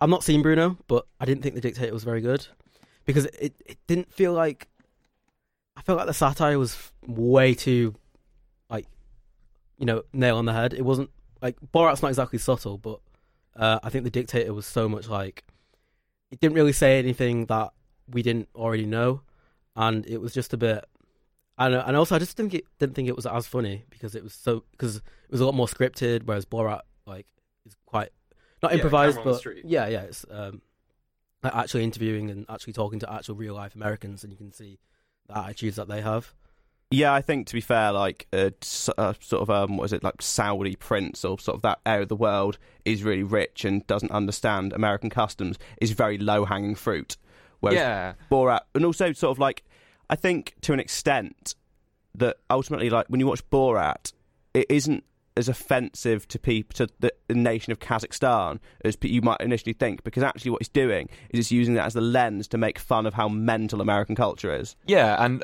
I've 0.00 0.10
not 0.10 0.24
seen 0.24 0.42
Bruno, 0.42 0.76
but 0.88 1.06
I 1.20 1.24
didn't 1.24 1.42
think 1.42 1.54
The 1.54 1.60
Dictator 1.60 1.92
was 1.92 2.04
very 2.04 2.20
good 2.20 2.46
because 3.04 3.24
it 3.26 3.54
it 3.64 3.78
didn't 3.86 4.12
feel 4.12 4.32
like 4.32 4.68
I 5.76 5.82
felt 5.82 5.98
like 5.98 6.06
the 6.06 6.14
satire 6.14 6.58
was 6.58 6.92
way 7.06 7.54
too 7.54 7.94
like 8.68 8.86
you 9.78 9.86
know 9.86 10.02
nail 10.12 10.36
on 10.36 10.44
the 10.44 10.52
head. 10.52 10.74
It 10.74 10.84
wasn't 10.84 11.10
like 11.40 11.56
Borat's 11.72 12.02
not 12.02 12.08
exactly 12.08 12.38
subtle, 12.38 12.78
but 12.78 13.00
uh, 13.54 13.78
I 13.82 13.88
think 13.88 14.04
The 14.04 14.10
Dictator 14.10 14.52
was 14.52 14.66
so 14.66 14.88
much 14.88 15.08
like 15.08 15.44
it 16.30 16.40
didn't 16.40 16.56
really 16.56 16.72
say 16.72 16.98
anything 16.98 17.46
that 17.46 17.72
we 18.08 18.22
didn't 18.22 18.48
already 18.54 18.86
know, 18.86 19.22
and 19.74 20.06
it 20.06 20.20
was 20.20 20.34
just 20.34 20.52
a 20.52 20.56
bit. 20.56 20.84
I 21.58 21.68
and 21.68 21.96
also 21.96 22.16
I 22.16 22.18
just 22.18 22.36
think 22.36 22.52
it 22.52 22.64
didn't 22.78 22.94
think 22.94 23.08
it 23.08 23.16
was 23.16 23.24
as 23.24 23.46
funny 23.46 23.84
because 23.88 24.14
it 24.14 24.22
was 24.22 24.34
so 24.34 24.64
because 24.72 24.96
it 24.96 25.30
was 25.30 25.40
a 25.40 25.46
lot 25.46 25.54
more 25.54 25.66
scripted, 25.66 26.24
whereas 26.24 26.44
Borat 26.44 26.82
like 27.06 27.26
is 27.64 27.74
quite 27.86 28.10
not 28.66 28.72
Yeah, 28.72 28.76
improvised, 28.76 29.18
camera 29.18 29.38
but 29.42 29.64
yeah, 29.64 29.86
yeah, 29.88 30.02
it's 30.02 30.24
um, 30.30 30.62
like, 31.42 31.54
actually 31.54 31.84
interviewing 31.84 32.30
and 32.30 32.46
actually 32.48 32.72
talking 32.72 32.98
to 33.00 33.12
actual 33.12 33.34
real 33.34 33.54
life 33.54 33.74
Americans, 33.74 34.22
and 34.22 34.32
you 34.32 34.36
can 34.36 34.52
see 34.52 34.78
the 35.28 35.38
attitudes 35.38 35.76
that 35.76 35.88
they 35.88 36.00
have. 36.00 36.34
Yeah, 36.90 37.12
I 37.12 37.20
think 37.20 37.48
to 37.48 37.54
be 37.54 37.60
fair, 37.60 37.90
like 37.90 38.28
a, 38.32 38.52
uh, 38.96 39.14
sort 39.20 39.42
of 39.42 39.50
um, 39.50 39.76
what 39.76 39.84
is 39.84 39.92
it 39.92 40.04
like 40.04 40.22
Saudi 40.22 40.76
prince 40.76 41.24
or 41.24 41.38
sort 41.38 41.56
of 41.56 41.62
that 41.62 41.80
area 41.84 42.02
of 42.02 42.08
the 42.08 42.16
world 42.16 42.58
is 42.84 43.02
really 43.02 43.24
rich 43.24 43.64
and 43.64 43.84
doesn't 43.88 44.12
understand 44.12 44.72
American 44.72 45.10
customs 45.10 45.58
is 45.80 45.90
very 45.90 46.16
low 46.16 46.44
hanging 46.44 46.76
fruit. 46.76 47.16
Whereas 47.58 47.78
yeah, 47.78 48.12
Borat, 48.30 48.60
and 48.74 48.84
also 48.84 49.12
sort 49.12 49.32
of 49.32 49.38
like 49.40 49.64
I 50.08 50.14
think 50.14 50.54
to 50.62 50.72
an 50.72 50.78
extent 50.78 51.56
that 52.14 52.36
ultimately, 52.48 52.88
like 52.88 53.06
when 53.08 53.18
you 53.18 53.26
watch 53.26 53.48
Borat, 53.50 54.12
it 54.54 54.66
isn't 54.68 55.02
as 55.36 55.48
offensive 55.48 56.26
to 56.28 56.38
people 56.38 56.74
to 56.74 56.88
the, 57.00 57.12
the 57.28 57.34
nation 57.34 57.70
of 57.72 57.78
Kazakhstan 57.78 58.58
as 58.84 58.96
you 59.02 59.20
might 59.22 59.40
initially 59.40 59.72
think, 59.74 60.02
because 60.04 60.22
actually 60.22 60.50
what 60.50 60.62
he's 60.62 60.68
doing 60.68 61.08
is 61.30 61.40
it's 61.40 61.52
using 61.52 61.74
that 61.74 61.86
as 61.86 61.94
the 61.94 62.00
lens 62.00 62.48
to 62.48 62.58
make 62.58 62.78
fun 62.78 63.04
of 63.06 63.14
how 63.14 63.28
mental 63.28 63.80
American 63.80 64.14
culture 64.14 64.54
is. 64.54 64.76
yeah, 64.86 65.22
and 65.24 65.42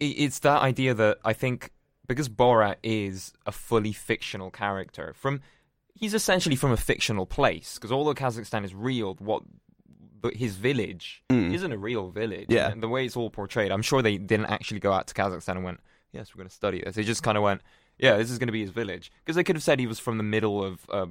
it's 0.00 0.40
that 0.40 0.62
idea 0.62 0.94
that 0.94 1.18
I 1.24 1.32
think 1.32 1.70
because 2.08 2.28
Borat 2.28 2.76
is 2.82 3.32
a 3.46 3.52
fully 3.52 3.92
fictional 3.92 4.50
character 4.50 5.14
from 5.16 5.40
he's 5.94 6.14
essentially 6.14 6.56
from 6.56 6.72
a 6.72 6.76
fictional 6.76 7.26
place 7.26 7.74
because 7.74 7.92
although 7.92 8.14
Kazakhstan 8.14 8.64
is 8.64 8.74
real, 8.74 9.14
what 9.20 9.42
but 10.20 10.34
his 10.34 10.56
village 10.56 11.22
Mm. 11.30 11.52
isn't 11.54 11.72
a 11.72 11.78
real 11.78 12.10
village. 12.10 12.46
Yeah. 12.48 12.70
and 12.70 12.82
the 12.82 12.88
way 12.88 13.04
it's 13.04 13.16
all 13.16 13.30
portrayed, 13.30 13.70
I'm 13.72 13.82
sure 13.82 14.02
they 14.02 14.18
didn't 14.18 14.46
actually 14.46 14.80
go 14.80 14.92
out 14.92 15.06
to 15.08 15.14
Kazakhstan 15.14 15.56
and 15.56 15.64
went, 15.64 15.80
"Yes, 16.12 16.34
we're 16.34 16.38
going 16.40 16.48
to 16.48 16.54
study 16.54 16.80
this." 16.84 16.94
They 16.96 17.02
just 17.04 17.22
kind 17.22 17.36
of 17.38 17.42
went, 17.44 17.60
"Yeah, 17.98 18.16
this 18.16 18.30
is 18.30 18.38
going 18.38 18.48
to 18.48 18.52
be 18.52 18.60
his 18.62 18.70
village," 18.70 19.12
because 19.24 19.36
they 19.36 19.44
could 19.44 19.56
have 19.56 19.62
said 19.62 19.78
he 19.80 19.86
was 19.86 19.98
from 19.98 20.16
the 20.18 20.24
middle 20.24 20.62
of, 20.64 20.86
uh, 20.90 21.06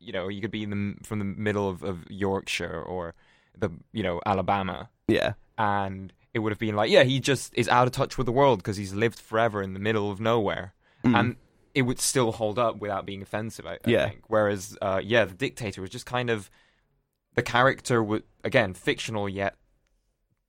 you 0.00 0.12
know, 0.12 0.28
you 0.28 0.40
could 0.40 0.50
be 0.50 0.62
in 0.62 0.70
the, 0.70 1.04
from 1.04 1.18
the 1.18 1.24
middle 1.24 1.68
of, 1.68 1.82
of 1.82 2.04
Yorkshire 2.10 2.80
or 2.82 3.14
the, 3.56 3.70
you 3.92 4.02
know, 4.02 4.20
Alabama, 4.26 4.90
Yeah, 5.08 5.34
and 5.58 6.12
it 6.32 6.40
would 6.40 6.50
have 6.52 6.58
been 6.58 6.74
like, 6.76 6.90
yeah, 6.90 7.04
he 7.04 7.20
just 7.20 7.54
is 7.56 7.68
out 7.68 7.86
of 7.86 7.92
touch 7.92 8.18
with 8.18 8.26
the 8.26 8.32
world 8.32 8.58
because 8.58 8.76
he's 8.76 8.92
lived 8.92 9.20
forever 9.20 9.62
in 9.62 9.72
the 9.74 9.80
middle 9.80 10.10
of 10.10 10.20
nowhere, 10.20 10.74
Mm. 11.04 11.18
and 11.20 11.36
it 11.74 11.82
would 11.82 11.98
still 12.00 12.32
hold 12.32 12.58
up 12.58 12.78
without 12.78 13.04
being 13.06 13.20
offensive. 13.22 13.66
I, 13.66 13.74
I 13.74 13.78
Yeah. 13.86 14.08
think. 14.08 14.22
Whereas, 14.28 14.76
uh, 14.82 15.00
yeah, 15.04 15.24
the 15.24 15.34
dictator 15.34 15.80
was 15.80 15.90
just 15.90 16.06
kind 16.06 16.30
of 16.30 16.50
the 17.34 17.42
character 17.42 18.02
would 18.02 18.22
again 18.44 18.74
fictional 18.74 19.28
yet 19.28 19.56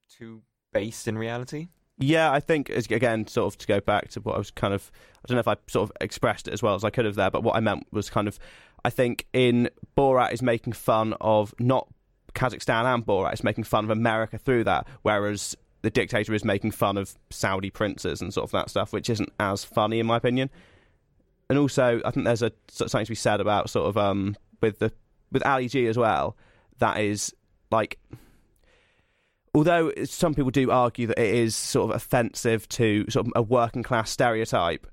too 0.09 0.43
based 0.71 1.07
in 1.07 1.17
reality. 1.17 1.69
Yeah, 1.97 2.31
I 2.31 2.39
think 2.39 2.69
again, 2.69 3.25
sort 3.27 3.53
of 3.53 3.57
to 3.59 3.67
go 3.67 3.79
back 3.79 4.09
to 4.09 4.21
what 4.21 4.35
I 4.35 4.37
was 4.37 4.51
kind 4.51 4.73
of, 4.73 4.91
I 5.17 5.27
don't 5.27 5.35
know 5.35 5.39
if 5.39 5.47
I 5.47 5.55
sort 5.67 5.89
of 5.89 5.95
expressed 6.01 6.47
it 6.47 6.53
as 6.53 6.61
well 6.61 6.75
as 6.75 6.83
I 6.83 6.89
could 6.89 7.05
have 7.05 7.15
there, 7.15 7.31
but 7.31 7.43
what 7.43 7.55
I 7.55 7.61
meant 7.61 7.87
was 7.91 8.09
kind 8.09 8.27
of, 8.27 8.37
I 8.83 8.89
think 8.89 9.25
in 9.33 9.69
Borat 9.97 10.33
is 10.33 10.41
making 10.41 10.73
fun 10.73 11.13
of 11.21 11.53
not 11.57 11.87
Kazakhstan 12.33 12.83
and 12.83 13.05
Borat, 13.05 13.33
is 13.33 13.43
making 13.43 13.63
fun 13.63 13.85
of 13.85 13.89
America 13.89 14.37
through 14.37 14.65
that, 14.65 14.87
whereas 15.03 15.55
the 15.83 15.89
dictator 15.89 16.33
is 16.33 16.43
making 16.43 16.71
fun 16.71 16.97
of 16.97 17.15
Saudi 17.29 17.69
princes 17.69 18.21
and 18.21 18.33
sort 18.33 18.43
of 18.43 18.51
that 18.51 18.69
stuff, 18.69 18.91
which 18.91 19.09
isn't 19.09 19.31
as 19.39 19.63
funny 19.63 19.99
in 19.99 20.05
my 20.05 20.17
opinion. 20.17 20.49
And 21.49 21.59
also, 21.59 22.01
I 22.03 22.11
think 22.11 22.25
there's 22.25 22.41
a 22.41 22.51
something 22.69 23.05
to 23.05 23.11
be 23.11 23.15
said 23.15 23.39
about 23.39 23.69
sort 23.69 23.87
of 23.87 23.97
um 23.97 24.35
with 24.61 24.79
the 24.79 24.91
with 25.31 25.45
Ali 25.45 25.67
G 25.67 25.85
as 25.85 25.95
well. 25.95 26.35
That 26.79 26.99
is 26.99 27.33
like 27.69 27.99
although 29.55 29.91
some 30.03 30.35
people 30.35 30.51
do 30.51 30.69
argue 30.69 31.07
that 31.07 31.17
it 31.17 31.33
is 31.33 31.55
sort 31.55 31.89
of 31.89 31.95
offensive 31.95 32.67
to 32.69 33.05
sort 33.09 33.27
of 33.27 33.33
a 33.35 33.41
working 33.41 33.83
class 33.83 34.11
stereotype, 34.11 34.85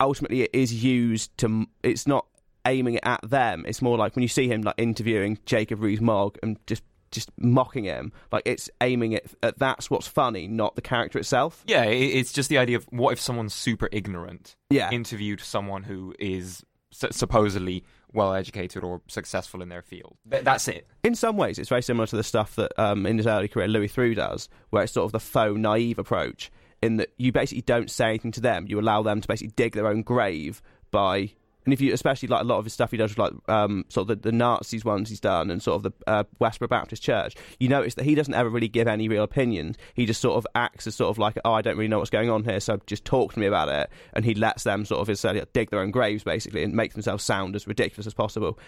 ultimately 0.00 0.42
it 0.42 0.50
is 0.52 0.82
used 0.82 1.36
to. 1.38 1.66
It's 1.82 2.06
not 2.06 2.26
aiming 2.66 2.94
it 2.94 3.02
at 3.04 3.20
them. 3.22 3.64
It's 3.68 3.82
more 3.82 3.98
like 3.98 4.16
when 4.16 4.22
you 4.22 4.28
see 4.28 4.48
him 4.48 4.62
like 4.62 4.74
interviewing 4.78 5.38
Jacob 5.44 5.82
Rees-Mogg 5.82 6.38
and 6.42 6.58
just 6.66 6.82
just 7.10 7.30
mocking 7.38 7.84
him. 7.84 8.12
Like 8.32 8.42
it's 8.44 8.68
aiming 8.80 9.12
it 9.12 9.30
at 9.42 9.58
that's 9.58 9.90
what's 9.90 10.08
funny, 10.08 10.48
not 10.48 10.74
the 10.74 10.82
character 10.82 11.18
itself. 11.18 11.62
Yeah, 11.66 11.84
it's 11.84 12.32
just 12.32 12.48
the 12.48 12.58
idea 12.58 12.76
of 12.76 12.84
what 12.90 13.12
if 13.12 13.20
someone's 13.20 13.54
super 13.54 13.88
ignorant 13.92 14.56
Yeah, 14.70 14.90
interviewed 14.90 15.40
someone 15.40 15.84
who 15.84 16.14
is 16.18 16.64
supposedly 16.90 17.84
well 18.14 18.32
educated 18.34 18.84
or 18.84 19.02
successful 19.08 19.60
in 19.60 19.68
their 19.68 19.82
field. 19.82 20.16
That's 20.24 20.68
it. 20.68 20.86
in 21.02 21.14
some 21.14 21.36
ways, 21.36 21.58
it's 21.58 21.68
very 21.68 21.82
similar 21.82 22.06
to 22.06 22.16
the 22.16 22.22
stuff 22.22 22.56
that 22.56 22.72
um, 22.78 23.06
in 23.06 23.18
his 23.18 23.26
early 23.26 23.48
career 23.48 23.68
Louis 23.68 23.88
Theroux 23.88 24.14
does, 24.14 24.48
where 24.70 24.84
it's 24.84 24.92
sort 24.92 25.06
of 25.06 25.12
the 25.12 25.20
faux 25.20 25.58
naive 25.58 25.98
approach, 25.98 26.50
in 26.80 26.96
that 26.96 27.10
you 27.18 27.32
basically 27.32 27.62
don't 27.62 27.90
say 27.90 28.08
anything 28.10 28.32
to 28.32 28.40
them, 28.40 28.66
you 28.68 28.78
allow 28.78 29.02
them 29.02 29.20
to 29.20 29.28
basically 29.28 29.52
dig 29.56 29.74
their 29.74 29.88
own 29.88 30.02
grave 30.02 30.62
by. 30.90 31.30
And 31.64 31.72
if 31.72 31.80
you, 31.80 31.92
especially 31.92 32.28
like 32.28 32.42
a 32.42 32.44
lot 32.44 32.58
of 32.58 32.64
his 32.64 32.72
stuff 32.72 32.90
he 32.90 32.96
does 32.96 33.10
with 33.10 33.18
like 33.18 33.32
um, 33.48 33.84
sort 33.88 34.10
of 34.10 34.22
the, 34.22 34.30
the 34.30 34.36
Nazis 34.36 34.84
ones 34.84 35.08
he's 35.08 35.20
done 35.20 35.50
and 35.50 35.62
sort 35.62 35.76
of 35.76 35.82
the 35.82 36.10
uh, 36.10 36.24
Westboro 36.40 36.68
Baptist 36.68 37.02
Church, 37.02 37.34
you 37.58 37.68
notice 37.68 37.94
that 37.94 38.04
he 38.04 38.14
doesn't 38.14 38.34
ever 38.34 38.48
really 38.48 38.68
give 38.68 38.86
any 38.86 39.08
real 39.08 39.22
opinions. 39.22 39.76
He 39.94 40.06
just 40.06 40.20
sort 40.20 40.36
of 40.36 40.46
acts 40.54 40.86
as 40.86 40.94
sort 40.94 41.10
of 41.10 41.18
like, 41.18 41.38
oh, 41.44 41.52
I 41.52 41.62
don't 41.62 41.76
really 41.76 41.88
know 41.88 41.98
what's 41.98 42.10
going 42.10 42.30
on 42.30 42.44
here, 42.44 42.60
so 42.60 42.80
just 42.86 43.04
talk 43.04 43.32
to 43.34 43.38
me 43.38 43.46
about 43.46 43.68
it. 43.68 43.90
And 44.12 44.24
he 44.24 44.34
lets 44.34 44.64
them 44.64 44.84
sort 44.84 45.08
of 45.08 45.52
dig 45.52 45.70
their 45.70 45.80
own 45.80 45.90
graves 45.90 46.24
basically 46.24 46.62
and 46.62 46.74
make 46.74 46.92
themselves 46.92 47.24
sound 47.24 47.56
as 47.56 47.66
ridiculous 47.66 48.06
as 48.06 48.14
possible. 48.14 48.58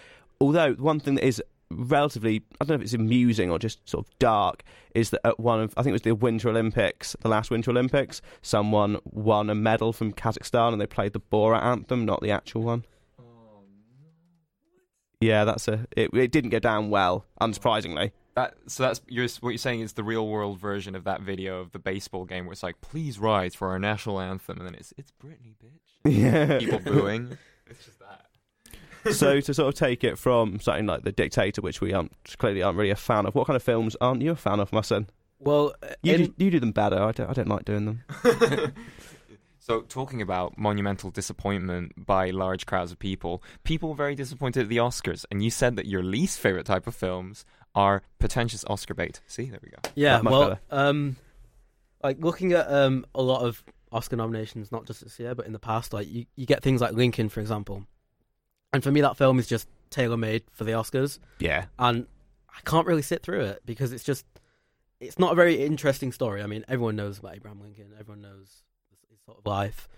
Although 0.41 0.75
one 0.75 1.01
thing 1.01 1.15
that 1.15 1.25
is 1.25 1.43
relatively 1.71 2.43
I 2.61 2.65
don't 2.65 2.77
know 2.77 2.81
if 2.81 2.83
it's 2.83 2.95
amusing 2.95 3.51
or 3.51 3.59
just 3.59 3.87
sort 3.89 4.07
of 4.07 4.19
dark 4.19 4.63
is 4.95 5.11
that 5.11 5.21
at 5.25 5.41
one 5.41 5.61
of 5.61 5.75
I 5.77 5.83
think 5.83 5.91
it 5.91 5.95
was 5.95 6.03
the 6.03 6.15
Winter 6.15 6.49
Olympics, 6.49 7.17
the 7.21 7.29
last 7.29 7.51
Winter 7.51 7.71
Olympics, 7.71 8.23
someone 8.43 8.99
won 9.05 9.51
a 9.51 9.55
medal 9.55 9.93
from 9.93 10.13
Kazakhstan 10.13 10.73
and 10.73 10.81
they 10.81 10.87
played 10.87 11.13
the 11.13 11.21
Borat 11.21 11.63
anthem, 11.63 12.05
not 12.05 12.21
the 12.21 12.31
actual 12.31 12.63
one. 12.63 12.85
Yeah, 15.21 15.45
that's 15.45 15.67
a. 15.69 15.87
It, 15.97 16.13
it 16.13 16.31
didn't 16.31 16.51
go 16.51 16.59
down 16.59 16.91
well, 16.91 17.25
unsurprisingly. 17.41 18.13
That 18.35 18.55
so 18.67 18.83
that's 18.83 19.01
you're, 19.09 19.29
what 19.41 19.51
you're 19.51 19.59
saying 19.59 19.81
is 19.81 19.95
the 19.95 20.05
real 20.05 20.29
world 20.29 20.61
version 20.61 20.95
of 20.95 21.05
that 21.05 21.23
video 21.23 21.61
of 21.61 21.73
the 21.73 21.79
baseball 21.79 22.27
game 22.27 22.45
where 22.45 22.53
it's 22.53 22.63
like, 22.63 22.81
please 22.83 23.19
rise 23.19 23.55
for 23.55 23.69
our 23.69 23.79
national 23.79 24.21
anthem, 24.21 24.59
and 24.59 24.67
then 24.67 24.75
it's 24.75 24.93
it's 24.99 25.13
Britney, 25.13 25.55
bitch. 25.57 25.81
Yeah. 26.13 26.59
People 26.59 26.79
booing. 26.81 27.39
It's 27.67 27.85
just 27.85 27.99
that. 28.01 28.26
so 29.13 29.41
to 29.41 29.55
sort 29.55 29.69
of 29.69 29.75
take 29.79 30.05
it 30.05 30.19
from 30.19 30.61
something 30.61 30.87
like 30.87 31.03
the 31.03 31.13
Dictator, 31.13 31.61
which 31.63 31.81
we 31.81 31.93
aren't 31.93 32.13
clearly 32.39 32.63
aren't 32.63 32.79
really 32.79 32.91
a 32.91 32.97
fan 32.97 33.27
of. 33.27 33.35
What 33.35 33.47
kind 33.47 33.57
of 33.57 33.63
films 33.63 33.97
aren't 34.01 34.23
you 34.23 34.33
a 34.33 34.37
fan 34.37 34.61
of, 34.61 34.73
my 34.73 34.81
son? 34.81 35.09
Well, 35.39 35.75
You 36.03 36.15
in- 36.15 36.25
do, 36.27 36.45
you 36.45 36.51
do 36.51 36.61
them 36.61 36.73
better. 36.73 36.99
I 37.03 37.13
don't. 37.13 37.29
I 37.29 37.33
don't 37.33 37.49
like 37.49 37.65
doing 37.65 37.85
them. 37.85 38.03
So, 39.59 39.81
talking 39.81 40.23
about 40.23 40.57
monumental 40.57 41.11
disappointment 41.11 42.07
by 42.07 42.31
large 42.31 42.67
crowds 42.67 42.93
of 42.93 43.01
people, 43.01 43.43
people 43.65 43.89
were 43.89 43.97
very 43.97 44.15
disappointed 44.15 44.63
at 44.63 44.69
the 44.69 44.77
Oscars, 44.77 45.25
and 45.29 45.43
you 45.43 45.51
said 45.51 45.75
that 45.75 45.87
your 45.87 46.05
least 46.05 46.39
favorite 46.39 46.67
type 46.67 46.87
of 46.87 46.95
films 46.95 47.45
are 47.75 48.03
pretentious 48.21 48.65
Oscar 48.69 48.95
bait. 48.95 49.21
See, 49.27 49.47
there 49.51 49.59
we 49.61 49.71
go. 49.71 49.79
Yeah, 49.97 50.21
well, 50.21 50.61
um, 50.71 51.17
like 52.01 52.19
looking 52.21 52.53
at 52.53 52.71
um 52.71 53.07
a 53.13 53.21
lot 53.23 53.43
of 53.43 53.65
Oscar 53.91 54.15
nominations, 54.15 54.71
not 54.71 54.87
just 54.87 55.03
this 55.03 55.19
year, 55.19 55.35
but 55.35 55.47
in 55.47 55.53
the 55.53 55.59
past, 55.59 55.93
like 55.93 56.07
you, 56.09 56.27
you 56.37 56.47
get 56.47 56.63
things 56.63 56.81
like 56.81 56.93
Lincoln, 56.93 57.29
for 57.29 57.41
example, 57.41 57.83
and 58.77 58.85
for 58.85 58.91
me 58.93 59.01
that 59.01 59.17
film 59.17 59.39
is 59.39 59.47
just 59.47 59.67
tailor 59.89 60.17
made 60.19 60.43
for 60.53 60.65
the 60.65 60.73
Oscars, 60.73 61.19
Yeah. 61.39 61.65
and 61.79 62.07
I 62.51 62.61
can't 62.65 62.87
really 62.87 63.01
sit 63.03 63.23
through 63.23 63.41
it 63.41 63.63
because 63.65 63.93
it's 63.93 64.05
just 64.05 64.25
it's 65.01 65.19
not 65.19 65.33
a 65.33 65.35
very 65.35 65.63
interesting 65.65 66.13
story. 66.13 66.43
I 66.43 66.47
mean, 66.47 66.65
everyone 66.69 66.95
knows 66.97 67.19
about 67.19 67.35
Abraham 67.37 67.61
Lincoln, 67.61 67.93
everyone 67.99 68.21
knows 68.23 68.63
his 69.11 69.19
sort 69.25 69.39
of 69.39 69.47
life, 69.47 69.89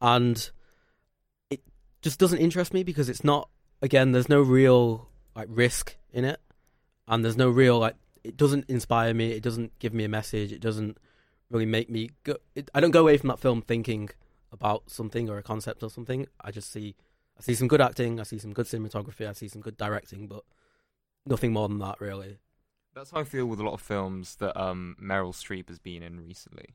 and 0.00 0.50
it 1.50 1.60
just 2.02 2.18
doesn't 2.20 2.38
interest 2.38 2.72
me 2.72 2.82
because 2.84 3.08
it's 3.08 3.24
not. 3.24 3.48
Again, 3.82 4.12
there's 4.12 4.28
no 4.28 4.40
real 4.40 5.08
like 5.34 5.48
risk 5.50 5.96
in 6.12 6.24
it, 6.24 6.40
and 7.08 7.24
there's 7.24 7.36
no 7.36 7.48
real 7.50 7.78
like. 7.78 7.96
It 8.22 8.36
doesn't 8.36 8.68
inspire 8.68 9.14
me. 9.14 9.32
It 9.32 9.42
doesn't 9.42 9.76
give 9.78 9.94
me 9.94 10.04
a 10.04 10.08
message. 10.08 10.52
It 10.52 10.60
doesn't 10.60 10.98
really 11.50 11.66
make 11.66 11.88
me 11.90 12.10
go. 12.24 12.36
It, 12.54 12.70
I 12.74 12.80
don't 12.80 12.90
go 12.90 13.00
away 13.00 13.16
from 13.16 13.28
that 13.28 13.38
film 13.40 13.62
thinking 13.62 14.10
about 14.52 14.90
something 14.90 15.30
or 15.30 15.38
a 15.38 15.42
concept 15.42 15.82
or 15.82 15.90
something. 15.90 16.26
I 16.40 16.50
just 16.50 16.70
see. 16.72 16.94
I 17.40 17.42
see 17.42 17.54
some 17.54 17.68
good 17.68 17.80
acting. 17.80 18.20
I 18.20 18.24
see 18.24 18.38
some 18.38 18.52
good 18.52 18.66
cinematography. 18.66 19.26
I 19.26 19.32
see 19.32 19.48
some 19.48 19.62
good 19.62 19.78
directing, 19.78 20.26
but 20.26 20.44
nothing 21.24 21.54
more 21.54 21.68
than 21.68 21.78
that, 21.78 21.98
really. 21.98 22.36
That's 22.94 23.12
how 23.12 23.20
I 23.20 23.24
feel 23.24 23.46
with 23.46 23.60
a 23.60 23.62
lot 23.62 23.72
of 23.72 23.80
films 23.80 24.36
that 24.36 24.60
um, 24.60 24.94
Meryl 25.02 25.32
Streep 25.32 25.68
has 25.68 25.78
been 25.78 26.02
in 26.02 26.20
recently. 26.20 26.74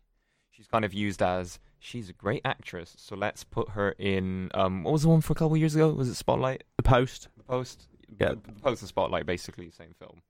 She's 0.49 0.65
kind 0.65 0.83
of 0.83 0.91
used 0.91 1.21
as 1.21 1.59
she's 1.77 2.09
a 2.09 2.13
great 2.13 2.41
actress, 2.43 2.95
so 2.97 3.15
let's 3.15 3.43
put 3.43 3.69
her 3.71 3.91
in. 3.99 4.49
Um, 4.55 4.83
what 4.83 4.93
was 4.93 5.03
the 5.03 5.09
one 5.09 5.21
for 5.21 5.33
a 5.33 5.35
couple 5.35 5.53
of 5.53 5.59
years 5.59 5.75
ago? 5.75 5.89
Was 5.91 6.09
it 6.09 6.15
Spotlight? 6.15 6.63
The 6.77 6.83
Post. 6.83 7.27
The 7.37 7.43
Post. 7.43 7.87
Yeah. 8.19 8.29
The 8.29 8.61
Post 8.63 8.81
and 8.81 8.89
Spotlight, 8.89 9.27
basically 9.27 9.67
the 9.67 9.73
same 9.73 9.93
film. 9.99 10.21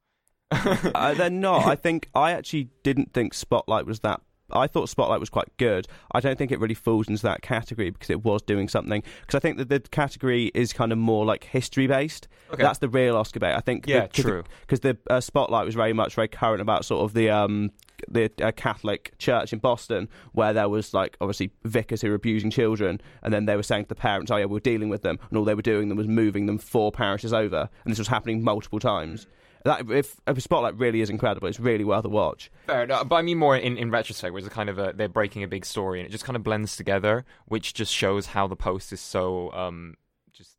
uh, 0.95 1.13
they're 1.13 1.30
not. 1.30 1.65
I 1.67 1.76
think 1.76 2.10
I 2.13 2.32
actually 2.32 2.71
didn't 2.84 3.13
think 3.13 3.34
Spotlight 3.34 3.86
was 3.86 4.02
that. 4.02 4.19
I 4.51 4.67
thought 4.67 4.89
Spotlight 4.89 5.19
was 5.19 5.29
quite 5.29 5.55
good. 5.58 5.88
I 6.12 6.19
don't 6.19 6.38
think 6.38 6.51
it 6.51 6.60
really 6.60 6.75
falls 6.75 7.08
into 7.08 7.23
that 7.23 7.41
category 7.41 7.89
because 7.89 8.10
it 8.10 8.23
was 8.23 8.41
doing 8.43 8.67
something. 8.69 9.03
Because 9.21 9.36
I 9.36 9.39
think 9.39 9.58
that 9.58 9.69
the 9.69 9.79
category 9.79 10.51
is 10.53 10.71
kind 10.71 10.91
of 10.91 10.97
more 10.97 11.25
like 11.25 11.43
history 11.43 11.88
based. 11.88 12.27
Okay. 12.51 12.62
That's 12.62 12.79
the 12.79 12.89
real 12.89 13.17
Oscar 13.17 13.39
bait. 13.39 13.53
I 13.53 13.60
think. 13.60 13.88
Yeah, 13.88 14.08
the, 14.08 14.21
true. 14.21 14.43
Because 14.62 14.81
the, 14.81 14.97
uh, 15.10 15.19
Spotlight 15.19 15.65
was 15.65 15.75
very 15.75 15.93
much 15.93 16.15
very 16.15 16.27
current 16.27 16.62
about 16.62 16.86
sort 16.86 17.03
of 17.03 17.13
the 17.13 17.29
um 17.29 17.71
the 18.08 18.31
uh, 18.41 18.51
Catholic 18.51 19.17
Church 19.17 19.51
in 19.53 19.60
Boston, 19.60 20.08
where 20.34 20.53
there 20.53 20.69
was 20.69 20.93
like 20.93 21.17
obviously 21.21 21.51
vicars 21.63 22.01
who 22.01 22.10
were 22.10 22.15
abusing 22.15 22.51
children, 22.51 23.01
and 23.23 23.34
then 23.34 23.45
they 23.45 23.55
were 23.55 23.63
saying 23.63 23.86
to 23.86 23.89
the 23.89 23.95
parents, 23.95 24.29
"Oh 24.29 24.38
yeah, 24.38 24.45
we're 24.45 24.60
dealing 24.60 24.89
with 24.89 25.01
them," 25.01 25.17
and 25.29 25.38
all 25.38 25.45
they 25.45 25.55
were 25.55 25.62
doing 25.62 25.89
them 25.89 25.97
was 25.97 26.08
moving 26.08 26.45
them 26.45 26.58
four 26.58 26.91
parishes 26.91 27.34
over, 27.34 27.69
and 27.84 27.91
this 27.91 27.99
was 27.99 28.08
happening 28.08 28.43
multiple 28.43 28.79
times. 28.79 29.27
That 29.65 29.89
if, 29.89 30.15
if 30.28 30.41
Spotlight 30.41 30.78
really 30.78 31.01
is 31.01 31.10
incredible, 31.10 31.47
it's 31.47 31.60
really 31.60 31.84
worth 31.84 32.06
a 32.06 32.10
watch. 32.10 32.51
Fair, 32.67 32.86
no, 32.86 33.04
but 33.04 33.15
I 33.15 33.21
mean 33.23 33.39
more 33.39 33.58
in, 33.58 33.78
in 33.78 33.89
retrospect, 33.89 34.32
where 34.32 34.38
it's 34.38 34.47
a 34.47 34.51
kind 34.51 34.69
of 34.69 34.78
a, 34.78 34.93
they're 34.95 35.10
breaking 35.10 35.43
a 35.43 35.47
big 35.47 35.65
story 35.65 35.99
and 35.99 36.08
it 36.08 36.12
just 36.12 36.23
kind 36.23 36.36
of 36.36 36.43
blends 36.43 36.78
together, 36.78 37.25
which 37.47 37.73
just 37.73 37.91
shows 37.91 38.28
how 38.28 38.45
the 38.47 38.56
post 38.56 38.93
is 38.93 39.01
so 39.01 39.51
um 39.54 39.95
just 40.32 40.58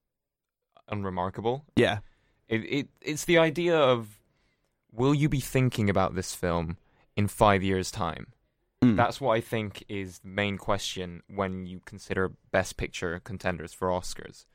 unremarkable. 0.88 1.64
Yeah, 1.76 2.00
It, 2.48 2.60
it 2.62 2.88
it's 3.00 3.24
the 3.24 3.38
idea 3.38 3.78
of 3.78 4.18
will 4.92 5.14
you 5.14 5.28
be 5.28 5.40
thinking 5.40 5.88
about 5.88 6.16
this 6.16 6.34
film 6.34 6.76
in 7.16 7.28
five 7.28 7.62
years' 7.62 7.92
time? 7.92 8.32
Mm. 8.82 8.96
That's 8.96 9.20
what 9.20 9.36
I 9.36 9.40
think 9.40 9.84
is 9.88 10.18
the 10.18 10.28
main 10.28 10.58
question 10.58 11.22
when 11.28 11.66
you 11.66 11.80
consider 11.84 12.32
Best 12.50 12.76
Picture 12.76 13.20
contenders 13.20 13.72
for 13.72 13.88
Oscars. 13.88 14.46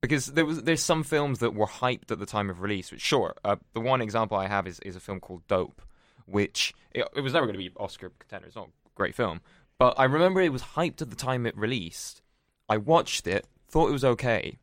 Because 0.00 0.26
there 0.26 0.46
was 0.46 0.62
there's 0.62 0.82
some 0.82 1.02
films 1.02 1.40
that 1.40 1.54
were 1.54 1.66
hyped 1.66 2.10
at 2.10 2.18
the 2.18 2.26
time 2.26 2.50
of 2.50 2.60
release. 2.60 2.92
Which 2.92 3.00
sure, 3.00 3.34
uh, 3.44 3.56
the 3.72 3.80
one 3.80 4.00
example 4.00 4.36
I 4.36 4.46
have 4.46 4.66
is, 4.66 4.78
is 4.80 4.96
a 4.96 5.00
film 5.00 5.20
called 5.20 5.46
Dope, 5.48 5.82
which 6.26 6.72
it, 6.92 7.06
it 7.16 7.20
was 7.20 7.32
never 7.32 7.46
going 7.46 7.58
to 7.58 7.64
be 7.64 7.70
Oscar 7.78 8.12
contender. 8.18 8.46
It's 8.46 8.56
not 8.56 8.68
a 8.68 8.90
great 8.94 9.14
film, 9.14 9.40
but 9.78 9.98
I 9.98 10.04
remember 10.04 10.40
it 10.40 10.52
was 10.52 10.62
hyped 10.62 11.02
at 11.02 11.10
the 11.10 11.16
time 11.16 11.46
it 11.46 11.56
released. 11.56 12.22
I 12.68 12.76
watched 12.76 13.26
it, 13.26 13.46
thought 13.68 13.88
it 13.88 13.92
was 13.92 14.04
okay, 14.04 14.58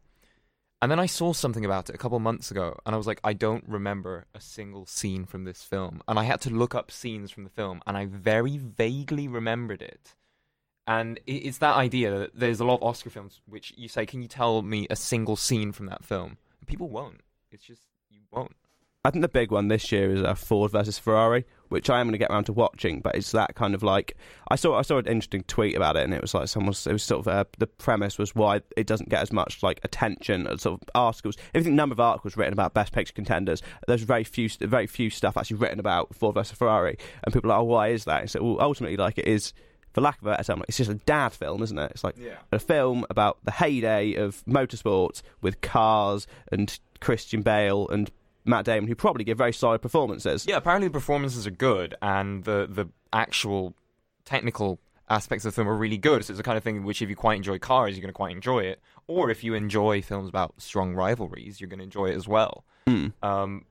and 0.82 0.92
then 0.92 1.00
I 1.00 1.08
saw 1.08 1.34
something 1.34 1.66
about 1.66 1.90
it 1.90 1.96
a 1.96 1.98
couple 1.98 2.20
months 2.20 2.52
ago, 2.52 2.78
and 2.86 2.94
I 2.94 2.98
was 2.98 3.08
like, 3.08 3.20
I 3.24 3.34
don't 3.34 3.64
remember 3.68 4.28
a 4.36 4.40
single 4.40 4.86
scene 4.86 5.26
from 5.26 5.44
this 5.44 5.64
film. 5.64 6.02
And 6.08 6.20
I 6.20 6.26
had 6.26 6.42
to 6.42 6.52
look 6.52 6.76
up 6.76 6.92
scenes 6.92 7.32
from 7.32 7.44
the 7.44 7.50
film, 7.50 7.82
and 7.88 7.98
I 7.98 8.06
very 8.06 8.58
vaguely 8.58 9.28
remembered 9.28 9.82
it. 9.82 10.14
And 10.88 11.20
it's 11.26 11.58
that 11.60 11.76
idea 11.76 12.12
that 12.20 12.40
there's 12.40 12.60
a 12.60 12.66
lot 12.66 12.76
of 12.76 12.84
Oscar 12.84 13.10
films 13.10 13.42
which 13.48 13.74
you 13.76 13.88
say, 13.88 14.06
Can 14.06 14.22
you 14.22 14.28
tell 14.28 14.62
me 14.62 14.88
a 14.90 14.96
single 14.96 15.36
scene 15.36 15.72
from 15.72 15.88
that 15.88 16.06
film? 16.06 16.38
And 16.60 16.68
people 16.68 16.90
won't. 16.90 17.22
It's 17.52 17.64
just, 17.64 17.82
you 18.10 18.22
won't. 18.32 18.56
I 19.06 19.12
think 19.12 19.22
the 19.22 19.30
big 19.30 19.52
one 19.52 19.68
this 19.68 19.92
year 19.92 20.12
is 20.12 20.24
uh, 20.24 20.34
Ford 20.34 20.72
versus 20.72 20.98
Ferrari, 20.98 21.46
which 21.70 21.92
I 21.92 22.00
am 22.00 22.08
going 22.08 22.14
to 22.14 22.18
get 22.18 22.32
around 22.32 22.46
to 22.46 22.54
watching. 22.54 23.02
But 23.02 23.14
it's 23.14 23.34
that 23.34 23.54
kind 23.54 23.76
of 23.76 23.84
like 23.84 24.18
I 24.50 24.56
saw 24.56 24.80
I 24.80 24.82
saw 24.82 24.98
an 24.98 25.06
interesting 25.06 25.44
tweet 25.44 25.76
about 25.76 25.96
it, 25.96 26.06
and 26.06 26.12
it 26.12 26.24
was 26.24 26.34
like 26.34 26.48
someone 26.48 26.70
was, 26.70 26.88
it 26.88 26.94
was 26.94 27.04
sort 27.04 27.20
of 27.20 27.28
uh, 27.28 27.44
the 27.60 27.68
premise 27.68 28.18
was 28.18 28.34
why 28.34 28.62
it 28.76 28.88
doesn't 28.88 29.10
get 29.10 29.22
as 29.22 29.32
much 29.32 29.62
like 29.62 29.80
attention 29.84 30.48
as 30.48 30.64
sort 30.64 30.82
of 30.82 30.90
articles. 30.96 31.36
Think 31.54 31.68
number 31.68 31.94
of 31.94 32.00
articles 32.00 32.36
written 32.36 32.54
about 32.54 32.74
best 32.74 32.94
picture 32.94 33.14
contenders, 33.14 33.62
there's 33.88 34.02
very 34.02 34.24
few 34.24 34.50
very 34.62 34.88
few 34.88 35.12
stuff 35.12 35.38
actually 35.38 35.58
written 35.58 35.80
about 35.80 36.16
Ford 36.16 36.34
versus 36.34 36.58
Ferrari, 36.58 36.98
and 37.24 37.32
people 37.32 37.52
are 37.52 37.60
like, 37.60 37.62
oh, 37.62 37.66
why 37.66 37.88
is 37.90 38.06
that? 38.06 38.22
And 38.22 38.32
so 38.32 38.44
well, 38.44 38.58
ultimately, 38.60 38.98
like 38.98 39.20
it 39.20 39.28
is. 39.28 39.54
For 39.96 40.02
lack 40.02 40.20
of 40.22 40.28
a 40.28 40.32
better 40.32 40.44
term, 40.44 40.62
it's 40.68 40.76
just 40.76 40.92
a 40.92 40.96
dad 40.96 41.30
film, 41.30 41.64
isn't 41.64 41.80
it? 41.80 41.90
It's 41.92 42.04
like 42.04 42.18
Yeah. 42.18 42.36
a 42.52 42.60
film 42.60 43.06
about 43.10 43.38
the 43.46 43.52
heyday 43.52 44.16
of 44.16 44.44
motorsports 44.46 45.22
with 45.42 45.62
cars 45.62 46.28
and 46.52 46.78
Christian 47.00 47.42
Bale 47.42 47.88
and 47.88 48.12
Matt 48.44 48.66
Damon, 48.66 48.90
who 48.90 48.96
probably 48.96 49.24
give 49.24 49.38
very 49.38 49.54
solid 49.54 49.82
performances. 49.82 50.46
Yeah, 50.46 50.58
apparently 50.58 50.90
the 50.90 50.94
performances 50.94 51.48
are 51.48 51.52
good, 51.52 51.96
and 52.02 52.44
the, 52.44 52.68
the 52.70 52.90
actual 53.14 53.74
technical 54.26 54.80
aspects 55.10 55.46
of 55.46 55.54
the 55.54 55.56
film 55.56 55.70
are 55.70 55.76
really 55.78 55.98
good. 55.98 56.26
So 56.26 56.32
it's 56.32 56.38
the 56.40 56.44
kind 56.44 56.58
of 56.58 56.64
thing 56.64 56.84
which, 56.84 57.02
if 57.02 57.10
you 57.10 57.16
quite 57.16 57.38
enjoy 57.38 57.58
cars, 57.58 57.96
you're 57.96 58.02
going 58.02 58.10
to 58.14 58.14
quite 58.14 58.34
enjoy 58.36 58.60
it. 58.64 58.82
Or 59.08 59.30
if 59.30 59.46
you 59.46 59.54
enjoy 59.54 60.02
films 60.02 60.28
about 60.28 60.56
strong 60.62 60.94
rivalries, 60.94 61.62
you're 61.62 61.70
going 61.70 61.80
to 61.80 61.86
enjoy 61.86 62.08
it 62.08 62.16
as 62.16 62.28
well. 62.28 62.66
Mm. 62.86 63.14
Um, 63.24 63.66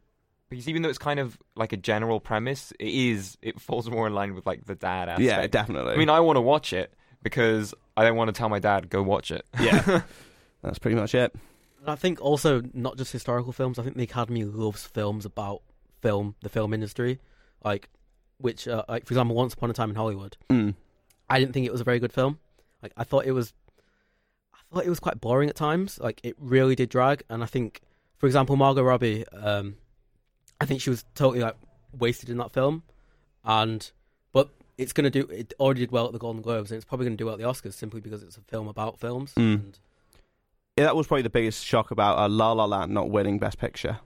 because 0.50 0.68
even 0.68 0.82
though 0.82 0.88
it's 0.88 0.98
kind 0.98 1.20
of 1.20 1.38
like 1.56 1.72
a 1.72 1.76
general 1.76 2.20
premise, 2.20 2.72
it 2.78 2.88
is 2.88 3.36
it 3.42 3.60
falls 3.60 3.88
more 3.90 4.06
in 4.06 4.14
line 4.14 4.34
with 4.34 4.46
like 4.46 4.64
the 4.64 4.74
dad 4.74 5.08
aspect. 5.08 5.24
Yeah, 5.24 5.46
definitely. 5.46 5.94
I 5.94 5.96
mean, 5.96 6.10
I 6.10 6.20
want 6.20 6.36
to 6.36 6.40
watch 6.40 6.72
it 6.72 6.94
because 7.22 7.74
I 7.96 8.04
don't 8.04 8.16
want 8.16 8.28
to 8.28 8.32
tell 8.32 8.48
my 8.48 8.58
dad 8.58 8.90
go 8.90 9.02
watch 9.02 9.30
it. 9.30 9.44
yeah, 9.60 10.02
that's 10.62 10.78
pretty 10.78 10.96
much 10.96 11.14
it. 11.14 11.34
And 11.80 11.90
I 11.90 11.96
think 11.96 12.20
also 12.20 12.62
not 12.72 12.96
just 12.96 13.12
historical 13.12 13.52
films. 13.52 13.78
I 13.78 13.82
think 13.82 13.96
the 13.96 14.04
Academy 14.04 14.44
loves 14.44 14.86
films 14.86 15.24
about 15.26 15.62
film, 16.00 16.34
the 16.40 16.48
film 16.48 16.72
industry, 16.72 17.20
like 17.64 17.88
which, 18.38 18.68
uh, 18.68 18.84
like 18.88 19.06
for 19.06 19.12
example, 19.12 19.36
Once 19.36 19.54
Upon 19.54 19.70
a 19.70 19.74
Time 19.74 19.90
in 19.90 19.96
Hollywood. 19.96 20.36
Mm. 20.50 20.74
I 21.28 21.40
didn't 21.40 21.52
think 21.52 21.66
it 21.66 21.72
was 21.72 21.80
a 21.80 21.84
very 21.84 21.98
good 21.98 22.12
film. 22.12 22.38
Like 22.82 22.92
I 22.96 23.04
thought 23.04 23.26
it 23.26 23.32
was, 23.32 23.52
I 24.54 24.58
thought 24.74 24.86
it 24.86 24.90
was 24.90 25.00
quite 25.00 25.20
boring 25.20 25.48
at 25.48 25.56
times. 25.56 25.98
Like 25.98 26.20
it 26.22 26.36
really 26.38 26.74
did 26.74 26.88
drag. 26.88 27.22
And 27.28 27.42
I 27.42 27.46
think, 27.46 27.80
for 28.16 28.26
example, 28.26 28.56
Margot 28.56 28.82
Robbie, 28.82 29.26
um, 29.28 29.76
I 30.64 30.66
think 30.66 30.80
she 30.80 30.88
was 30.88 31.04
totally 31.14 31.40
like 31.42 31.56
wasted 31.92 32.30
in 32.30 32.38
that 32.38 32.50
film. 32.50 32.84
And 33.44 33.90
but 34.32 34.48
it's 34.78 34.94
gonna 34.94 35.10
do. 35.10 35.26
It 35.26 35.52
already 35.60 35.80
did 35.80 35.92
well 35.92 36.06
at 36.06 36.12
the 36.12 36.18
Golden 36.18 36.40
Globes, 36.40 36.70
and 36.70 36.76
it's 36.76 36.86
probably 36.86 37.04
gonna 37.04 37.16
do 37.16 37.26
well 37.26 37.34
at 37.34 37.38
the 37.38 37.46
Oscars 37.46 37.74
simply 37.74 38.00
because 38.00 38.22
it's 38.22 38.38
a 38.38 38.40
film 38.40 38.66
about 38.66 38.98
films. 38.98 39.34
Mm. 39.34 39.54
And 39.54 39.78
Yeah, 40.78 40.84
that 40.84 40.96
was 40.96 41.06
probably 41.06 41.20
the 41.20 41.28
biggest 41.28 41.66
shock 41.66 41.90
about 41.90 42.18
uh, 42.18 42.30
La 42.30 42.52
La 42.52 42.64
Land 42.64 42.94
not 42.94 43.10
winning 43.10 43.38
Best 43.38 43.58
Picture. 43.58 43.98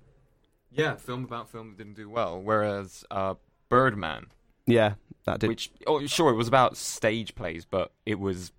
Yeah, 0.73 0.97
film 0.97 1.23
about 1.23 1.49
film 1.49 1.69
that 1.71 1.79
didn't 1.79 1.95
do 1.95 2.11
well. 2.11 2.41
Whereas 2.41 3.05
uh, 3.11 3.35
Birdman, 3.69 4.27
Yeah, 4.67 4.95
that 5.27 5.39
did. 5.39 5.47
which 5.47 5.71
oh 5.87 6.05
sure 6.09 6.31
it 6.31 6.37
was 6.37 6.49
about 6.49 6.77
stage 6.77 7.37
plays, 7.37 7.65
but 7.65 7.93
it 8.05 8.19
was 8.19 8.51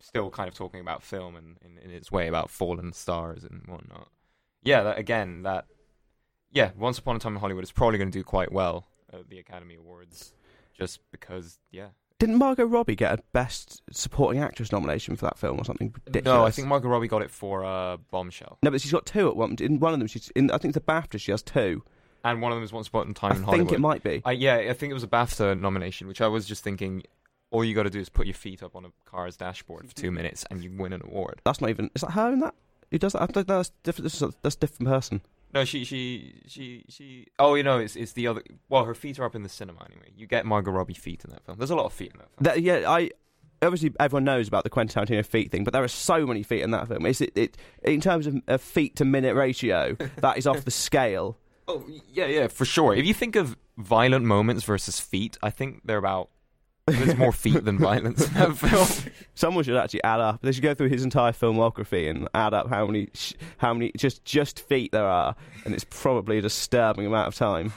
still 0.00 0.30
kind 0.30 0.48
of 0.48 0.54
talking 0.54 0.80
about 0.80 1.02
film 1.02 1.36
and 1.36 1.58
in, 1.62 1.76
in 1.76 1.90
its 1.90 2.10
way 2.10 2.28
about 2.28 2.48
fallen 2.48 2.94
stars 2.94 3.44
and 3.44 3.62
whatnot. 3.66 4.08
Yeah, 4.62 4.84
that, 4.84 4.98
again 4.98 5.42
that 5.42 5.66
yeah, 6.52 6.70
Once 6.76 6.98
Upon 6.98 7.16
a 7.16 7.18
Time 7.18 7.34
in 7.34 7.40
Hollywood 7.40 7.64
is 7.64 7.72
probably 7.72 7.98
going 7.98 8.10
to 8.10 8.18
do 8.18 8.22
quite 8.24 8.52
well 8.52 8.86
at 9.12 9.28
the 9.28 9.38
Academy 9.38 9.74
Awards, 9.76 10.32
just 10.78 11.00
because 11.10 11.58
yeah. 11.70 11.88
Didn't 12.18 12.36
Margot 12.36 12.64
Robbie 12.64 12.94
get 12.94 13.18
a 13.18 13.22
Best 13.32 13.82
Supporting 13.90 14.40
Actress 14.40 14.70
nomination 14.70 15.16
for 15.16 15.24
that 15.24 15.38
film 15.38 15.58
or 15.58 15.64
something 15.64 15.92
ridiculous? 16.06 16.24
No, 16.38 16.46
I 16.46 16.50
think 16.52 16.68
Margot 16.68 16.88
Robbie 16.88 17.08
got 17.08 17.20
it 17.22 17.30
for 17.32 17.64
uh, 17.64 17.96
Bombshell, 18.12 18.58
No, 18.62 18.70
but 18.70 18.80
she's 18.80 18.92
got 18.92 19.06
two 19.06 19.28
at 19.28 19.34
one. 19.34 19.56
In 19.60 19.80
one 19.80 19.92
of 19.92 19.98
them, 19.98 20.06
she's 20.06 20.30
in. 20.36 20.50
I 20.52 20.58
think 20.58 20.76
it's 20.76 20.84
the 20.84 20.92
BAFTA. 20.92 21.18
She 21.18 21.32
has 21.32 21.42
two. 21.42 21.82
and 22.24 22.40
one 22.40 22.52
of 22.52 22.56
them 22.56 22.62
is 22.64 22.72
Once 22.72 22.86
Upon 22.88 23.10
a 23.10 23.14
Time 23.14 23.32
I 23.32 23.36
in 23.36 23.42
Hollywood. 23.42 23.66
I 23.66 23.70
think 23.70 23.76
it 23.76 23.80
might 23.80 24.02
be. 24.04 24.22
I, 24.24 24.32
yeah, 24.32 24.56
I 24.56 24.72
think 24.72 24.92
it 24.92 24.94
was 24.94 25.02
a 25.02 25.08
BAFTA 25.08 25.58
nomination, 25.58 26.06
which 26.06 26.20
I 26.20 26.28
was 26.28 26.46
just 26.46 26.62
thinking. 26.62 27.02
All 27.50 27.62
you 27.64 27.74
got 27.74 27.82
to 27.82 27.90
do 27.90 28.00
is 28.00 28.08
put 28.08 28.26
your 28.26 28.34
feet 28.34 28.62
up 28.62 28.74
on 28.76 28.86
a 28.86 28.88
car's 29.04 29.36
dashboard 29.36 29.86
for 29.88 29.94
two 29.94 30.10
minutes, 30.18 30.44
and 30.50 30.62
you 30.62 30.70
win 30.74 30.92
an 30.92 31.02
award. 31.04 31.40
That's 31.44 31.60
not 31.60 31.70
even. 31.70 31.90
Is 31.94 32.02
that 32.02 32.12
her 32.12 32.32
in 32.32 32.38
that? 32.40 32.54
Who 32.92 32.98
does 32.98 33.14
that? 33.14 33.22
I 33.22 33.26
don't. 33.26 33.46
That's 33.48 33.72
different. 33.82 34.10
That's 34.42 34.54
a 34.54 34.58
different 34.60 34.88
person. 34.88 35.22
No, 35.54 35.64
she, 35.64 35.84
she, 35.84 36.40
she, 36.46 36.84
she. 36.88 37.26
Oh, 37.38 37.54
you 37.54 37.62
know, 37.62 37.78
it's 37.78 37.94
it's 37.94 38.12
the 38.12 38.26
other. 38.26 38.42
Well, 38.68 38.84
her 38.84 38.94
feet 38.94 39.18
are 39.18 39.24
up 39.24 39.34
in 39.34 39.42
the 39.42 39.48
cinema 39.48 39.84
anyway. 39.84 40.10
You 40.16 40.26
get 40.26 40.46
Margot 40.46 40.70
Robbie 40.70 40.94
feet 40.94 41.24
in 41.24 41.30
that 41.30 41.44
film. 41.44 41.58
There's 41.58 41.70
a 41.70 41.76
lot 41.76 41.86
of 41.86 41.92
feet 41.92 42.12
in 42.12 42.18
that 42.18 42.28
film. 42.30 42.38
That, 42.40 42.62
yeah, 42.62 42.90
I 42.90 43.10
obviously 43.62 43.92
everyone 44.00 44.24
knows 44.24 44.48
about 44.48 44.64
the 44.64 44.70
Quentin 44.70 45.04
Tarantino 45.04 45.24
feet 45.24 45.50
thing, 45.50 45.64
but 45.64 45.72
there 45.72 45.82
are 45.82 45.88
so 45.88 46.26
many 46.26 46.42
feet 46.42 46.62
in 46.62 46.70
that 46.72 46.88
film. 46.88 47.06
Is 47.06 47.20
it, 47.20 47.36
it 47.36 47.56
in 47.82 48.00
terms 48.00 48.26
of 48.26 48.40
a 48.48 48.58
feet 48.58 48.96
to 48.96 49.04
minute 49.04 49.34
ratio? 49.34 49.96
that 50.16 50.38
is 50.38 50.46
off 50.46 50.64
the 50.64 50.70
scale. 50.70 51.38
Oh, 51.68 51.84
yeah, 52.12 52.26
yeah, 52.26 52.46
for 52.48 52.64
sure. 52.64 52.94
If 52.94 53.06
you 53.06 53.14
think 53.14 53.36
of 53.36 53.56
violent 53.78 54.24
moments 54.24 54.64
versus 54.64 54.98
feet, 55.00 55.38
I 55.42 55.50
think 55.50 55.82
they're 55.84 55.98
about. 55.98 56.30
There's 56.86 57.16
more 57.16 57.32
feet 57.32 57.64
than 57.64 57.78
violence 57.80 58.26
in 58.26 58.34
that 58.34 58.56
film. 58.56 59.12
Someone 59.34 59.62
should 59.64 59.76
actually 59.76 60.02
add 60.02 60.20
up. 60.20 60.40
They 60.42 60.50
should 60.52 60.64
go 60.64 60.74
through 60.74 60.88
his 60.88 61.04
entire 61.04 61.30
filmography 61.32 62.10
and 62.10 62.28
add 62.34 62.54
up 62.54 62.68
how 62.68 62.86
many, 62.86 63.08
sh- 63.14 63.34
how 63.58 63.72
many 63.72 63.92
just 63.96 64.24
just 64.24 64.58
feet 64.60 64.90
there 64.92 65.06
are, 65.06 65.36
and 65.64 65.74
it's 65.74 65.84
probably 65.88 66.38
a 66.38 66.42
disturbing 66.42 67.06
amount 67.06 67.28
of 67.28 67.34
time. 67.36 67.72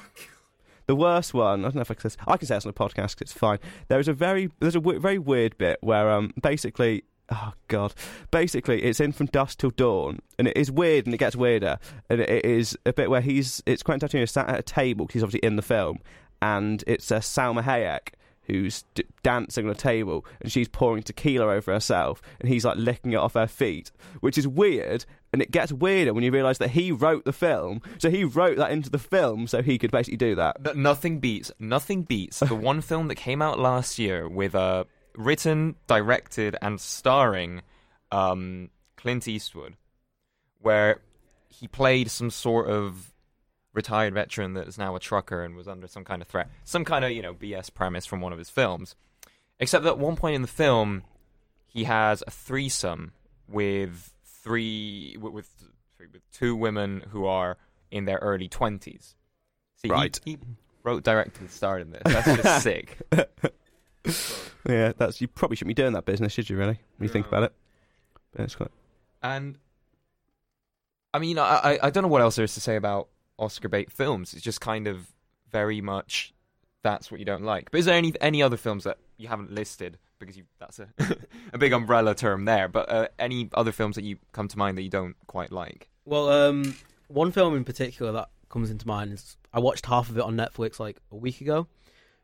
The 0.87 0.95
worst 0.95 1.33
one, 1.33 1.61
I 1.61 1.63
don't 1.63 1.75
know 1.75 1.81
if 1.81 1.91
I 1.91 1.95
can 1.95 2.09
say, 2.09 2.19
I 2.27 2.37
can 2.37 2.47
say 2.47 2.55
this 2.55 2.65
on 2.65 2.69
a 2.69 2.73
podcast 2.73 3.15
'cause 3.15 3.21
it's 3.21 3.33
fine. 3.33 3.59
There 3.87 3.99
is 3.99 4.07
a 4.07 4.13
very, 4.13 4.49
there's 4.59 4.75
a 4.75 4.79
w- 4.79 4.99
very 4.99 5.17
weird 5.19 5.57
bit 5.57 5.77
where, 5.81 6.11
um, 6.11 6.31
basically, 6.41 7.03
oh 7.31 7.53
god, 7.67 7.93
basically 8.31 8.83
it's 8.83 8.99
in 8.99 9.11
from 9.11 9.27
dusk 9.27 9.59
till 9.59 9.71
dawn, 9.71 10.19
and 10.39 10.47
it 10.47 10.55
is 10.57 10.71
weird 10.71 11.05
and 11.05 11.13
it 11.13 11.17
gets 11.19 11.35
weirder, 11.35 11.77
and 12.09 12.21
it 12.21 12.45
is 12.45 12.77
a 12.85 12.93
bit 12.93 13.09
where 13.09 13.21
he's, 13.21 13.61
it's 13.67 13.81
Quentin 13.83 14.07
Tarantino 14.09 14.29
sat 14.29 14.47
at 14.49 14.59
a 14.59 14.63
table 14.63 15.05
'cause 15.07 15.13
he's 15.13 15.23
obviously 15.23 15.45
in 15.47 15.55
the 15.57 15.61
film, 15.63 15.99
and 16.41 16.83
it's 16.87 17.11
uh, 17.11 17.19
Salma 17.19 17.63
Hayek 17.63 18.09
who's 18.47 18.83
d- 18.93 19.03
dancing 19.23 19.65
on 19.65 19.71
a 19.71 19.75
table 19.75 20.25
and 20.41 20.51
she's 20.51 20.67
pouring 20.67 21.03
tequila 21.03 21.47
over 21.47 21.73
herself 21.73 22.21
and 22.39 22.49
he's 22.49 22.65
like 22.65 22.77
licking 22.77 23.13
it 23.13 23.17
off 23.17 23.33
her 23.33 23.47
feet, 23.47 23.91
which 24.19 24.37
is 24.37 24.47
weird. 24.47 25.05
And 25.33 25.41
it 25.41 25.51
gets 25.51 25.71
weirder 25.71 26.13
when 26.13 26.23
you 26.23 26.31
realise 26.31 26.59
that 26.59 26.71
he 26.71 26.93
wrote 26.93 27.25
the 27.25 27.33
film, 27.33 27.81
so 27.97 28.09
he 28.09 28.23
wrote 28.23 28.57
that 28.57 28.71
into 28.71 28.89
the 28.89 28.99
film 28.99 29.47
so 29.47 29.61
he 29.61 29.77
could 29.77 29.91
basically 29.91 30.17
do 30.17 30.35
that. 30.35 30.57
N- 30.65 30.81
nothing 30.81 31.19
beats, 31.19 31.51
nothing 31.59 32.03
beats 32.03 32.39
the 32.39 32.55
one 32.55 32.79
film 32.81 33.09
that 33.09 33.15
came 33.15 33.41
out 33.41 33.59
last 33.59 33.99
year 33.99 34.29
with 34.29 34.55
uh, 34.55 34.85
written, 35.17 35.75
directed, 35.87 36.55
and 36.61 36.79
starring 36.79 37.63
um, 38.11 38.69
Clint 38.95 39.27
Eastwood, 39.27 39.75
where 40.61 41.01
he 41.49 41.67
played 41.67 42.09
some 42.09 42.29
sort 42.29 42.69
of 42.69 43.13
retired 43.75 44.13
veteran 44.15 44.53
that 44.55 44.67
is 44.67 44.77
now 44.79 44.95
a 44.95 44.99
trucker 44.99 45.43
and 45.43 45.55
was 45.55 45.67
under 45.67 45.87
some 45.87 46.03
kind 46.03 46.21
of 46.23 46.27
threat, 46.27 46.49
some 46.63 46.83
kind 46.83 47.05
of 47.05 47.11
you 47.11 47.21
know 47.21 47.33
BS 47.35 47.71
premise 47.71 48.05
from 48.07 48.21
one 48.21 48.31
of 48.33 48.39
his 48.39 48.49
films. 48.49 48.95
Except 49.59 49.83
that 49.83 49.91
at 49.91 49.97
one 49.99 50.15
point 50.15 50.35
in 50.35 50.41
the 50.41 50.47
film, 50.47 51.03
he 51.67 51.83
has 51.83 52.23
a 52.25 52.31
threesome 52.31 53.11
with 53.47 54.11
three 54.25 55.15
with 55.19 55.33
with, 55.33 55.49
two 56.33 56.55
women 56.55 57.03
who 57.11 57.25
are 57.25 57.57
in 57.91 58.05
their 58.05 58.17
early 58.17 58.47
twenties. 58.47 59.15
See, 59.77 59.87
he- 59.89 59.93
Right. 59.93 60.19
he, 60.25 60.37
wrote, 60.83 61.03
directed, 61.03 61.41
and 61.41 61.49
starred 61.51 61.81
in 61.81 61.91
this. 61.91 62.01
That's 62.05 62.41
just 62.43 62.63
sick. 62.63 62.97
Yeah, 64.67 64.93
that's 64.97 65.19
you 65.21 65.27
probably 65.27 65.55
shouldn't 65.57 65.75
be 65.75 65.81
doing 65.81 65.93
that 65.93 66.05
business, 66.05 66.31
should 66.33 66.49
you? 66.49 66.57
Really, 66.57 66.79
when 66.97 67.07
you 67.07 67.09
think 67.13 67.27
about 67.27 67.43
it. 67.43 67.53
But 68.31 68.43
it's 68.43 68.55
quite. 68.55 68.71
And 69.23 69.57
I 71.13 71.19
mean, 71.19 71.37
I, 71.39 71.43
I 71.43 71.79
I 71.83 71.89
don't 71.89 72.03
know 72.03 72.07
what 72.09 72.21
else 72.21 72.35
there 72.35 72.45
is 72.45 72.53
to 72.55 72.61
say 72.61 72.75
about 72.75 73.07
Oscar 73.37 73.69
bait 73.69 73.91
films. 73.91 74.33
It's 74.33 74.43
just 74.43 74.61
kind 74.61 74.87
of 74.87 75.13
very 75.51 75.81
much 75.81 76.33
that's 76.83 77.09
what 77.11 77.19
you 77.19 77.25
don't 77.25 77.43
like. 77.43 77.71
But 77.71 77.79
is 77.79 77.85
there 77.85 77.95
any 77.95 78.13
any 78.21 78.41
other 78.41 78.57
films 78.57 78.83
that 78.83 78.97
you 79.17 79.27
haven't 79.27 79.51
listed 79.51 79.97
because 80.19 80.37
you 80.37 80.43
that's 80.59 80.79
a 80.79 80.87
a 81.53 81.57
big 81.57 81.73
umbrella 81.73 82.15
term 82.15 82.45
there? 82.45 82.67
But 82.67 82.89
uh, 82.89 83.07
any 83.19 83.49
other 83.53 83.71
films 83.71 83.95
that 83.95 84.03
you 84.03 84.17
come 84.31 84.47
to 84.47 84.57
mind 84.57 84.77
that 84.77 84.83
you 84.83 84.89
don't 84.89 85.15
quite 85.27 85.51
like? 85.51 85.89
Well, 86.05 86.29
um, 86.29 86.75
one 87.07 87.31
film 87.31 87.55
in 87.55 87.63
particular 87.63 88.11
that 88.11 88.29
comes 88.49 88.69
into 88.69 88.87
mind 88.87 89.13
is 89.13 89.37
I 89.53 89.59
watched 89.59 89.85
half 89.87 90.09
of 90.09 90.17
it 90.17 90.23
on 90.23 90.35
Netflix 90.35 90.79
like 90.79 90.97
a 91.11 91.15
week 91.15 91.41
ago. 91.41 91.67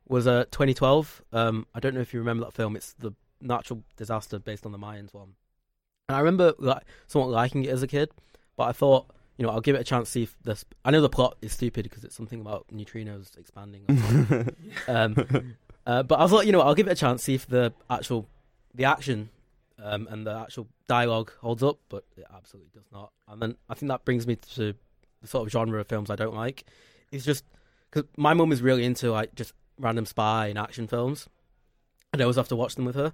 Was 0.08 0.28
uh 0.28 0.46
2012. 0.52 1.24
Um, 1.32 1.66
I 1.74 1.80
don't 1.80 1.94
know 1.94 2.02
if 2.02 2.14
you 2.14 2.20
remember 2.20 2.46
that 2.46 2.54
film. 2.54 2.76
It's 2.76 2.94
the 2.94 3.14
natural 3.42 3.84
disaster 3.98 4.40
based 4.40 4.66
on 4.66 4.72
the 4.72 4.78
Mayans 4.78 5.14
one. 5.14 5.34
And 6.10 6.16
I 6.16 6.20
remember 6.20 6.54
like 6.60 6.84
somewhat 7.08 7.30
liking 7.30 7.64
it 7.64 7.70
as 7.70 7.84
a 7.84 7.88
kid, 7.88 8.12
but 8.58 8.64
I 8.66 8.74
thought, 8.74 9.08
you 9.42 9.48
know, 9.48 9.54
I'll 9.54 9.62
give 9.62 9.76
it 9.76 9.82
a 9.82 9.84
chance 9.84 10.10
to 10.10 10.12
see 10.12 10.24
if 10.24 10.38
this. 10.44 10.64
I 10.86 10.92
know 10.92 11.02
the 11.02 11.10
plot 11.10 11.36
is 11.42 11.52
stupid 11.52 11.82
because 11.82 12.04
it's 12.04 12.16
something 12.16 12.42
about 12.42 12.68
neutrinos 12.72 13.36
expanding. 13.40 13.86
um, 14.88 15.56
uh, 15.88 16.04
but 16.04 16.20
I 16.20 16.28
thought, 16.28 16.46
you 16.46 16.52
know, 16.52 16.62
I'll 16.62 16.76
give 16.76 16.88
it 16.88 16.92
a 16.92 16.96
chance, 16.96 17.22
to 17.22 17.26
see 17.26 17.34
if 17.34 17.48
the 17.48 17.74
actual, 17.90 18.28
the 18.76 18.86
action, 18.86 19.32
um, 19.82 20.08
and 20.12 20.28
the 20.28 20.36
actual 20.36 20.68
dialogue 20.86 21.32
holds 21.42 21.64
up. 21.64 21.80
But 21.90 22.04
it 22.16 22.28
absolutely 22.32 22.70
does 22.72 22.86
not. 22.94 23.14
And 23.28 23.42
then 23.42 23.56
I 23.68 23.74
think 23.74 23.90
that 23.90 24.06
brings 24.06 24.28
me 24.28 24.36
to 24.54 24.76
the 25.24 25.28
sort 25.28 25.48
of 25.48 25.52
genre 25.52 25.82
of 25.82 25.88
films 25.88 26.12
I 26.12 26.16
don't 26.16 26.36
like. 26.36 26.64
It's 27.12 27.26
just 27.26 27.44
because 27.90 28.08
my 28.18 28.36
mum 28.36 28.52
is 28.52 28.62
really 28.62 28.86
into 28.86 29.12
like 29.12 29.34
just 29.34 29.54
random 29.80 30.06
spy 30.06 30.50
and 30.50 30.60
action 30.60 30.88
films, 30.88 31.28
and 32.14 32.22
I 32.22 32.26
always 32.26 32.38
have 32.38 32.50
to 32.50 32.56
watch 32.56 32.76
them 32.76 32.86
with 32.86 32.96
her. 32.96 33.12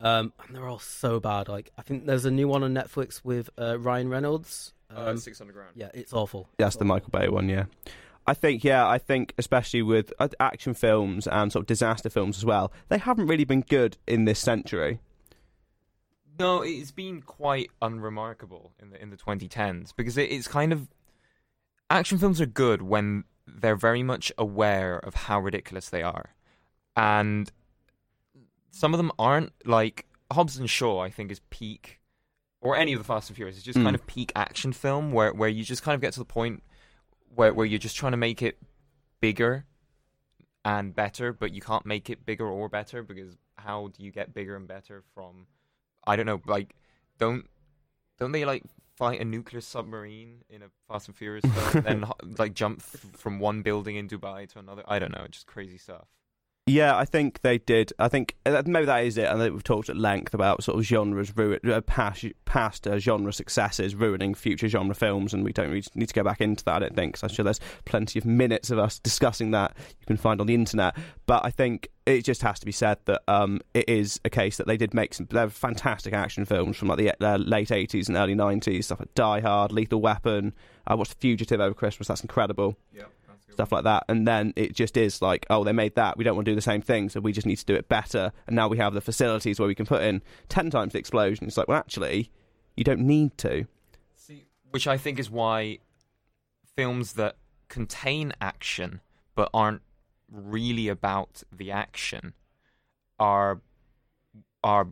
Um, 0.00 0.32
and 0.42 0.56
they're 0.56 0.68
all 0.68 0.78
so 0.78 1.20
bad. 1.20 1.48
Like 1.48 1.70
I 1.76 1.82
think 1.82 2.06
there's 2.06 2.24
a 2.24 2.30
new 2.30 2.48
one 2.48 2.62
on 2.62 2.72
Netflix 2.72 3.22
with 3.22 3.50
uh, 3.58 3.78
Ryan 3.78 4.08
Reynolds. 4.08 4.72
Um, 4.94 5.16
Six 5.18 5.40
Underground. 5.40 5.72
yeah, 5.74 5.90
it's 5.94 6.12
awful. 6.12 6.48
That's 6.58 6.76
the 6.76 6.84
Michael 6.84 7.10
Bay 7.10 7.28
one, 7.28 7.48
yeah. 7.48 7.64
I 8.26 8.34
think, 8.34 8.64
yeah, 8.64 8.86
I 8.86 8.98
think 8.98 9.34
especially 9.38 9.82
with 9.82 10.12
uh, 10.18 10.28
action 10.40 10.74
films 10.74 11.26
and 11.28 11.52
sort 11.52 11.62
of 11.62 11.66
disaster 11.66 12.10
films 12.10 12.36
as 12.38 12.44
well, 12.44 12.72
they 12.88 12.98
haven't 12.98 13.28
really 13.28 13.44
been 13.44 13.60
good 13.60 13.98
in 14.06 14.24
this 14.24 14.38
century. 14.40 15.00
No, 16.38 16.62
it's 16.62 16.90
been 16.90 17.22
quite 17.22 17.70
unremarkable 17.80 18.72
in 18.80 18.90
the 18.90 19.00
in 19.00 19.10
the 19.10 19.16
2010s 19.16 19.94
because 19.96 20.18
it, 20.18 20.30
it's 20.30 20.48
kind 20.48 20.72
of 20.72 20.88
action 21.88 22.18
films 22.18 22.40
are 22.40 22.46
good 22.46 22.82
when 22.82 23.24
they're 23.46 23.76
very 23.76 24.02
much 24.02 24.32
aware 24.36 24.98
of 24.98 25.14
how 25.14 25.40
ridiculous 25.40 25.88
they 25.88 26.02
are, 26.02 26.34
and 26.96 27.50
some 28.70 28.92
of 28.92 28.98
them 28.98 29.12
aren't. 29.18 29.52
Like 29.64 30.06
Hobbs 30.30 30.58
and 30.58 30.68
Shaw, 30.68 31.00
I 31.00 31.10
think 31.10 31.30
is 31.30 31.40
peak, 31.48 32.00
or 32.66 32.76
any 32.76 32.92
of 32.92 32.98
the 32.98 33.04
Fast 33.04 33.28
and 33.30 33.36
Furious. 33.36 33.56
It's 33.56 33.64
just 33.64 33.78
Mm. 33.78 33.84
kind 33.84 33.94
of 33.96 34.06
peak 34.06 34.32
action 34.34 34.72
film 34.72 35.12
where 35.12 35.32
where 35.32 35.48
you 35.48 35.64
just 35.64 35.82
kind 35.82 35.94
of 35.94 36.00
get 36.00 36.12
to 36.14 36.20
the 36.20 36.24
point 36.38 36.62
where 37.34 37.52
where 37.54 37.66
you're 37.66 37.78
just 37.88 37.96
trying 37.96 38.12
to 38.12 38.16
make 38.28 38.42
it 38.42 38.58
bigger 39.20 39.64
and 40.64 40.94
better, 40.94 41.32
but 41.32 41.52
you 41.52 41.60
can't 41.60 41.86
make 41.86 42.10
it 42.10 42.26
bigger 42.26 42.46
or 42.48 42.68
better 42.68 43.02
because 43.02 43.36
how 43.56 43.88
do 43.88 44.02
you 44.04 44.10
get 44.10 44.34
bigger 44.34 44.56
and 44.56 44.66
better 44.66 45.02
from 45.14 45.46
I 46.06 46.16
don't 46.16 46.26
know, 46.26 46.40
like 46.46 46.74
don't 47.18 47.46
don't 48.18 48.32
they 48.32 48.44
like 48.44 48.62
fight 48.96 49.20
a 49.20 49.24
nuclear 49.24 49.60
submarine 49.60 50.42
in 50.48 50.62
a 50.62 50.66
Fast 50.88 51.08
and 51.08 51.16
Furious 51.16 51.44
film, 51.44 51.84
then 51.84 52.04
like 52.38 52.54
jump 52.54 52.80
f- 52.80 53.06
from 53.12 53.38
one 53.38 53.62
building 53.62 53.96
in 53.96 54.08
Dubai 54.08 54.48
to 54.52 54.58
another? 54.58 54.82
I 54.88 54.98
don't 54.98 55.12
know, 55.12 55.22
it's 55.24 55.36
just 55.38 55.46
crazy 55.46 55.78
stuff. 55.78 56.06
Yeah, 56.68 56.96
I 56.96 57.04
think 57.04 57.42
they 57.42 57.58
did. 57.58 57.92
I 58.00 58.08
think 58.08 58.34
uh, 58.44 58.60
maybe 58.66 58.86
that 58.86 59.04
is 59.04 59.16
it. 59.16 59.26
And 59.26 59.38
we've 59.40 59.62
talked 59.62 59.88
at 59.88 59.96
length 59.96 60.34
about 60.34 60.64
sort 60.64 60.76
of 60.76 60.84
genres, 60.84 61.36
ruin, 61.36 61.60
uh, 61.64 61.80
past, 61.82 62.24
past 62.44 62.88
uh, 62.88 62.98
genre 62.98 63.32
successes 63.32 63.94
ruining 63.94 64.34
future 64.34 64.66
genre 64.66 64.92
films, 64.96 65.32
and 65.32 65.44
we 65.44 65.52
don't 65.52 65.68
really 65.68 65.84
need 65.94 66.08
to 66.08 66.14
go 66.14 66.24
back 66.24 66.40
into 66.40 66.64
that. 66.64 66.74
I 66.74 66.78
don't 66.80 66.96
think. 66.96 67.14
'cause 67.14 67.22
I'm 67.22 67.28
sure 67.28 67.44
there's 67.44 67.60
plenty 67.84 68.18
of 68.18 68.24
minutes 68.24 68.72
of 68.72 68.80
us 68.80 68.98
discussing 68.98 69.52
that 69.52 69.76
you 70.00 70.06
can 70.06 70.16
find 70.16 70.40
on 70.40 70.48
the 70.48 70.54
internet. 70.54 70.96
But 71.26 71.44
I 71.44 71.50
think 71.50 71.88
it 72.04 72.22
just 72.24 72.42
has 72.42 72.58
to 72.58 72.66
be 72.66 72.72
said 72.72 72.98
that 73.04 73.22
um, 73.28 73.60
it 73.72 73.88
is 73.88 74.20
a 74.24 74.30
case 74.30 74.56
that 74.56 74.66
they 74.66 74.76
did 74.76 74.92
make 74.92 75.14
some. 75.14 75.28
They're 75.30 75.48
fantastic 75.48 76.14
action 76.14 76.44
films 76.46 76.76
from 76.76 76.88
like 76.88 76.98
the 76.98 77.12
uh, 77.24 77.36
late 77.36 77.68
80s 77.68 78.08
and 78.08 78.16
early 78.16 78.34
90s, 78.34 78.82
stuff 78.84 78.98
like 78.98 79.14
Die 79.14 79.40
Hard, 79.40 79.70
Lethal 79.70 80.00
Weapon. 80.00 80.52
I 80.84 80.96
watched 80.96 81.14
Fugitive 81.20 81.60
over 81.60 81.74
Christmas. 81.74 82.08
That's 82.08 82.22
incredible 82.22 82.76
Yeah, 82.92 83.04
stuff 83.52 83.72
like 83.72 83.84
that. 83.84 84.04
And 84.08 84.26
then 84.26 84.52
it 84.56 84.74
just 84.74 84.96
is 84.96 85.22
like, 85.22 85.46
oh, 85.50 85.64
they 85.64 85.72
made 85.72 85.94
that. 85.94 86.16
We 86.16 86.24
don't 86.24 86.34
want 86.34 86.46
to 86.46 86.50
do 86.50 86.56
the 86.56 86.60
same 86.60 86.82
thing, 86.82 87.08
so 87.08 87.20
we 87.20 87.32
just 87.32 87.46
need 87.46 87.56
to 87.56 87.64
do 87.64 87.74
it 87.74 87.88
better. 87.88 88.32
And 88.46 88.56
now 88.56 88.68
we 88.68 88.78
have 88.78 88.94
the 88.94 89.00
facilities 89.00 89.58
where 89.58 89.68
we 89.68 89.74
can 89.74 89.86
put 89.86 90.02
in 90.02 90.22
10 90.48 90.70
times 90.70 90.92
the 90.92 90.98
explosion. 90.98 91.46
It's 91.46 91.56
like, 91.56 91.68
well, 91.68 91.78
actually, 91.78 92.30
you 92.76 92.84
don't 92.84 93.00
need 93.00 93.36
to. 93.38 93.66
See, 94.14 94.46
which 94.70 94.86
I 94.86 94.96
think 94.98 95.18
is 95.18 95.30
why 95.30 95.78
films 96.76 97.14
that 97.14 97.36
contain 97.68 98.32
action 98.40 99.00
but 99.34 99.50
aren't 99.52 99.82
really 100.30 100.88
about 100.88 101.42
the 101.52 101.70
action 101.70 102.34
are 103.18 103.60
are 104.64 104.88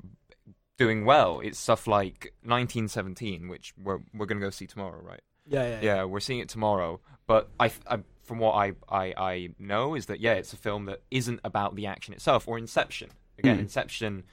doing 0.79 1.05
well. 1.05 1.41
It's 1.41 1.59
stuff 1.59 1.87
like 1.87 2.33
1917, 2.43 3.49
which 3.49 3.75
we're 3.83 4.01
we're 4.15 4.27
gonna 4.27 4.41
go 4.41 4.51
see 4.51 4.67
tomorrow, 4.67 5.01
right? 5.03 5.21
Yeah, 5.47 5.69
yeah, 5.69 5.81
Yeah, 5.83 6.05
we're 6.05 6.21
seeing 6.21 6.41
it 6.41 6.49
tomorrow. 6.49 7.01
But 7.27 7.51
I, 7.61 7.71
I 7.87 7.99
from 8.25 8.39
what 8.39 8.53
I, 8.53 8.73
I 8.89 9.15
I 9.17 9.49
know 9.59 9.95
is 9.95 10.07
that 10.07 10.21
yeah, 10.21 10.35
it's 10.35 10.53
a 10.53 10.57
film 10.57 10.87
that 10.87 11.03
isn't 11.11 11.41
about 11.45 11.77
the 11.77 11.87
action 11.87 12.15
itself. 12.15 12.49
Or 12.49 12.59
Inception. 12.59 13.11
Again, 13.39 13.57
Mm. 13.59 13.61
Inception 13.61 14.25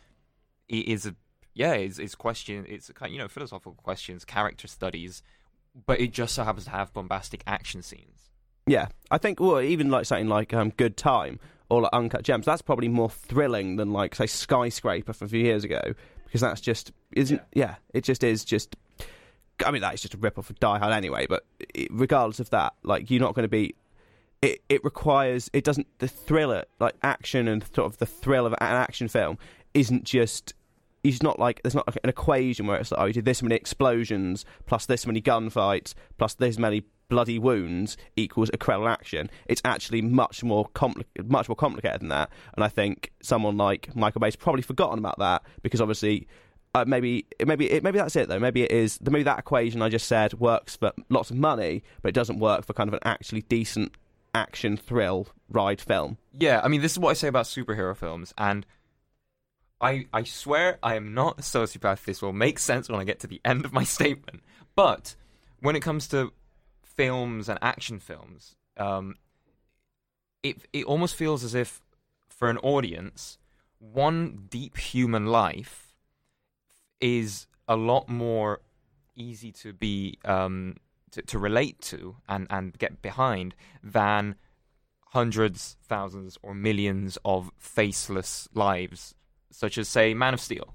is 0.70 1.06
a 1.06 1.16
yeah, 1.54 1.74
it's, 1.74 2.00
it's 2.00 2.16
question. 2.16 2.66
It's 2.68 2.90
a 2.90 2.94
kind 2.94 3.12
you 3.12 3.20
know 3.20 3.28
philosophical 3.28 3.74
questions, 3.74 4.24
character 4.26 4.68
studies, 4.68 5.22
but 5.86 6.00
it 6.00 6.12
just 6.12 6.36
so 6.36 6.44
happens 6.44 6.66
to 6.66 6.72
have 6.72 6.94
bombastic 6.94 7.44
action 7.46 7.82
scenes. 7.82 8.30
Yeah, 8.68 8.88
I 9.10 9.18
think, 9.18 9.40
well, 9.40 9.60
even 9.60 9.90
like 9.90 10.06
something 10.06 10.30
like 10.30 10.54
um, 10.54 10.70
Good 10.70 10.96
Time 10.96 11.40
or 11.70 11.82
like 11.82 11.94
Uncut 11.94 12.24
Gems, 12.24 12.46
that's 12.46 12.62
probably 12.62 12.88
more 12.88 13.10
thrilling 13.10 13.78
than 13.78 13.92
like, 13.92 14.16
say, 14.16 14.28
Skyscraper 14.28 15.14
from 15.14 15.26
a 15.26 15.30
few 15.30 15.44
years 15.44 15.64
ago 15.64 15.82
because 16.26 16.42
that's 16.42 16.62
just, 16.62 16.92
isn't, 17.16 17.42
yeah, 17.54 17.76
it 17.94 18.04
just 18.04 18.24
is 18.24 18.46
just. 18.46 18.76
I 19.66 19.72
mean, 19.72 19.82
that 19.82 19.94
is 19.94 20.02
just 20.02 20.14
a 20.14 20.18
rip 20.18 20.40
off 20.40 20.50
of 20.50 20.60
Die 20.60 20.80
Hard 20.80 20.94
anyway, 20.94 21.28
but 21.28 21.46
regardless 21.90 22.40
of 22.40 22.50
that, 22.52 22.74
like, 22.84 23.12
you're 23.12 23.20
not 23.20 23.36
going 23.36 23.44
to 23.44 23.50
be. 23.50 23.76
It, 24.42 24.62
it 24.70 24.84
requires. 24.84 25.50
It 25.54 25.64
doesn't. 25.64 25.88
The 26.00 26.08
thriller, 26.08 26.66
like 26.80 26.96
action 27.04 27.48
and 27.48 27.64
sort 27.74 27.92
of 27.92 27.98
the 27.98 28.06
thrill 28.06 28.46
of 28.46 28.54
an 28.54 28.58
action 28.62 29.08
film, 29.08 29.38
isn't 29.74 30.04
just. 30.04 30.54
It's 31.04 31.22
not 31.22 31.40
like. 31.40 31.62
There's 31.64 31.76
not 31.76 31.88
an 32.04 32.10
equation 32.10 32.68
where 32.68 32.78
it's 32.78 32.92
like, 32.92 33.02
oh, 33.02 33.06
you 33.06 33.14
did 33.14 33.26
this 33.26 33.44
many 33.44 33.56
explosions, 33.56 34.46
plus 34.66 34.86
this 34.86 35.06
many 35.06 35.22
gunfights, 35.22 35.94
plus 36.18 36.34
this 36.36 36.58
many 36.58 36.84
bloody 37.12 37.38
wounds 37.38 37.98
equals 38.16 38.50
incredible 38.50 38.88
action. 38.88 39.30
It's 39.46 39.62
actually 39.66 40.02
much 40.02 40.44
more 40.44 40.68
compli- 40.70 41.04
much 41.26 41.50
more 41.50 41.58
complicated 41.58 42.02
than 42.02 42.10
that. 42.10 42.30
And 42.56 42.64
I 42.64 42.70
think 42.70 43.12
someone 43.22 43.58
like 43.58 43.94
Michael 43.96 44.22
Bay's 44.22 44.38
probably 44.38 44.62
forgotten 44.62 44.98
about 44.98 45.20
that 45.20 45.44
because 45.62 45.82
obviously 45.82 46.28
uh, 46.74 46.86
maybe 46.88 47.26
maybe 47.46 47.70
it, 47.70 47.84
maybe 47.84 47.98
that's 47.98 48.16
it 48.16 48.30
though. 48.30 48.40
Maybe 48.40 48.64
it 48.64 48.72
is 48.72 48.98
maybe 49.02 49.24
that 49.24 49.40
equation 49.40 49.82
I 49.82 49.90
just 49.90 50.08
said 50.08 50.34
works 50.36 50.78
for 50.78 50.94
lots 51.10 51.30
of 51.30 51.36
money, 51.36 51.84
but 52.02 52.10
it 52.10 52.16
doesn't 52.16 52.40
work 52.40 52.66
for 52.66 52.74
kind 52.74 52.88
of 52.88 52.94
an 52.94 53.02
actually 53.04 53.42
decent 53.42 53.92
action 54.34 54.78
thrill 54.78 55.28
ride 55.50 55.82
film. 55.82 56.18
Yeah, 56.38 56.62
I 56.64 56.68
mean, 56.68 56.82
this 56.82 56.94
is 56.94 57.00
what 57.00 57.12
I 57.12 57.14
say 57.14 57.28
about 57.28 57.46
superhero 57.46 57.96
films, 57.96 58.34
and 58.38 58.66
I 59.80 60.06
I 60.14 60.24
swear 60.24 60.80
I 60.82 60.96
am 60.96 61.14
not 61.14 61.40
a 61.40 61.42
sociopath. 61.42 62.06
This 62.06 62.22
will 62.22 62.34
make 62.34 62.60
sense 62.60 62.90
when 62.90 63.00
I 63.00 63.04
get 63.04 63.20
to 63.22 63.28
the 63.28 63.42
end 63.44 63.66
of 63.66 63.74
my 63.74 63.84
statement. 63.98 64.44
But 64.76 65.16
when 65.60 65.76
it 65.76 65.82
comes 65.82 66.08
to 66.10 66.32
films 66.84 67.50
and 67.50 67.60
action 67.62 68.00
films, 68.00 68.56
um, 68.78 69.16
it 70.44 70.58
it 70.72 70.86
almost 70.86 71.16
feels 71.16 71.44
as 71.44 71.56
if 71.56 71.82
for 72.30 72.50
an 72.50 72.58
audience, 72.60 73.38
one 73.80 74.48
deep 74.50 74.78
human 74.78 75.28
life 75.28 75.94
is 77.00 77.48
a 77.68 77.76
lot 77.76 78.08
more 78.08 78.62
easy 79.16 79.52
to 79.52 79.74
be 79.74 80.18
um, 80.26 80.76
to, 81.12 81.22
to 81.22 81.40
relate 81.40 81.82
to 81.82 82.18
and, 82.28 82.48
and 82.50 82.78
get 82.78 83.02
behind 83.02 83.56
than 83.84 84.36
hundreds, 85.08 85.78
thousands, 85.84 86.38
or 86.42 86.54
millions 86.54 87.18
of 87.26 87.52
faceless 87.58 88.48
lives, 88.54 89.14
such 89.52 89.78
as, 89.78 89.88
say, 89.88 90.14
Man 90.14 90.34
of 90.34 90.40
Steel. 90.40 90.74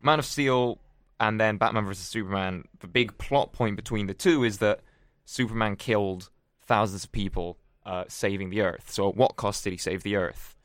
Man 0.00 0.18
of 0.18 0.26
Steel 0.26 0.78
and 1.18 1.40
then 1.40 1.56
Batman 1.56 1.86
vs. 1.86 2.06
Superman, 2.06 2.64
the 2.80 2.86
big 2.86 3.16
plot 3.18 3.52
point 3.52 3.76
between 3.76 4.06
the 4.06 4.14
two 4.14 4.44
is 4.44 4.58
that 4.58 4.80
Superman 5.24 5.76
killed 5.76 6.30
thousands 6.66 7.04
of 7.04 7.12
people 7.12 7.58
uh, 7.86 8.04
saving 8.08 8.50
the 8.50 8.60
Earth. 8.60 8.90
So, 8.90 9.08
at 9.08 9.16
what 9.16 9.36
cost 9.36 9.64
did 9.64 9.72
he 9.72 9.76
save 9.76 10.02
the 10.02 10.16
Earth? 10.16 10.56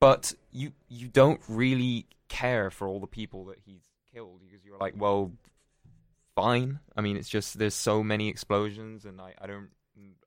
But 0.00 0.34
you 0.50 0.72
you 0.88 1.08
don't 1.08 1.40
really 1.48 2.06
care 2.28 2.70
for 2.70 2.88
all 2.88 2.98
the 2.98 3.06
people 3.06 3.44
that 3.46 3.58
he's 3.64 3.82
killed 4.12 4.40
because 4.42 4.64
you're 4.64 4.78
like, 4.78 4.94
well, 4.96 5.32
fine. 6.34 6.80
I 6.96 7.00
mean, 7.00 7.16
it's 7.16 7.28
just 7.28 7.58
there's 7.58 7.74
so 7.74 8.02
many 8.02 8.28
explosions, 8.28 9.04
and 9.04 9.20
I, 9.20 9.34
I 9.40 9.46
don't 9.46 9.68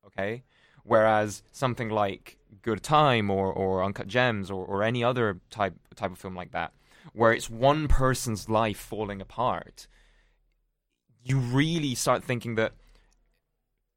okay. 0.08 0.44
Whereas 0.84 1.42
something 1.52 1.90
like 1.90 2.38
Good 2.62 2.84
Time 2.84 3.32
or, 3.32 3.52
or 3.52 3.84
Uncut 3.84 4.08
Gems 4.08 4.52
or, 4.52 4.64
or 4.66 4.84
any 4.84 5.04
other 5.04 5.40
type 5.50 5.74
type 5.96 6.12
of 6.12 6.20
film 6.20 6.36
like 6.36 6.52
that, 6.52 6.74
where 7.14 7.34
it's 7.34 7.50
one 7.50 7.88
person's 7.88 8.50
life 8.50 8.78
falling 8.78 9.22
apart, 9.22 9.88
you 11.24 11.38
really 11.40 11.96
start 11.96 12.24
thinking 12.24 12.56
that 12.56 12.74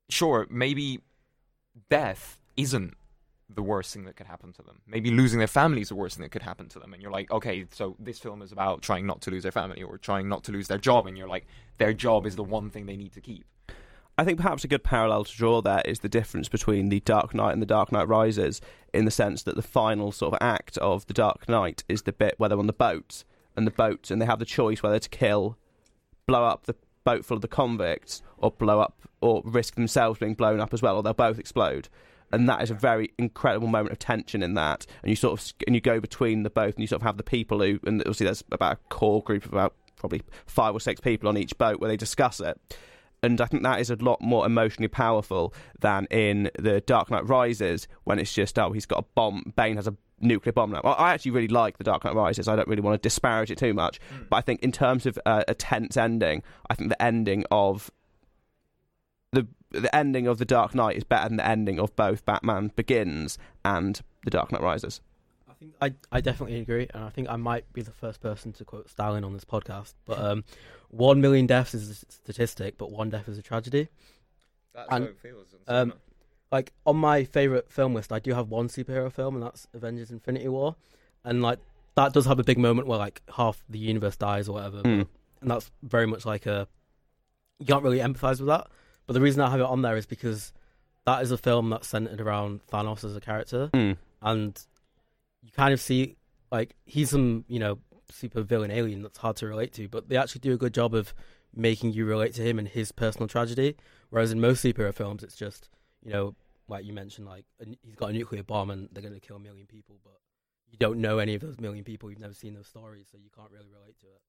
sure, 0.09 0.46
maybe 0.50 1.00
death 1.90 2.40
isn't 2.56 2.94
the 3.55 3.62
worst 3.62 3.92
thing 3.94 4.05
that 4.05 4.16
could 4.16 4.26
happen 4.26 4.53
to 4.53 4.62
them. 4.62 4.80
Maybe 4.86 5.11
losing 5.11 5.38
their 5.38 5.49
family 5.49 5.80
is 5.80 5.88
the 5.88 5.94
worst 5.94 6.16
thing 6.16 6.22
that 6.22 6.30
could 6.30 6.42
happen 6.42 6.68
to 6.68 6.78
them. 6.78 6.92
And 6.92 7.03
you're 7.03 7.12
like, 7.12 7.30
okay, 7.30 7.66
so 7.70 7.96
this 7.99 8.18
film 8.18 8.42
is 8.42 8.53
about 8.53 8.82
trying 8.82 9.07
not 9.07 9.22
to 9.22 9.30
lose 9.30 9.42
their 9.42 9.53
family 9.53 9.82
or 9.82 9.96
trying 9.99 10.28
not 10.28 10.44
to 10.44 10.53
lose 10.53 10.68
their 10.68 10.78
job. 10.78 11.07
And 11.07 11.16
you're 11.16 11.28
like, 11.28 11.46
their 11.78 11.94
job 11.94 12.26
is 12.26 12.36
the 12.36 12.44
one 12.44 12.70
thing 12.70 12.86
they 12.86 12.96
need 12.96 13.12
to 13.12 13.20
keep. 13.20 13.46
I 14.18 14.24
think 14.24 14.38
perhaps 14.38 14.64
a 14.64 14.68
good 14.68 14.82
parallel 14.82 15.24
to 15.24 15.36
draw 15.36 15.61
there 15.61 15.82
is 15.84 16.01
the 16.01 16.09
difference 16.09 16.49
between 16.49 16.88
the 16.88 16.99
Dark 17.01 17.34
Knight 17.34 17.53
and 17.53 17.62
the 17.62 17.66
Dark 17.66 17.92
Knight 17.92 18.09
Rises, 18.09 18.61
in 18.92 19.05
the 19.05 19.12
sense 19.12 19.44
that 19.44 19.55
the 19.55 19.62
final 19.62 20.11
sort 20.11 20.34
of 20.34 20.38
act 20.40 20.76
of 20.78 21.07
the 21.07 21.14
Dark 21.14 21.49
Knight 21.49 21.84
is 21.88 22.03
the 22.03 22.12
bit 22.12 22.34
where 22.36 22.49
they're 22.49 22.59
on 22.59 22.66
the 22.66 22.72
boat 22.72 23.22
and 23.57 23.64
the 23.64 23.70
boat, 23.70 24.11
and 24.11 24.20
they 24.20 24.26
have 24.26 24.40
the 24.40 24.44
choice 24.44 24.82
whether 24.82 24.99
to 24.99 25.09
kill, 25.09 25.57
blow 26.26 26.44
up 26.44 26.66
the 26.66 26.74
boat 27.05 27.24
full 27.24 27.36
of 27.36 27.42
the 27.42 27.49
convicts, 27.49 28.22
or 28.38 28.51
blow 28.51 28.80
up, 28.80 29.01
or 29.20 29.40
risk 29.44 29.76
themselves 29.76 30.18
being 30.18 30.34
blown 30.34 30.59
up 30.59 30.74
as 30.74 30.82
well, 30.82 30.96
or 30.96 31.03
they'll 31.03 31.14
both 31.14 31.38
explode. 31.38 31.88
And 32.32 32.48
that 32.48 32.62
is 32.62 32.70
a 32.70 32.74
very 32.74 33.12
incredible 33.18 33.68
moment 33.68 33.92
of 33.92 33.98
tension 33.98 34.42
in 34.42 34.54
that, 34.54 34.86
and 35.02 35.10
you 35.10 35.16
sort 35.16 35.40
of 35.40 35.52
and 35.66 35.74
you 35.74 35.80
go 35.80 36.00
between 36.00 36.42
the 36.42 36.50
both, 36.50 36.74
and 36.74 36.80
you 36.82 36.86
sort 36.86 37.00
of 37.00 37.06
have 37.06 37.16
the 37.16 37.22
people 37.22 37.60
who, 37.60 37.80
and 37.86 38.00
obviously 38.02 38.24
there's 38.24 38.44
about 38.52 38.74
a 38.74 38.76
core 38.88 39.22
group 39.22 39.46
of 39.46 39.52
about 39.52 39.74
probably 39.96 40.22
five 40.46 40.74
or 40.74 40.80
six 40.80 41.00
people 41.00 41.28
on 41.28 41.36
each 41.36 41.56
boat 41.58 41.80
where 41.80 41.88
they 41.88 41.96
discuss 41.96 42.38
it 42.38 42.60
and 43.22 43.40
I 43.40 43.46
think 43.46 43.62
that 43.62 43.80
is 43.80 43.90
a 43.90 43.96
lot 43.96 44.20
more 44.20 44.46
emotionally 44.46 44.88
powerful 44.88 45.52
than 45.80 46.06
in 46.06 46.50
the 46.58 46.80
Dark 46.80 47.10
Knight 47.10 47.28
Rises 47.28 47.88
when 48.04 48.18
it's 48.18 48.32
just 48.32 48.58
oh 48.58 48.72
he's 48.72 48.86
got 48.86 49.00
a 49.00 49.06
bomb 49.14 49.52
Bane 49.56 49.76
has 49.76 49.86
a 49.86 49.96
nuclear 50.20 50.52
bomb 50.52 50.72
now. 50.72 50.80
I 50.80 51.14
actually 51.14 51.30
really 51.32 51.48
like 51.48 51.78
the 51.78 51.84
Dark 51.84 52.04
Knight 52.04 52.14
Rises. 52.14 52.48
I 52.48 52.56
don't 52.56 52.68
really 52.68 52.82
want 52.82 53.00
to 53.00 53.06
disparage 53.06 53.50
it 53.50 53.58
too 53.58 53.72
much, 53.72 54.00
but 54.28 54.36
I 54.36 54.40
think 54.40 54.62
in 54.62 54.72
terms 54.72 55.06
of 55.06 55.18
uh, 55.24 55.44
a 55.46 55.54
tense 55.54 55.96
ending, 55.96 56.42
I 56.68 56.74
think 56.74 56.90
the 56.90 57.00
ending 57.00 57.44
of 57.50 57.90
the 59.70 59.80
the 59.80 59.94
ending 59.94 60.26
of 60.26 60.38
the 60.38 60.44
Dark 60.44 60.74
Knight 60.74 60.96
is 60.96 61.04
better 61.04 61.28
than 61.28 61.36
the 61.36 61.46
ending 61.46 61.78
of 61.78 61.94
both 61.96 62.24
Batman 62.24 62.70
Begins 62.76 63.38
and 63.64 64.00
the 64.24 64.30
Dark 64.30 64.50
Knight 64.52 64.62
Rises. 64.62 65.00
I 65.48 65.52
think 65.54 65.74
I, 65.80 65.94
I 66.12 66.20
definitely 66.20 66.60
agree, 66.60 66.88
and 66.94 67.02
I 67.04 67.10
think 67.10 67.28
I 67.28 67.36
might 67.36 67.70
be 67.72 67.82
the 67.82 67.90
first 67.92 68.20
person 68.20 68.52
to 68.54 68.64
quote 68.64 68.88
Stalin 68.88 69.24
on 69.24 69.32
this 69.32 69.44
podcast. 69.44 69.94
But 70.04 70.18
um, 70.18 70.44
one 70.90 71.20
million 71.20 71.46
deaths 71.46 71.74
is 71.74 71.90
a 71.90 72.12
statistic, 72.12 72.78
but 72.78 72.90
one 72.90 73.10
death 73.10 73.28
is 73.28 73.38
a 73.38 73.42
tragedy. 73.42 73.88
That's 74.74 74.88
And, 74.90 75.04
how 75.04 75.10
it 75.10 75.18
feels. 75.18 75.46
um, 75.66 75.92
Like 76.52 76.72
on 76.86 76.96
my 76.96 77.24
favorite 77.24 77.70
film 77.70 77.92
list, 77.94 78.12
I 78.12 78.20
do 78.20 78.32
have 78.34 78.48
one 78.48 78.68
superhero 78.68 79.12
film, 79.12 79.34
and 79.34 79.42
that's 79.44 79.66
Avengers: 79.74 80.10
Infinity 80.10 80.48
War, 80.48 80.76
and 81.24 81.42
like 81.42 81.58
that 81.96 82.12
does 82.12 82.26
have 82.26 82.38
a 82.38 82.44
big 82.44 82.58
moment 82.58 82.86
where 82.86 82.98
like 82.98 83.22
half 83.36 83.62
the 83.68 83.78
universe 83.78 84.16
dies 84.16 84.48
or 84.48 84.52
whatever, 84.54 84.82
Mm. 84.82 85.06
and 85.42 85.50
that's 85.50 85.70
very 85.82 86.06
much 86.06 86.24
like 86.24 86.46
a 86.46 86.68
you 87.58 87.66
can't 87.66 87.82
really 87.82 87.98
empathize 87.98 88.38
with 88.38 88.46
that. 88.46 88.68
But 89.09 89.14
the 89.14 89.20
reason 89.20 89.40
I 89.40 89.50
have 89.50 89.59
it 89.59 89.64
on 89.66 89.82
there 89.82 89.96
is 89.96 90.06
because 90.06 90.52
that 91.06 91.22
is 91.22 91.30
a 91.32 91.38
film 91.38 91.70
that's 91.70 91.88
centered 91.88 92.20
around 92.20 92.61
Thanos 92.70 93.02
as 93.02 93.16
a 93.16 93.20
character, 93.20 93.70
Mm. 93.72 93.96
and 94.22 94.64
you 95.42 95.50
kind 95.50 95.72
of 95.74 95.80
see 95.80 96.16
like 96.52 96.76
he's 96.84 97.11
some 97.11 97.44
you 97.48 97.59
know 97.59 97.78
super 98.11 98.42
villain 98.42 98.70
alien 98.70 99.02
that's 99.02 99.18
hard 99.18 99.36
to 99.36 99.46
relate 99.46 99.72
to, 99.72 99.88
but 99.88 100.09
they 100.09 100.16
actually 100.16 100.40
do 100.40 100.52
a 100.52 100.56
good 100.56 100.74
job 100.74 100.94
of 100.94 101.12
making 101.54 101.92
you 101.94 102.04
relate 102.04 102.34
to 102.34 102.42
him 102.42 102.59
and 102.59 102.68
his 102.68 102.92
personal 102.92 103.26
tragedy. 103.26 103.76
Whereas 104.11 104.30
in 104.30 104.40
most 104.40 104.62
superhero 104.64 104.92
films, 104.94 105.22
it's 105.24 105.34
just 105.36 105.70
you 106.04 106.12
know 106.12 106.34
like 106.68 106.84
you 106.84 106.92
mentioned, 106.92 107.26
like 107.26 107.46
he's 107.82 107.96
got 107.96 108.11
a 108.11 108.12
nuclear 108.12 108.42
bomb 108.42 108.68
and 108.70 108.90
they're 108.92 109.02
going 109.02 109.14
to 109.14 109.20
kill 109.20 109.36
a 109.36 109.40
million 109.40 109.66
people, 109.66 109.96
but 110.04 110.18
you 110.70 110.76
don't 110.78 111.00
know 111.00 111.18
any 111.18 111.34
of 111.34 111.40
those 111.40 111.59
million 111.59 111.82
people. 111.82 112.11
You've 112.11 112.20
never 112.20 112.34
seen 112.34 112.52
those 112.52 112.66
stories, 112.66 113.06
so 113.11 113.16
you 113.16 113.30
can't 113.34 113.50
really 113.50 113.70
relate 113.72 113.98
to 114.00 114.06
it. 114.06 114.20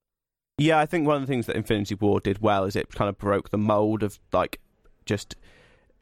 Yeah, 0.58 0.80
I 0.80 0.86
think 0.86 1.06
one 1.06 1.18
of 1.18 1.22
the 1.22 1.28
things 1.28 1.48
that 1.48 1.58
Infinity 1.58 1.96
War 1.96 2.22
did 2.22 2.40
well 2.40 2.64
is 2.64 2.78
it 2.78 2.90
kind 2.96 3.10
of 3.10 3.18
broke 3.18 3.50
the 3.50 3.58
mold 3.58 4.04
of 4.04 4.20
like 4.32 4.62
just 5.10 5.36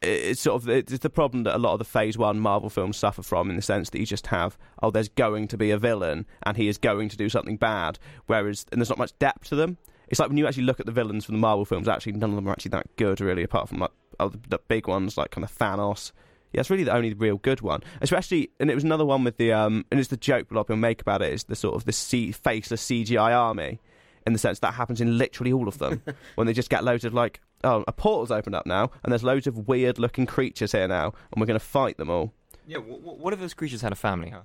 it's 0.01 0.41
sort 0.41 0.61
of 0.61 0.69
it's 0.69 0.99
the 0.99 1.09
problem 1.09 1.43
that 1.43 1.55
a 1.55 1.57
lot 1.57 1.73
of 1.73 1.79
the 1.79 1.85
Phase 1.85 2.17
One 2.17 2.39
Marvel 2.39 2.69
films 2.69 2.97
suffer 2.97 3.23
from 3.23 3.49
in 3.49 3.55
the 3.55 3.63
sense 3.63 3.89
that 3.89 3.99
you 3.99 4.05
just 4.05 4.27
have 4.27 4.57
oh, 4.83 4.91
there's 4.91 5.09
going 5.09 5.47
to 5.47 5.57
be 5.57 5.71
a 5.71 5.77
villain 5.79 6.27
and 6.43 6.55
he 6.55 6.67
is 6.67 6.77
going 6.77 7.09
to 7.09 7.17
do 7.17 7.29
something 7.29 7.57
bad, 7.57 7.97
whereas 8.27 8.65
and 8.71 8.79
there's 8.79 8.89
not 8.89 8.99
much 8.99 9.17
depth 9.17 9.49
to 9.49 9.55
them. 9.55 9.77
It's 10.09 10.19
like 10.19 10.29
when 10.29 10.37
you 10.37 10.47
actually 10.47 10.63
look 10.63 10.79
at 10.79 10.85
the 10.85 10.91
villains 10.91 11.25
from 11.25 11.35
the 11.35 11.39
Marvel 11.39 11.65
films, 11.65 11.87
actually 11.87 12.13
none 12.13 12.29
of 12.29 12.35
them 12.35 12.47
are 12.47 12.51
actually 12.51 12.69
that 12.69 12.95
good, 12.95 13.19
really, 13.19 13.43
apart 13.43 13.69
from 13.69 13.79
like 13.79 13.91
oh, 14.19 14.29
the, 14.29 14.39
the 14.49 14.59
big 14.67 14.87
ones 14.87 15.17
like 15.17 15.31
kind 15.31 15.43
of 15.43 15.57
Thanos. 15.57 16.11
Yeah, 16.53 16.61
it's 16.61 16.69
really 16.69 16.85
the 16.85 16.93
only 16.93 17.13
real 17.13 17.37
good 17.37 17.61
one. 17.61 17.81
Especially, 17.99 18.51
and 18.59 18.71
it 18.71 18.75
was 18.75 18.83
another 18.83 19.05
one 19.05 19.23
with 19.23 19.37
the 19.37 19.51
um, 19.51 19.85
and 19.91 19.99
it's 19.99 20.09
the 20.09 20.17
joke 20.17 20.49
a 20.51 20.53
lot 20.53 20.61
of 20.61 20.67
people 20.67 20.77
make 20.77 21.01
about 21.01 21.21
it 21.21 21.33
is 21.33 21.45
the 21.45 21.55
sort 21.55 21.75
of 21.75 21.85
the 21.85 21.91
C- 21.91 22.31
faceless 22.31 22.85
CGI 22.85 23.35
army, 23.35 23.79
in 24.27 24.33
the 24.33 24.39
sense 24.39 24.59
that 24.59 24.73
happens 24.73 25.01
in 25.01 25.17
literally 25.17 25.51
all 25.51 25.67
of 25.67 25.77
them 25.77 26.03
when 26.35 26.45
they 26.45 26.53
just 26.53 26.69
get 26.69 26.83
loads 26.83 27.03
of 27.05 27.13
like, 27.13 27.41
oh, 27.63 27.83
a 27.87 27.91
portal's 27.91 28.31
opened 28.31 28.55
up 28.55 28.65
now, 28.65 28.91
and 29.03 29.11
there's 29.11 29.23
loads 29.23 29.47
of 29.47 29.67
weird 29.67 29.99
looking 29.99 30.25
creatures 30.25 30.71
here 30.71 30.87
now, 30.87 31.13
and 31.31 31.39
we're 31.39 31.47
going 31.47 31.59
to 31.59 31.65
fight 31.65 31.97
them 31.97 32.09
all. 32.09 32.33
yeah, 32.67 32.77
w- 32.77 32.97
w- 32.99 33.17
what 33.21 33.33
if 33.33 33.39
those 33.39 33.53
creatures 33.53 33.81
had 33.81 33.91
a 33.91 33.95
family, 33.95 34.29
huh? 34.29 34.41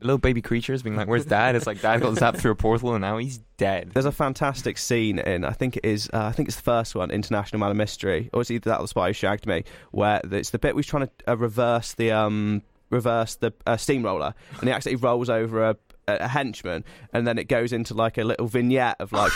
Little 0.00 0.16
baby 0.16 0.40
creatures 0.40 0.82
being 0.82 0.96
like, 0.96 1.06
"Where's 1.06 1.26
dad?" 1.26 1.54
It's 1.54 1.66
like 1.66 1.82
dad 1.82 2.00
got 2.00 2.14
zapped 2.14 2.38
through 2.38 2.52
a 2.52 2.54
portal 2.54 2.94
and 2.94 3.02
now 3.02 3.18
he's 3.18 3.38
dead. 3.58 3.90
There's 3.92 4.06
a 4.06 4.12
fantastic 4.12 4.78
scene 4.78 5.18
in, 5.18 5.44
I 5.44 5.50
think 5.52 5.76
it 5.76 5.84
is, 5.84 6.08
uh, 6.14 6.24
I 6.24 6.32
think 6.32 6.48
it's 6.48 6.56
the 6.56 6.62
first 6.62 6.94
one, 6.94 7.10
International 7.10 7.60
Man 7.60 7.70
of 7.72 7.76
Mystery, 7.76 8.30
or 8.32 8.40
it's 8.40 8.50
either 8.50 8.70
that 8.70 8.78
or 8.80 8.84
The 8.84 8.88
Spy 8.88 9.08
Who 9.08 9.12
Shagged 9.12 9.46
Me, 9.46 9.64
where 9.90 10.22
it's 10.30 10.48
the 10.48 10.58
bit 10.58 10.74
where 10.74 10.80
he's 10.80 10.86
trying 10.86 11.08
to 11.08 11.12
uh, 11.32 11.36
reverse 11.36 11.92
the 11.92 12.10
um, 12.10 12.62
reverse 12.88 13.34
the 13.34 13.52
uh, 13.66 13.76
steamroller, 13.76 14.34
and 14.60 14.62
he 14.68 14.70
actually 14.72 14.96
rolls 14.96 15.28
over 15.28 15.62
a, 15.62 15.76
a 16.08 16.28
henchman, 16.28 16.84
and 17.12 17.26
then 17.26 17.38
it 17.38 17.44
goes 17.48 17.72
into 17.72 17.94
like 17.94 18.18
a 18.18 18.24
little 18.24 18.46
vignette 18.46 18.96
of 19.00 19.12
like 19.12 19.32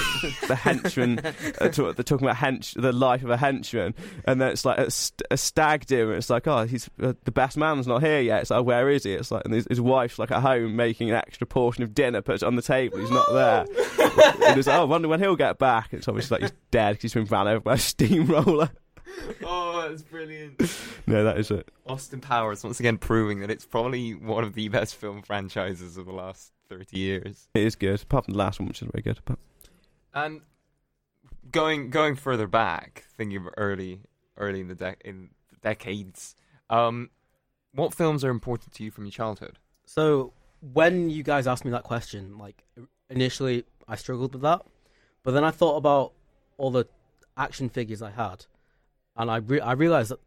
the 0.47 0.55
henchman, 0.61 1.21
uh, 1.61 1.69
to, 1.69 1.93
they're 1.93 2.05
talking 2.05 2.27
about 2.27 2.37
hench, 2.37 2.81
the 2.81 2.93
life 2.93 3.23
of 3.23 3.31
a 3.31 3.37
henchman, 3.37 3.95
and 4.25 4.41
then 4.41 4.51
it's 4.51 4.65
like 4.65 4.79
a, 4.79 4.91
st- 4.91 5.23
a 5.31 5.37
stag 5.37 5.87
do, 5.87 6.09
and 6.09 6.19
it's 6.19 6.31
like, 6.31 6.47
oh, 6.47 6.67
he's 6.67 6.89
uh, 7.03 7.13
the 7.25 7.31
best 7.31 7.57
man's 7.57 7.87
not 7.87 8.03
here 8.03 8.21
yet. 8.21 8.43
It's 8.43 8.51
like, 8.51 8.65
where 8.65 8.91
is 8.91 9.05
he? 9.05 9.13
It's 9.13 9.31
like, 9.31 9.45
and 9.45 9.55
his, 9.55 9.67
his 9.69 9.81
wife's 9.81 10.19
like 10.19 10.31
at 10.31 10.43
home 10.43 10.77
making 10.77 11.11
an 11.11 11.17
extra 11.17 11.47
portion 11.47 11.85
of 11.85 11.95
dinner, 11.95 12.23
puts 12.23 12.43
it 12.43 12.47
on 12.47 12.57
the 12.57 12.63
table. 12.63 12.99
He's 12.99 13.11
not 13.11 13.33
there. 13.33 13.61
and 13.61 14.59
it's 14.59 14.67
like, 14.67 14.77
oh, 14.77 14.83
I 14.83 14.85
wonder 14.85 15.09
when 15.09 15.21
he'll 15.21 15.37
get 15.37 15.59
back. 15.59 15.93
It's 15.93 16.09
obviously 16.09 16.37
like 16.37 16.43
he's 16.51 16.59
dead 16.71 16.93
because 16.93 17.03
he's 17.03 17.15
been 17.15 17.25
ran 17.25 17.49
over 17.49 17.61
by 17.61 17.75
a 17.75 17.79
steamroller. 17.79 18.71
oh, 19.45 19.89
that's 19.89 20.03
brilliant. 20.03 20.61
no, 21.07 21.25
that 21.25 21.39
is 21.39 21.51
it. 21.51 21.71
Austin 21.87 22.21
Powers 22.21 22.65
once 22.65 22.81
again 22.81 22.99
proving 22.99 23.41
that 23.41 23.51
it's 23.51 23.65
probably 23.65 24.15
one 24.15 24.45
of 24.45 24.55
the 24.55 24.69
best 24.69 24.97
film 24.97 25.23
franchises 25.23 25.97
of 25.97 26.07
the 26.07 26.13
last 26.13 26.53
thirty 26.69 26.99
years. 26.99 27.49
It 27.55 27.63
is 27.63 27.77
good, 27.77 28.03
apart 28.03 28.25
from 28.25 28.33
the 28.33 28.39
last 28.39 28.61
one, 28.61 28.69
which 28.69 28.83
is 28.83 28.89
very 28.93 29.03
good. 29.03 29.21
But 29.25 29.39
And 30.15 30.43
going 31.51 31.91
going 31.91 32.17
further 32.17 32.47
back, 32.47 33.05
thinking 33.17 33.39
of 33.39 33.49
early 33.57 34.01
early 34.37 34.61
in 34.61 34.69
the 34.69 34.75
dec 34.75 34.97
in 35.05 35.31
the 35.51 35.57
decades, 35.63 36.37
um, 36.71 37.11
what 37.73 37.95
films 37.95 38.25
are 38.25 38.31
important 38.31 38.73
to 38.75 38.85
you 38.85 38.91
from 38.91 39.05
your 39.05 39.13
childhood? 39.13 39.59
So 39.85 40.33
when 40.61 41.11
you 41.11 41.23
guys 41.23 41.47
asked 41.47 41.65
me 41.65 41.71
that 41.71 41.85
question, 41.85 42.39
like 42.39 42.65
initially 43.09 43.65
I 43.87 43.97
struggled 43.97 44.33
with 44.33 44.43
that, 44.43 44.63
but 45.23 45.33
then 45.33 45.45
I 45.45 45.51
thought 45.51 45.77
about 45.77 46.13
all 46.57 46.71
the 46.71 46.87
action 47.37 47.69
figures 47.69 48.03
I 48.03 48.11
had, 48.11 48.47
and 49.17 49.31
I 49.31 49.37
re- 49.37 49.61
I 49.61 49.73
realized 49.73 50.11
that 50.11 50.21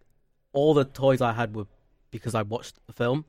all 0.54 0.74
the 0.74 0.86
toys 0.86 1.22
I 1.22 1.34
had 1.34 1.56
were 1.56 1.68
because 2.12 2.34
I 2.36 2.42
watched 2.42 2.76
the 2.88 2.94
film, 2.94 3.26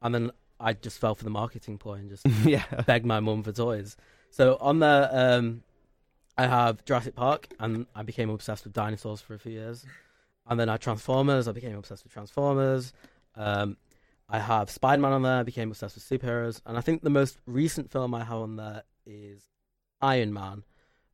and 0.00 0.14
then 0.14 0.30
I 0.60 0.72
just 0.72 0.98
fell 0.98 1.14
for 1.14 1.24
the 1.24 1.30
marketing 1.30 1.78
ploy 1.78 1.94
and 1.94 2.08
just 2.08 2.26
yeah, 2.44 2.64
begged 2.86 3.06
my 3.06 3.20
mum 3.20 3.42
for 3.42 3.52
toys. 3.52 3.96
So 4.30 4.56
on 4.60 4.80
there, 4.80 5.08
um, 5.12 5.62
I 6.36 6.46
have 6.46 6.84
Jurassic 6.84 7.14
Park, 7.14 7.48
and 7.58 7.86
I 7.94 8.02
became 8.02 8.30
obsessed 8.30 8.64
with 8.64 8.72
dinosaurs 8.72 9.20
for 9.20 9.34
a 9.34 9.38
few 9.38 9.52
years. 9.52 9.84
And 10.46 10.58
then 10.58 10.68
I 10.68 10.72
had 10.72 10.80
Transformers. 10.80 11.46
I 11.48 11.52
became 11.52 11.76
obsessed 11.76 12.04
with 12.04 12.12
Transformers. 12.12 12.92
Um, 13.36 13.76
I 14.28 14.38
have 14.38 14.70
Spider 14.70 15.00
Man 15.02 15.12
on 15.12 15.22
there. 15.22 15.38
I 15.38 15.42
became 15.42 15.70
obsessed 15.70 15.94
with 15.94 16.04
superheroes. 16.04 16.60
And 16.66 16.76
I 16.76 16.80
think 16.80 17.02
the 17.02 17.10
most 17.10 17.38
recent 17.46 17.90
film 17.90 18.14
I 18.14 18.24
have 18.24 18.38
on 18.38 18.56
there 18.56 18.82
is 19.06 19.42
Iron 20.00 20.32
Man, 20.32 20.64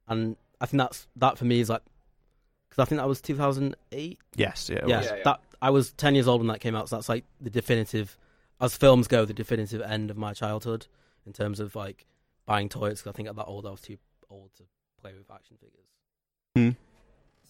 and 0.08 0.36
I 0.60 0.66
think 0.66 0.78
that's 0.78 1.06
that 1.16 1.38
for 1.38 1.44
me 1.44 1.60
is 1.60 1.70
like 1.70 1.82
because 2.68 2.82
I 2.82 2.84
think 2.86 3.00
that 3.00 3.08
was 3.08 3.20
2008 3.20 4.18
yes, 4.36 4.68
yeah, 4.68 4.76
it 4.76 4.88
yeah, 4.88 4.96
was. 4.98 5.06
Yeah, 5.06 5.16
yeah. 5.16 5.22
that 5.24 5.40
I 5.62 5.70
was 5.70 5.92
ten 5.92 6.14
years 6.14 6.28
old 6.28 6.40
when 6.40 6.48
that 6.48 6.60
came 6.60 6.74
out, 6.74 6.88
so 6.88 6.96
that's 6.96 7.08
like 7.08 7.24
the 7.40 7.50
definitive, 7.50 8.18
as 8.60 8.76
films 8.76 9.08
go, 9.08 9.24
the 9.24 9.34
definitive 9.34 9.80
end 9.82 10.10
of 10.10 10.16
my 10.16 10.32
childhood 10.32 10.86
in 11.26 11.32
terms 11.32 11.60
of 11.60 11.74
like 11.74 12.06
buying 12.46 12.68
toys. 12.68 13.02
Cause 13.02 13.12
I 13.12 13.16
think 13.16 13.28
at 13.28 13.36
that 13.36 13.46
old 13.46 13.66
I 13.66 13.70
was 13.70 13.80
too 13.80 13.98
old 14.30 14.50
to 14.56 14.64
play 15.00 15.12
with 15.16 15.30
action 15.30 15.56
figures. 15.60 15.86
Hmm. 16.54 16.70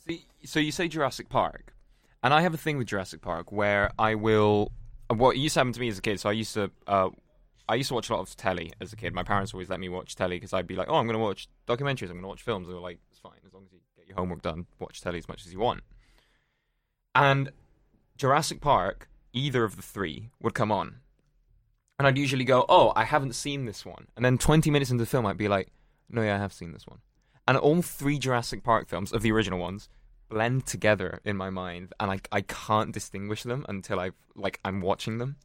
See, 0.06 0.26
so 0.44 0.60
you 0.60 0.72
say 0.72 0.88
Jurassic 0.88 1.28
Park, 1.28 1.74
and 2.22 2.34
I 2.34 2.42
have 2.42 2.54
a 2.54 2.58
thing 2.58 2.78
with 2.78 2.88
Jurassic 2.88 3.20
Park 3.20 3.52
where 3.52 3.90
I 3.98 4.14
will. 4.14 4.72
What 5.08 5.36
used 5.36 5.54
to 5.54 5.60
happen 5.60 5.72
to 5.72 5.80
me 5.80 5.88
as 5.88 5.98
a 5.98 6.02
kid. 6.02 6.18
So 6.18 6.30
I 6.30 6.32
used 6.32 6.54
to, 6.54 6.70
uh, 6.86 7.10
I 7.68 7.74
used 7.74 7.88
to 7.88 7.94
watch 7.94 8.08
a 8.08 8.14
lot 8.14 8.20
of 8.20 8.34
telly 8.36 8.72
as 8.80 8.92
a 8.92 8.96
kid. 8.96 9.14
My 9.14 9.22
parents 9.22 9.52
always 9.52 9.68
let 9.68 9.78
me 9.78 9.88
watch 9.88 10.16
telly 10.16 10.36
because 10.36 10.52
I'd 10.52 10.66
be 10.66 10.76
like, 10.76 10.88
"Oh, 10.88 10.96
I'm 10.96 11.06
going 11.06 11.18
to 11.18 11.22
watch 11.22 11.48
documentaries. 11.68 12.04
I'm 12.04 12.16
going 12.16 12.22
to 12.22 12.28
watch 12.28 12.42
films." 12.42 12.66
And 12.66 12.72
They 12.72 12.76
were 12.76 12.80
like, 12.82 12.98
"It's 13.10 13.20
fine 13.20 13.38
as 13.46 13.52
long 13.52 13.64
as 13.66 13.72
you 13.72 13.80
get 13.96 14.08
your 14.08 14.16
homework 14.16 14.42
done. 14.42 14.66
Watch 14.78 15.00
telly 15.00 15.18
as 15.18 15.28
much 15.28 15.46
as 15.46 15.52
you 15.52 15.58
want." 15.58 15.82
And 17.14 17.52
Jurassic 18.16 18.60
Park, 18.60 19.08
either 19.34 19.64
of 19.64 19.76
the 19.76 19.82
three 19.82 20.30
would 20.40 20.54
come 20.54 20.72
on, 20.72 21.00
and 21.98 22.08
I'd 22.08 22.16
usually 22.16 22.44
go, 22.44 22.64
"Oh, 22.68 22.92
I 22.96 23.04
haven't 23.04 23.34
seen 23.34 23.66
this 23.66 23.84
one," 23.84 24.06
and 24.16 24.24
then 24.24 24.38
20 24.38 24.70
minutes 24.70 24.90
into 24.90 25.02
the 25.02 25.10
film, 25.10 25.26
I'd 25.26 25.36
be 25.36 25.48
like, 25.48 25.68
"No, 26.08 26.22
yeah, 26.22 26.36
I 26.36 26.38
have 26.38 26.52
seen 26.52 26.72
this 26.72 26.86
one." 26.86 27.00
And 27.46 27.58
all 27.58 27.82
three 27.82 28.18
Jurassic 28.18 28.62
Park 28.64 28.88
films 28.88 29.12
of 29.12 29.20
the 29.20 29.32
original 29.32 29.58
ones 29.58 29.88
blend 30.28 30.64
together 30.66 31.20
in 31.24 31.36
my 31.36 31.50
mind, 31.50 31.92
and 32.00 32.10
I 32.10 32.20
I 32.32 32.40
can't 32.40 32.92
distinguish 32.92 33.42
them 33.42 33.66
until 33.68 34.00
I 34.00 34.12
like 34.34 34.60
I'm 34.64 34.80
watching 34.80 35.18
them. 35.18 35.36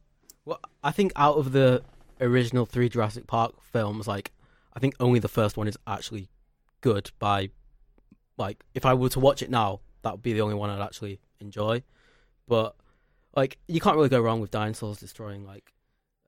Well, 0.44 0.60
I 0.82 0.90
think 0.90 1.12
out 1.16 1.36
of 1.36 1.52
the 1.52 1.82
original 2.20 2.66
three 2.66 2.88
Jurassic 2.88 3.26
Park 3.26 3.60
films, 3.62 4.08
like 4.08 4.32
I 4.72 4.80
think 4.80 4.94
only 5.00 5.18
the 5.18 5.28
first 5.28 5.56
one 5.56 5.68
is 5.68 5.76
actually 5.86 6.30
good. 6.80 7.10
By 7.18 7.50
like, 8.36 8.64
if 8.74 8.86
I 8.86 8.94
were 8.94 9.10
to 9.10 9.20
watch 9.20 9.42
it 9.42 9.50
now, 9.50 9.80
that 10.02 10.12
would 10.12 10.22
be 10.22 10.32
the 10.32 10.40
only 10.40 10.54
one 10.54 10.70
I'd 10.70 10.80
actually 10.80 11.20
enjoy. 11.40 11.82
But 12.48 12.74
like, 13.34 13.58
you 13.68 13.80
can't 13.80 13.96
really 13.96 14.08
go 14.08 14.20
wrong 14.20 14.40
with 14.40 14.50
dinosaurs 14.50 14.98
destroying 14.98 15.44
like 15.44 15.72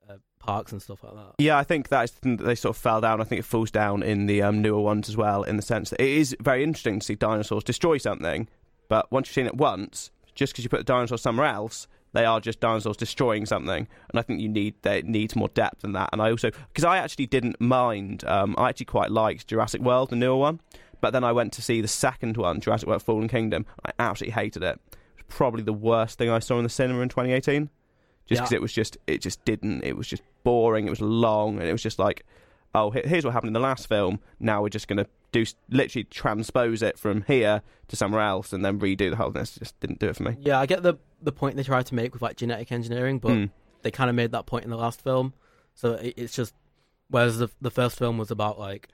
uh, 0.09 0.15
parks 0.39 0.71
and 0.71 0.81
stuff 0.81 1.03
like 1.03 1.13
that. 1.13 1.35
Yeah, 1.37 1.57
I 1.57 1.63
think 1.63 1.89
that 1.89 2.03
is 2.03 2.11
the 2.11 2.19
thing 2.19 2.37
that 2.37 2.43
they 2.43 2.55
sort 2.55 2.75
of 2.75 2.81
fell 2.81 3.01
down. 3.01 3.21
I 3.21 3.23
think 3.23 3.39
it 3.39 3.45
falls 3.45 3.71
down 3.71 4.03
in 4.03 4.25
the 4.25 4.41
um, 4.41 4.61
newer 4.61 4.81
ones 4.81 5.09
as 5.09 5.17
well, 5.17 5.43
in 5.43 5.55
the 5.55 5.61
sense 5.61 5.89
that 5.89 6.01
it 6.01 6.09
is 6.09 6.35
very 6.39 6.63
interesting 6.63 6.99
to 6.99 7.05
see 7.05 7.15
dinosaurs 7.15 7.63
destroy 7.63 7.97
something, 7.97 8.47
but 8.89 9.11
once 9.11 9.27
you've 9.27 9.33
seen 9.33 9.45
it 9.45 9.55
once, 9.55 10.11
just 10.35 10.53
because 10.53 10.63
you 10.63 10.69
put 10.69 10.79
the 10.79 10.83
dinosaur 10.83 11.17
somewhere 11.17 11.47
else, 11.47 11.87
they 12.13 12.25
are 12.25 12.39
just 12.39 12.59
dinosaurs 12.59 12.97
destroying 12.97 13.45
something. 13.45 13.87
And 14.09 14.19
I 14.19 14.21
think 14.21 14.39
you 14.39 14.47
need 14.47 14.75
it 14.85 15.05
needs 15.05 15.35
more 15.35 15.49
depth 15.49 15.81
than 15.81 15.93
that. 15.93 16.09
And 16.13 16.21
I 16.21 16.31
also 16.31 16.51
because 16.51 16.83
I 16.83 16.97
actually 16.97 17.25
didn't 17.25 17.59
mind. 17.59 18.23
Um, 18.25 18.55
I 18.57 18.69
actually 18.69 18.85
quite 18.85 19.11
liked 19.11 19.47
Jurassic 19.47 19.81
World, 19.81 20.09
the 20.09 20.15
newer 20.15 20.37
one, 20.37 20.61
but 21.01 21.11
then 21.11 21.23
I 21.23 21.31
went 21.31 21.53
to 21.53 21.61
see 21.61 21.81
the 21.81 21.87
second 21.87 22.37
one, 22.37 22.61
Jurassic 22.61 22.87
World: 22.87 23.03
Fallen 23.03 23.27
Kingdom. 23.27 23.65
I 23.85 23.91
absolutely 23.99 24.33
hated 24.33 24.63
it. 24.63 24.79
Probably 25.37 25.63
the 25.63 25.73
worst 25.73 26.17
thing 26.17 26.29
I 26.29 26.39
saw 26.39 26.57
in 26.57 26.63
the 26.63 26.69
cinema 26.69 27.01
in 27.01 27.09
2018 27.09 27.69
just 28.25 28.29
Yeah. 28.29 28.41
because 28.41 28.51
it 28.53 28.61
was 28.61 28.71
just 28.73 28.97
it 29.07 29.19
just 29.19 29.43
didn't 29.45 29.83
it 29.83 29.97
was 29.97 30.07
just 30.07 30.21
boring 30.43 30.85
it 30.87 30.89
was 30.89 31.01
long 31.01 31.57
and 31.59 31.67
it 31.67 31.71
was 31.71 31.81
just 31.83 31.97
like 31.99 32.23
oh 32.75 32.89
here's 32.91 33.25
what 33.25 33.33
happened 33.33 33.49
in 33.49 33.53
the 33.53 33.59
last 33.59 33.87
film 33.87 34.19
now 34.39 34.61
we're 34.61 34.69
just 34.69 34.87
going 34.87 34.97
to 34.97 35.07
do 35.31 35.43
literally 35.69 36.03
transpose 36.05 36.81
it 36.81 36.97
from 36.97 37.23
here 37.27 37.61
to 37.87 37.95
somewhere 37.95 38.21
else 38.21 38.53
and 38.53 38.63
then 38.63 38.79
redo 38.79 39.09
the 39.09 39.15
whole 39.15 39.31
thing 39.31 39.41
It 39.41 39.51
just 39.59 39.79
didn't 39.79 39.99
do 39.99 40.07
it 40.07 40.15
for 40.15 40.23
me 40.23 40.37
Yeah, 40.39 40.59
I 40.59 40.65
get 40.67 40.83
the 40.83 40.95
the 41.21 41.31
point 41.31 41.55
they 41.57 41.63
tried 41.63 41.85
to 41.87 41.95
make 41.95 42.13
with 42.13 42.21
like 42.21 42.37
genetic 42.37 42.71
engineering, 42.71 43.17
but 43.19 43.31
Hmm. 43.33 43.45
they 43.81 43.91
kind 43.91 44.09
of 44.09 44.15
made 44.15 44.31
that 44.31 44.45
point 44.45 44.63
in 44.65 44.69
the 44.69 44.77
last 44.77 45.01
film. 45.01 45.33
So 45.73 45.93
it, 45.93 46.13
it's 46.17 46.35
just 46.35 46.53
whereas 47.09 47.37
the 47.39 47.49
the 47.61 47.71
first 47.71 47.97
film 47.97 48.17
was 48.17 48.29
about 48.31 48.59
like, 48.59 48.89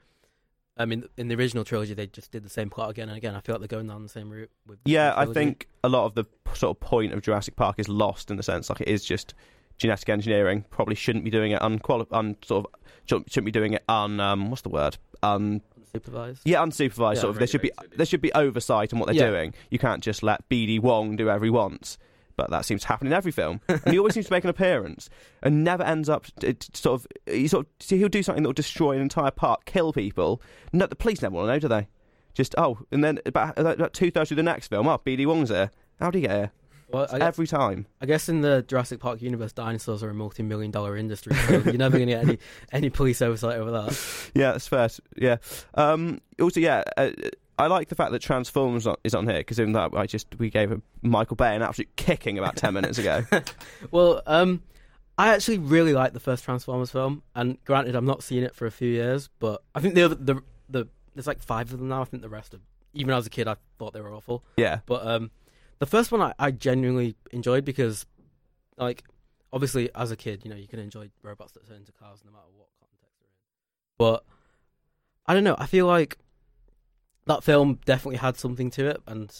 I 0.80 0.84
mean, 0.86 1.04
in 1.16 1.28
the 1.28 1.34
original 1.36 1.62
trilogy 1.64 1.94
they 1.94 2.06
just 2.06 2.30
did 2.32 2.42
the 2.44 2.48
same 2.50 2.70
plot 2.70 2.90
again 2.90 3.08
and 3.08 3.16
again. 3.16 3.34
I 3.34 3.40
feel 3.40 3.54
like 3.54 3.60
they're 3.60 3.78
going 3.78 3.86
down 3.88 4.02
the 4.02 4.08
same 4.08 4.30
route 4.30 4.50
with. 4.66 4.78
the 4.82 4.90
yeah 4.90 5.14
i 5.16 5.26
think 5.26 5.68
a 5.84 5.88
lot 5.88 6.06
of 6.06 6.14
the 6.14 6.24
sort 6.54 6.76
of 6.76 6.80
point 6.80 7.12
of 7.12 7.20
jurassic 7.22 7.54
park 7.56 7.76
is 7.78 7.88
lost 7.88 8.30
in 8.30 8.36
the 8.36 8.42
sense 8.42 8.68
like 8.70 8.80
it 8.80 8.88
is 8.88 9.04
just 9.04 9.34
genetic 9.78 10.08
engineering 10.08 10.64
probably 10.70 10.94
shouldn't 10.94 11.24
be 11.24 11.30
doing 11.30 11.52
it 11.52 11.60
unquali- 11.62 12.06
un 12.12 12.36
sort 12.42 12.66
of 12.66 12.72
shouldn't, 13.06 13.30
shouldn't 13.30 13.46
be 13.46 13.50
doing 13.52 13.72
it 13.74 13.82
un 13.88 14.18
um 14.20 14.50
what's 14.50 14.62
the 14.62 14.68
word 14.68 14.96
un 15.22 15.60
supervised. 15.92 16.42
Yeah, 16.44 16.58
unsupervised. 16.60 17.14
Yeah, 17.16 17.20
sort 17.20 17.30
of. 17.30 17.38
There 17.38 17.46
should 17.48 17.62
be 17.62 17.72
there 17.96 18.06
should 18.06 18.20
be 18.20 18.32
oversight 18.34 18.92
on 18.92 19.00
what 19.00 19.06
they're 19.06 19.16
Yeah. 19.16 19.30
doing. 19.30 19.54
You 19.70 19.78
can't 19.80 20.04
just 20.04 20.22
let 20.22 20.48
BD 20.48 20.78
Wong 20.80 21.16
do 21.16 21.26
whatever 21.26 21.44
he 21.46 21.50
wants. 21.50 21.98
But 22.40 22.48
that 22.48 22.64
seems 22.64 22.80
to 22.80 22.88
happen 22.88 23.06
in 23.06 23.12
every 23.12 23.32
film, 23.32 23.60
and 23.68 23.82
he 23.88 23.98
always 23.98 24.14
seems 24.14 24.24
to 24.24 24.32
make 24.32 24.44
an 24.44 24.50
appearance, 24.50 25.10
and 25.42 25.62
never 25.62 25.82
ends 25.82 26.08
up 26.08 26.24
it, 26.42 26.74
sort 26.74 26.98
of. 26.98 27.06
He 27.26 27.46
sort 27.46 27.66
of 27.66 27.86
he'll 27.86 28.08
do 28.08 28.22
something 28.22 28.42
that 28.42 28.48
will 28.48 28.54
destroy 28.54 28.92
an 28.92 29.02
entire 29.02 29.30
park, 29.30 29.66
kill 29.66 29.92
people. 29.92 30.40
No, 30.72 30.86
the 30.86 30.96
police 30.96 31.20
never 31.20 31.34
want 31.34 31.48
to 31.48 31.52
know, 31.52 31.58
do 31.58 31.68
they? 31.68 31.88
Just 32.32 32.54
oh, 32.56 32.78
and 32.90 33.04
then 33.04 33.18
about, 33.26 33.58
about 33.58 33.92
two 33.92 34.10
thirds 34.10 34.30
of 34.30 34.38
the 34.38 34.42
next 34.42 34.68
film, 34.68 34.88
oh, 34.88 34.96
BD 35.04 35.26
Wong's 35.26 35.50
there. 35.50 35.70
How 36.00 36.10
do 36.10 36.18
you 36.18 36.28
get 36.28 36.34
here? 36.34 36.52
Well, 36.88 37.08
guess, 37.08 37.20
Every 37.20 37.46
time. 37.46 37.86
I 38.00 38.06
guess 38.06 38.30
in 38.30 38.40
the 38.40 38.64
Jurassic 38.66 39.00
Park 39.00 39.20
universe, 39.20 39.52
dinosaurs 39.52 40.02
are 40.02 40.08
a 40.08 40.14
multi-million 40.14 40.70
dollar 40.70 40.96
industry, 40.96 41.34
so 41.34 41.58
you're 41.58 41.74
never 41.74 41.98
going 41.98 42.08
to 42.08 42.14
get 42.14 42.24
any 42.24 42.38
any 42.72 42.88
police 42.88 43.20
oversight 43.20 43.58
over 43.58 43.70
that. 43.70 44.30
Yeah, 44.34 44.52
that's 44.52 44.66
fair. 44.66 44.88
Yeah. 45.14 45.36
Um, 45.74 46.22
also, 46.40 46.58
yeah, 46.58 46.84
uh, 46.96 47.10
I 47.60 47.66
like 47.66 47.88
the 47.88 47.94
fact 47.94 48.12
that 48.12 48.22
Transformers 48.22 48.86
is 49.04 49.14
on 49.14 49.28
here 49.28 49.38
because 49.38 49.58
in 49.58 49.72
that 49.72 49.92
I 49.94 50.06
just 50.06 50.26
we 50.38 50.50
gave 50.50 50.80
Michael 51.02 51.36
Bay 51.36 51.54
an 51.54 51.62
absolute 51.62 51.94
kicking 51.96 52.38
about 52.38 52.56
ten 52.56 52.74
minutes 52.74 52.98
ago. 52.98 53.24
Well, 53.90 54.22
um, 54.26 54.62
I 55.18 55.34
actually 55.34 55.58
really 55.58 55.92
like 55.92 56.12
the 56.12 56.20
first 56.20 56.44
Transformers 56.44 56.90
film, 56.90 57.22
and 57.34 57.62
granted, 57.64 57.94
I'm 57.94 58.06
not 58.06 58.22
seeing 58.22 58.44
it 58.44 58.54
for 58.54 58.66
a 58.66 58.70
few 58.70 58.88
years, 58.88 59.28
but 59.38 59.62
I 59.74 59.80
think 59.80 59.94
the 59.94 60.02
other 60.02 60.14
the 60.14 60.42
the 60.68 60.88
there's 61.14 61.26
like 61.26 61.42
five 61.42 61.72
of 61.72 61.78
them 61.78 61.88
now. 61.88 62.02
I 62.02 62.04
think 62.04 62.22
the 62.22 62.28
rest 62.28 62.54
of 62.54 62.60
even 62.94 63.14
as 63.14 63.26
a 63.26 63.30
kid, 63.30 63.46
I 63.46 63.56
thought 63.78 63.92
they 63.92 64.00
were 64.00 64.12
awful. 64.12 64.44
Yeah. 64.56 64.80
But 64.86 65.06
um, 65.06 65.30
the 65.78 65.86
first 65.86 66.10
one 66.12 66.20
I, 66.20 66.34
I 66.38 66.50
genuinely 66.50 67.16
enjoyed 67.30 67.64
because, 67.64 68.06
like, 68.76 69.04
obviously 69.52 69.90
as 69.94 70.10
a 70.10 70.16
kid, 70.16 70.42
you 70.44 70.50
know, 70.50 70.56
you 70.56 70.66
can 70.66 70.78
enjoy 70.78 71.10
robots 71.22 71.52
that 71.52 71.66
turn 71.68 71.78
into 71.78 71.92
cars 71.92 72.20
no 72.24 72.32
matter 72.32 72.44
what 72.56 72.68
context 72.80 73.18
they're 73.20 73.28
in. 73.28 73.36
But 73.98 74.24
I 75.26 75.34
don't 75.34 75.44
know. 75.44 75.56
I 75.58 75.66
feel 75.66 75.86
like 75.86 76.18
that 77.26 77.44
film 77.44 77.78
definitely 77.84 78.18
had 78.18 78.36
something 78.36 78.70
to 78.72 78.86
it, 78.86 79.02
and 79.06 79.32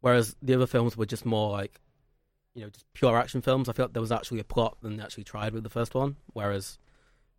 whereas 0.00 0.36
the 0.42 0.54
other 0.54 0.66
films 0.66 0.96
were 0.96 1.06
just 1.06 1.24
more 1.26 1.50
like, 1.50 1.80
you 2.54 2.62
know, 2.62 2.70
just 2.70 2.86
pure 2.94 3.16
action 3.16 3.42
films. 3.42 3.68
I 3.68 3.72
feel 3.72 3.86
like 3.86 3.92
there 3.92 4.02
was 4.02 4.12
actually 4.12 4.40
a 4.40 4.44
plot 4.44 4.78
than 4.82 4.96
they 4.96 5.02
actually 5.02 5.24
tried 5.24 5.52
with 5.52 5.62
the 5.62 5.70
first 5.70 5.94
one. 5.94 6.16
Whereas 6.32 6.78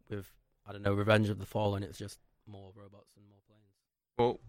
with 0.10 0.32
I 0.68 0.72
don't 0.72 0.84
know, 0.84 0.94
Revenge 0.94 1.30
of 1.30 1.40
the 1.40 1.46
Fallen, 1.46 1.84
it's 1.84 1.98
just 1.98 2.20
more 2.48 2.72
robots 2.76 3.10
and 3.18 3.26
more 3.28 3.40
planes. 3.48 3.64
Well, 4.18 4.40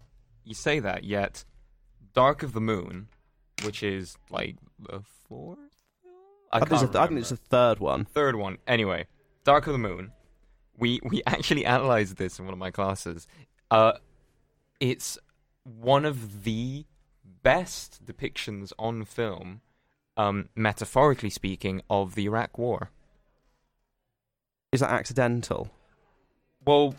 you 0.44 0.54
say 0.54 0.78
that, 0.80 1.04
yet 1.04 1.44
Dark 2.14 2.42
of 2.42 2.52
the 2.52 2.60
Moon, 2.60 3.08
which 3.64 3.82
is 3.82 4.16
like 4.30 4.56
the 4.78 5.02
fourth 5.28 5.58
film? 6.02 6.14
I, 6.52 6.56
I, 6.56 6.60
think 6.60 6.72
it's 6.72 6.82
can't 6.82 6.94
a- 6.94 7.00
I 7.00 7.06
think 7.06 7.20
it's 7.20 7.30
the 7.30 7.36
third 7.36 7.78
one. 7.78 8.04
third 8.04 8.36
one. 8.36 8.58
Anyway, 8.66 9.06
Dark 9.44 9.66
of 9.66 9.72
the 9.72 9.78
Moon. 9.78 10.12
We 10.76 11.00
we 11.02 11.22
actually 11.26 11.64
analyzed 11.64 12.16
this 12.16 12.38
in 12.38 12.44
one 12.44 12.52
of 12.52 12.58
my 12.58 12.70
classes. 12.70 13.26
Uh, 13.70 13.92
it's 14.80 15.18
one 15.78 16.04
of 16.04 16.44
the 16.44 16.84
best 17.42 18.04
depictions 18.04 18.72
on 18.78 19.04
film, 19.04 19.60
um, 20.16 20.48
metaphorically 20.54 21.30
speaking, 21.30 21.82
of 21.88 22.14
the 22.14 22.24
Iraq 22.26 22.58
War. 22.58 22.90
Is 24.72 24.80
that 24.80 24.90
accidental? 24.90 25.70
Well, 26.64 26.94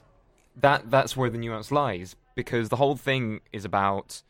that 0.55 0.89
that's 0.89 1.15
where 1.15 1.29
the 1.29 1.37
nuance 1.37 1.71
lies 1.71 2.15
because 2.35 2.69
the 2.69 2.75
whole 2.75 2.95
thing 2.95 3.41
is 3.53 3.65
about 3.65 4.23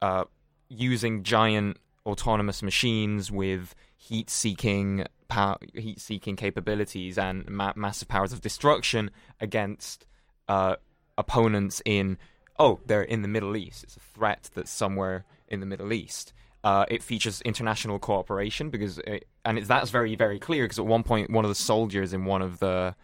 uh, 0.00 0.24
using 0.68 1.22
giant 1.22 1.78
autonomous 2.06 2.62
machines 2.62 3.30
with 3.30 3.74
heat-seeking 3.96 5.04
pow- 5.28 5.58
heat-seeking 5.74 6.36
capabilities 6.36 7.18
and 7.18 7.46
ma- 7.48 7.72
massive 7.76 8.08
powers 8.08 8.32
of 8.32 8.40
destruction 8.40 9.10
against 9.40 10.06
uh, 10.48 10.76
opponents 11.18 11.82
in 11.84 12.16
oh 12.58 12.80
they're 12.86 13.02
in 13.02 13.22
the 13.22 13.28
Middle 13.28 13.56
East. 13.56 13.84
It's 13.84 13.96
a 13.96 14.00
threat 14.00 14.50
that's 14.54 14.70
somewhere 14.70 15.24
in 15.48 15.60
the 15.60 15.66
Middle 15.66 15.92
East. 15.92 16.32
Uh, 16.64 16.84
it 16.88 17.02
features 17.02 17.40
international 17.42 17.98
cooperation 17.98 18.68
because 18.68 18.98
it, 18.98 19.28
and 19.44 19.58
it's, 19.58 19.68
that's 19.68 19.90
very 19.90 20.16
very 20.16 20.38
clear 20.38 20.64
because 20.64 20.78
at 20.78 20.86
one 20.86 21.02
point 21.02 21.30
one 21.30 21.44
of 21.44 21.48
the 21.48 21.54
soldiers 21.54 22.12
in 22.12 22.24
one 22.24 22.42
of 22.42 22.58
the 22.58 22.94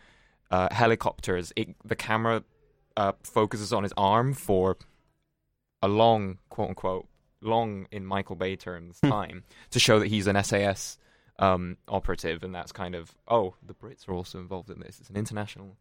uh, 0.50 0.68
helicopters, 0.72 1.52
it, 1.56 1.74
the 1.84 1.96
camera 1.96 2.44
uh, 2.96 3.12
focuses 3.22 3.72
on 3.72 3.82
his 3.82 3.92
arm 3.96 4.34
for 4.34 4.76
a 5.82 5.88
long, 5.88 6.38
quote 6.48 6.70
unquote, 6.70 7.08
long 7.40 7.86
in 7.90 8.06
Michael 8.06 8.36
Bay 8.36 8.56
terms 8.56 9.00
time 9.00 9.44
to 9.70 9.78
show 9.78 9.98
that 9.98 10.08
he's 10.08 10.26
an 10.26 10.42
SAS 10.42 10.98
um, 11.38 11.76
operative, 11.88 12.42
and 12.42 12.54
that's 12.54 12.72
kind 12.72 12.94
of 12.94 13.14
oh, 13.28 13.54
the 13.66 13.74
Brits 13.74 14.08
are 14.08 14.12
also 14.12 14.38
involved 14.38 14.70
in 14.70 14.80
this. 14.80 15.00
It's 15.00 15.10
an 15.10 15.16
international 15.16 15.76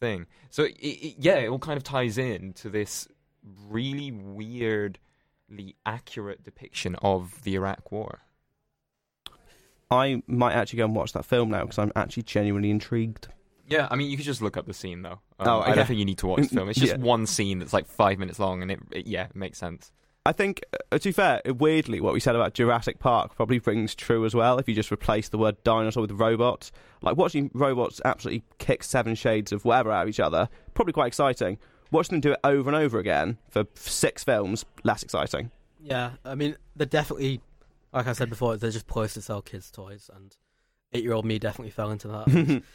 thing. 0.00 0.26
So 0.50 0.64
it, 0.64 0.76
it, 0.78 1.16
yeah, 1.18 1.36
it 1.36 1.48
all 1.48 1.58
kind 1.58 1.76
of 1.76 1.84
ties 1.84 2.18
in 2.18 2.52
to 2.54 2.68
this 2.68 3.08
really 3.68 4.10
weirdly 4.10 5.76
accurate 5.86 6.42
depiction 6.44 6.94
of 6.96 7.42
the 7.44 7.54
Iraq 7.54 7.90
War. 7.92 8.20
I 9.90 10.22
might 10.26 10.52
actually 10.52 10.78
go 10.78 10.84
and 10.84 10.94
watch 10.94 11.12
that 11.12 11.24
film 11.24 11.50
now 11.50 11.62
because 11.62 11.78
I'm 11.78 11.92
actually 11.96 12.24
genuinely 12.24 12.70
intrigued. 12.70 13.28
Yeah, 13.66 13.88
I 13.90 13.96
mean, 13.96 14.10
you 14.10 14.16
could 14.16 14.26
just 14.26 14.42
look 14.42 14.56
up 14.56 14.66
the 14.66 14.74
scene 14.74 15.02
though. 15.02 15.20
Um, 15.38 15.48
Oh, 15.48 15.60
I 15.60 15.74
don't 15.74 15.86
think 15.86 15.98
you 15.98 16.04
need 16.04 16.18
to 16.18 16.26
watch 16.26 16.48
the 16.48 16.54
film. 16.54 16.68
It's 16.68 16.78
just 16.78 16.92
Yeah. 16.98 17.02
one 17.02 17.26
scene 17.26 17.58
that's 17.58 17.72
like 17.72 17.86
five 17.86 18.18
minutes 18.18 18.38
long, 18.38 18.62
and 18.62 18.70
it, 18.70 18.80
it 18.90 19.06
yeah, 19.06 19.24
it 19.24 19.36
makes 19.36 19.58
sense. 19.58 19.92
I 20.26 20.32
think, 20.32 20.62
uh, 20.92 20.98
to 20.98 21.08
be 21.08 21.12
fair, 21.12 21.40
weirdly, 21.46 22.02
what 22.02 22.12
we 22.12 22.20
said 22.20 22.34
about 22.34 22.52
Jurassic 22.52 22.98
Park 22.98 23.34
probably 23.34 23.60
rings 23.60 23.94
true 23.94 24.26
as 24.26 24.34
well. 24.34 24.58
If 24.58 24.68
you 24.68 24.74
just 24.74 24.92
replace 24.92 25.30
the 25.30 25.38
word 25.38 25.62
dinosaur 25.64 26.02
with 26.02 26.10
robot, 26.12 26.70
like 27.00 27.16
watching 27.16 27.50
robots 27.54 28.00
absolutely 28.04 28.42
kick 28.58 28.82
seven 28.82 29.14
shades 29.14 29.52
of 29.52 29.64
whatever 29.64 29.90
out 29.90 30.02
of 30.02 30.08
each 30.10 30.20
other, 30.20 30.50
probably 30.74 30.92
quite 30.92 31.06
exciting. 31.06 31.56
Watching 31.90 32.16
them 32.16 32.20
do 32.20 32.32
it 32.32 32.40
over 32.44 32.68
and 32.68 32.76
over 32.76 32.98
again 32.98 33.38
for 33.48 33.64
six 33.74 34.22
films, 34.24 34.64
less 34.84 35.02
exciting. 35.02 35.50
Yeah, 35.80 36.12
I 36.24 36.34
mean, 36.34 36.56
they're 36.76 36.86
definitely, 36.86 37.40
like 37.92 38.06
I 38.06 38.12
said 38.12 38.28
before, 38.28 38.56
they're 38.56 38.70
just 38.70 38.86
poised 38.86 39.14
to 39.14 39.22
sell 39.22 39.40
kids' 39.42 39.70
toys, 39.70 40.10
and 40.14 40.36
eight-year-old 40.92 41.24
me 41.24 41.38
definitely 41.38 41.70
fell 41.70 41.90
into 41.90 42.08
that. 42.08 42.62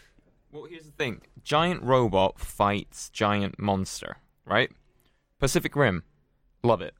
Well, 0.51 0.66
here's 0.66 0.86
the 0.86 0.91
thing: 0.91 1.22
giant 1.43 1.82
robot 1.82 2.39
fights 2.39 3.09
giant 3.09 3.57
monster, 3.57 4.18
right? 4.45 4.70
Pacific 5.39 5.76
Rim, 5.76 6.03
love 6.61 6.80
it. 6.84 6.93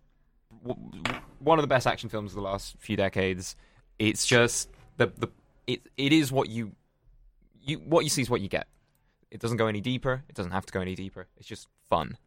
W- 0.66 0.90
w- 1.04 1.22
One 1.38 1.60
of 1.60 1.64
the 1.64 1.68
best 1.68 1.86
action 1.86 2.10
films 2.10 2.32
of 2.32 2.38
the 2.38 2.42
last 2.42 2.76
few 2.80 2.98
decades. 2.98 3.56
It's 4.00 4.26
just 4.26 4.70
the 4.98 5.14
the 5.16 5.28
it 5.68 5.82
it 5.98 6.12
is 6.14 6.32
what 6.32 6.50
you 6.50 6.72
you 7.62 7.78
what 7.78 8.04
you 8.04 8.10
see 8.10 8.24
is 8.24 8.30
what 8.30 8.42
you 8.42 8.50
get. 8.50 8.66
It 9.34 9.40
doesn't 9.42 9.58
go 9.58 9.66
any 9.68 9.82
deeper. 9.82 10.24
It 10.30 10.36
doesn't 10.36 10.52
have 10.52 10.66
to 10.68 10.72
go 10.72 10.80
any 10.80 10.94
deeper. 10.94 11.28
It's 11.38 11.48
just 11.48 11.68
fun. 11.90 12.18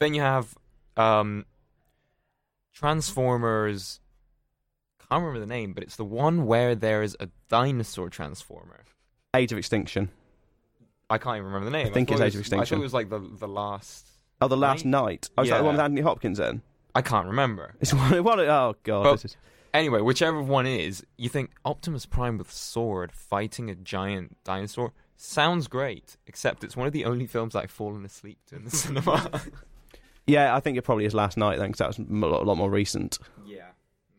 Then 0.00 0.12
you 0.12 0.20
have 0.20 0.54
um, 0.98 1.46
Transformers. 2.74 4.00
Can't 5.08 5.22
remember 5.22 5.40
the 5.40 5.46
name, 5.46 5.72
but 5.72 5.82
it's 5.82 5.96
the 5.96 6.04
one 6.04 6.44
where 6.46 6.74
there's 6.74 7.16
a 7.20 7.28
dinosaur 7.48 8.10
transformer. 8.10 8.84
Age 9.34 9.50
of 9.52 9.58
Extinction. 9.58 10.10
I 11.08 11.18
can't 11.18 11.36
even 11.36 11.46
remember 11.46 11.64
the 11.66 11.70
name. 11.70 11.86
I 11.86 11.90
think 11.90 12.08
thought 12.10 12.20
it's 12.20 12.20
it 12.20 12.26
Age 12.26 12.34
of 12.34 12.38
was- 12.40 12.52
I 12.52 12.64
thought 12.64 12.78
it 12.78 12.82
was 12.82 12.94
like 12.94 13.08
the 13.10 13.18
the 13.20 13.48
last. 13.48 14.06
Oh, 14.40 14.48
The 14.48 14.56
Last 14.56 14.78
Right? 14.80 14.86
Knight. 14.86 15.30
Oh, 15.38 15.42
is 15.42 15.48
that 15.48 15.58
the 15.58 15.64
one 15.64 15.74
with 15.74 15.80
Anthony 15.80 16.00
Hopkins 16.02 16.38
in? 16.40 16.60
I 16.94 17.00
can't 17.02 17.28
remember. 17.28 17.76
It's 17.80 17.94
one. 17.94 18.22
one 18.24 18.40
oh 18.40 18.74
god. 18.82 19.02
But- 19.04 19.12
this 19.12 19.24
is, 19.26 19.36
Anyway, 19.72 20.00
whichever 20.00 20.40
one 20.40 20.66
is, 20.66 21.02
you 21.16 21.28
think 21.28 21.50
Optimus 21.64 22.06
Prime 22.06 22.38
with 22.38 22.52
sword 22.52 23.10
fighting 23.10 23.68
a 23.70 23.74
giant 23.74 24.36
dinosaur 24.44 24.92
sounds 25.16 25.68
great. 25.68 26.16
Except 26.26 26.64
it's 26.64 26.76
one 26.76 26.86
of 26.86 26.92
the 26.92 27.04
only 27.04 27.26
films 27.26 27.54
I've 27.54 27.70
fallen 27.70 28.04
asleep 28.04 28.38
to 28.46 28.56
in 28.56 28.64
the 28.64 28.70
cinema. 28.76 29.30
yeah, 30.26 30.54
I 30.54 30.60
think 30.60 30.78
it 30.78 30.82
probably 30.82 31.04
is 31.04 31.14
Last 31.14 31.36
Knight 31.36 31.58
then, 31.58 31.68
because 31.68 31.78
that 31.78 31.88
was 31.88 31.98
a 31.98 32.02
lot, 32.26 32.42
a 32.42 32.44
lot 32.44 32.56
more 32.56 32.70
recent. 32.70 33.18
yeah, 33.46 33.66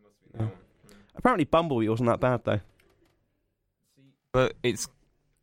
must 0.02 0.20
be 0.22 0.28
that 0.32 0.40
one. 0.40 0.48
Hmm. 0.48 0.54
Apparently, 1.16 1.44
Bumblebee 1.44 1.88
wasn't 1.88 2.08
that 2.08 2.20
bad 2.20 2.42
though. 2.44 2.60
But 4.32 4.54
it's 4.62 4.88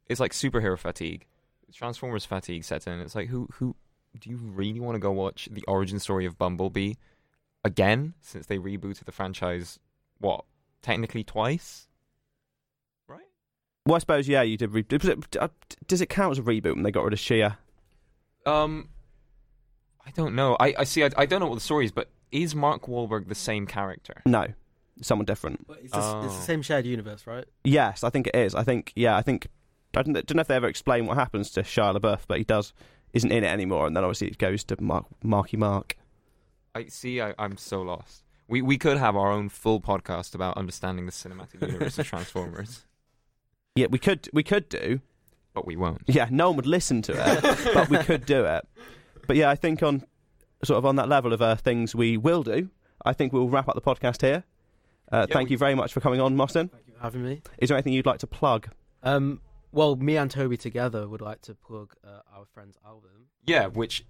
it's 0.07 0.19
like 0.19 0.31
superhero 0.31 0.77
fatigue. 0.77 1.25
Transformers 1.73 2.25
fatigue 2.25 2.63
set 2.63 2.85
in. 2.85 2.99
It's 2.99 3.15
like 3.15 3.29
who 3.29 3.47
who 3.53 3.75
do 4.19 4.29
you 4.29 4.37
really 4.37 4.79
want 4.79 4.93
to 4.95 4.99
go 4.99 5.11
watch 5.11 5.49
the 5.51 5.63
origin 5.67 5.97
story 5.97 6.27
of 6.27 6.37
Bumblebee 6.37 6.93
again 7.65 8.13
since 8.21 8.45
they 8.45 8.59
rebooted 8.59 9.05
the 9.05 9.11
franchise 9.11 9.79
what 10.19 10.45
technically 10.83 11.23
twice? 11.23 11.87
Right? 13.85 13.89
Well, 13.91 13.95
I 13.95 13.99
suppose 13.99 14.27
yeah, 14.27 14.41
you 14.41 14.57
did. 14.57 14.71
Re- 14.71 14.81
does, 14.83 15.05
it, 15.05 15.37
uh, 15.37 15.47
does 15.87 16.01
it 16.01 16.07
count 16.09 16.31
as 16.31 16.39
a 16.39 16.41
reboot 16.41 16.73
when 16.75 16.83
they 16.83 16.91
got 16.91 17.03
rid 17.03 17.13
of 17.13 17.19
Shia? 17.19 17.57
Um 18.45 18.89
I 20.05 20.11
don't 20.11 20.35
know. 20.35 20.57
I, 20.59 20.73
I 20.79 20.83
see 20.83 21.03
I, 21.03 21.09
I 21.17 21.25
don't 21.25 21.39
know 21.39 21.47
what 21.47 21.55
the 21.55 21.61
story 21.61 21.85
is, 21.85 21.91
but 21.91 22.09
is 22.31 22.53
Mark 22.55 22.83
Wahlberg 22.87 23.27
the 23.29 23.35
same 23.35 23.65
character? 23.67 24.21
No, 24.25 24.47
someone 25.01 25.25
different. 25.25 25.65
But 25.67 25.79
it's, 25.83 25.91
the 25.93 25.97
s- 25.99 26.03
it's 26.25 26.33
Oh. 26.33 26.37
the 26.37 26.43
same 26.43 26.61
shared 26.61 26.85
universe, 26.85 27.25
right? 27.27 27.45
Yes, 27.63 28.03
I 28.03 28.09
think 28.09 28.27
it 28.27 28.35
is. 28.35 28.53
I 28.55 28.63
think 28.63 28.91
yeah, 28.95 29.15
I 29.15 29.21
think 29.21 29.47
I 29.95 30.01
don't, 30.01 30.13
don't 30.13 30.35
know 30.35 30.41
if 30.41 30.47
they 30.47 30.55
ever 30.55 30.67
explain 30.67 31.05
what 31.05 31.17
happens 31.17 31.51
to 31.51 31.61
Shia 31.61 31.95
LaBeouf, 31.97 32.21
but 32.27 32.37
he 32.39 32.43
does 32.43 32.73
isn't 33.13 33.31
in 33.31 33.43
it 33.43 33.47
anymore, 33.47 33.85
and 33.87 33.95
then 33.95 34.03
obviously 34.03 34.27
it 34.27 34.37
goes 34.39 34.63
to 34.65 34.81
Mark, 34.81 35.05
Marky 35.23 35.55
Mark. 35.55 35.95
I 36.75 36.85
see 36.87 37.21
I, 37.21 37.33
I'm 37.37 37.57
so 37.57 37.81
lost. 37.83 38.23
We 38.47 38.61
we 38.61 38.77
could 38.77 38.97
have 38.97 39.15
our 39.15 39.31
own 39.31 39.49
full 39.49 39.79
podcast 39.79 40.33
about 40.35 40.57
understanding 40.57 41.05
the 41.05 41.11
cinematic 41.11 41.61
universe 41.61 41.97
of 41.99 42.07
Transformers, 42.13 42.85
Yeah, 43.75 43.87
we 43.89 43.97
could 43.99 44.29
we 44.33 44.43
could 44.43 44.69
do. 44.69 45.01
but 45.53 45.65
we 45.65 45.75
won't. 45.75 46.01
Yeah, 46.07 46.27
no 46.31 46.47
one 46.49 46.57
would 46.57 46.65
listen 46.67 47.01
to 47.03 47.13
it, 47.13 47.59
but 47.73 47.89
we 47.89 47.97
could 47.97 48.25
do 48.25 48.45
it. 48.45 48.67
But 49.27 49.35
yeah, 49.35 49.49
I 49.49 49.55
think 49.55 49.81
on 49.83 50.03
sort 50.63 50.77
of 50.77 50.85
on 50.85 50.95
that 50.97 51.09
level 51.09 51.33
of 51.33 51.41
uh, 51.41 51.55
things 51.55 51.95
we 51.95 52.17
will 52.17 52.43
do, 52.43 52.69
I 53.05 53.13
think 53.13 53.33
we'll 53.33 53.49
wrap 53.49 53.67
up 53.67 53.75
the 53.75 53.81
podcast 53.81 54.21
here. 54.21 54.43
Uh, 55.11 55.25
Yeah, 55.27 55.33
thank 55.33 55.49
we- 55.49 55.53
you 55.53 55.57
very 55.57 55.75
much 55.75 55.91
for 55.93 55.99
coming 56.01 56.19
on, 56.21 56.35
Moston. 56.35 56.69
Thank 56.71 56.87
you 56.87 56.93
for 56.93 57.01
having 57.01 57.23
me. 57.23 57.41
Is 57.57 57.69
there 57.69 57.75
anything 57.77 57.93
you'd 57.93 58.05
like 58.05 58.19
to 58.19 58.27
plug? 58.27 58.69
Um, 59.01 59.41
well, 59.71 59.95
me 59.95 60.17
and 60.17 60.29
Toby 60.29 60.55
together 60.57 61.07
would 61.07 61.21
like 61.21 61.41
to 61.41 61.55
plug 61.55 61.93
uh, 62.05 62.19
our 62.35 62.45
friend's 62.53 62.77
album. 62.85 63.27
Yeah, 63.45 63.67
which 63.67 64.05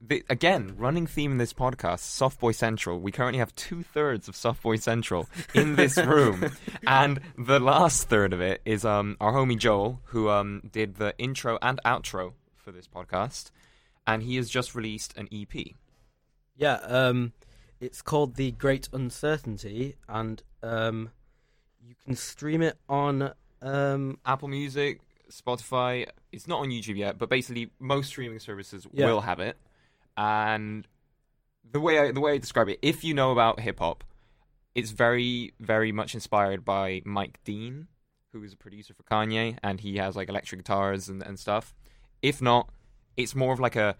the, 0.00 0.22
again, 0.28 0.74
running 0.76 1.06
theme 1.06 1.32
in 1.32 1.38
this 1.38 1.52
podcast, 1.52 2.00
Soft 2.00 2.38
Boy 2.40 2.52
Central. 2.52 3.00
We 3.00 3.12
currently 3.12 3.38
have 3.38 3.54
two 3.54 3.82
thirds 3.82 4.28
of 4.28 4.36
Soft 4.36 4.62
Boy 4.62 4.76
Central 4.76 5.26
in 5.54 5.76
this 5.76 5.96
room, 6.14 6.50
and 6.86 7.20
the 7.38 7.58
last 7.60 8.08
third 8.08 8.32
of 8.32 8.40
it 8.40 8.60
is 8.64 8.84
um 8.84 9.16
our 9.20 9.32
homie 9.32 9.58
Joel, 9.58 10.00
who 10.06 10.28
um 10.28 10.62
did 10.70 10.96
the 10.96 11.14
intro 11.18 11.58
and 11.62 11.80
outro 11.84 12.34
for 12.56 12.72
this 12.72 12.86
podcast, 12.86 13.50
and 14.06 14.22
he 14.22 14.36
has 14.36 14.50
just 14.50 14.74
released 14.74 15.16
an 15.16 15.28
EP. 15.32 15.64
Yeah, 16.56 16.74
um, 16.86 17.32
it's 17.80 18.00
called 18.02 18.36
The 18.36 18.50
Great 18.52 18.88
Uncertainty, 18.92 19.96
and 20.08 20.42
um, 20.62 21.10
you 21.82 21.94
can 22.04 22.14
stream 22.16 22.62
it 22.62 22.78
on 22.88 23.32
um, 23.62 24.18
Apple 24.24 24.48
Music, 24.48 25.00
Spotify. 25.30 26.06
It's 26.32 26.46
not 26.48 26.60
on 26.60 26.68
YouTube 26.68 26.96
yet, 26.96 27.18
but 27.18 27.28
basically 27.28 27.70
most 27.78 28.08
streaming 28.08 28.38
services 28.38 28.86
Yeah. 28.92 29.06
will 29.06 29.20
have 29.22 29.40
it. 29.40 29.56
And 30.16 30.86
the 31.70 31.80
way 31.80 31.98
I, 31.98 32.12
the 32.12 32.20
way 32.20 32.32
I 32.32 32.38
describe 32.38 32.68
it, 32.68 32.78
if 32.82 33.04
you 33.04 33.14
know 33.14 33.32
about 33.32 33.60
hip 33.60 33.78
hop, 33.78 34.04
it's 34.74 34.90
very 34.90 35.52
very 35.60 35.92
much 35.92 36.14
inspired 36.14 36.64
by 36.64 37.02
Mike 37.04 37.38
Dean, 37.44 37.88
who 38.32 38.42
is 38.42 38.52
a 38.52 38.56
producer 38.56 38.94
for 38.94 39.02
Kanye, 39.02 39.58
and 39.62 39.80
he 39.80 39.96
has 39.96 40.16
like 40.16 40.28
electric 40.28 40.60
guitars 40.60 41.08
and, 41.08 41.22
and 41.22 41.38
stuff. 41.38 41.74
If 42.22 42.40
not, 42.40 42.70
it's 43.16 43.34
more 43.34 43.52
of 43.52 43.60
like 43.60 43.76
a 43.76 43.96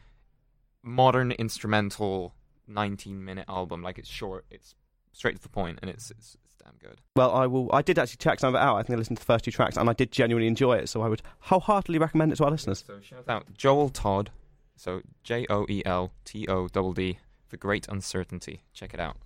modern 0.83 1.33
instrumental 1.33 2.35
19 2.69 3.25
minute 3.25 3.45
album. 3.49 3.83
Like 3.83 3.99
it's 3.99 4.09
short, 4.09 4.45
it's 4.51 4.75
straight 5.13 5.37
to 5.37 5.43
the 5.43 5.49
point, 5.49 5.79
and 5.83 5.91
it's 5.91 6.11
it's, 6.11 6.37
it's 6.45 6.55
damn 6.63 6.75
good. 6.81 7.01
Well, 7.15 7.33
I 7.33 7.47
will. 7.47 7.71
I 7.73 7.83
did 7.83 7.99
actually 7.99 8.19
check 8.19 8.41
some 8.41 8.55
of 8.55 8.61
it 8.61 8.65
out. 8.65 8.77
I 8.77 8.83
think 8.83 8.97
I 8.97 8.99
listened 8.99 9.19
to 9.19 9.23
the 9.23 9.27
first 9.27 9.45
two 9.45 9.51
tracks, 9.51 9.77
and 9.77 9.89
I 9.89 9.93
did 9.93 10.13
genuinely 10.13 10.49
enjoy 10.49 10.77
it. 10.77 10.89
So 10.89 11.03
I 11.03 11.09
would 11.09 11.23
wholeheartedly 11.41 11.99
recommend 11.99 12.33
it 12.33 12.37
to 12.37 12.45
our 12.45 12.51
listeners. 12.51 12.85
So 12.87 13.01
shout 13.01 13.29
out 13.29 13.47
Joel 13.55 13.91
Todd. 13.91 14.31
So 14.77 15.03
J 15.23 15.47
O 15.51 15.67
E 15.69 15.83
L 15.85 16.13
T 16.25 16.47
O 16.49 16.69
D 16.69 16.93
D. 16.95 17.19
The 17.51 17.57
Great 17.57 17.87
Uncertainty. 17.89 18.63
Check 18.73 18.93
it 18.93 19.01
out. 19.01 19.17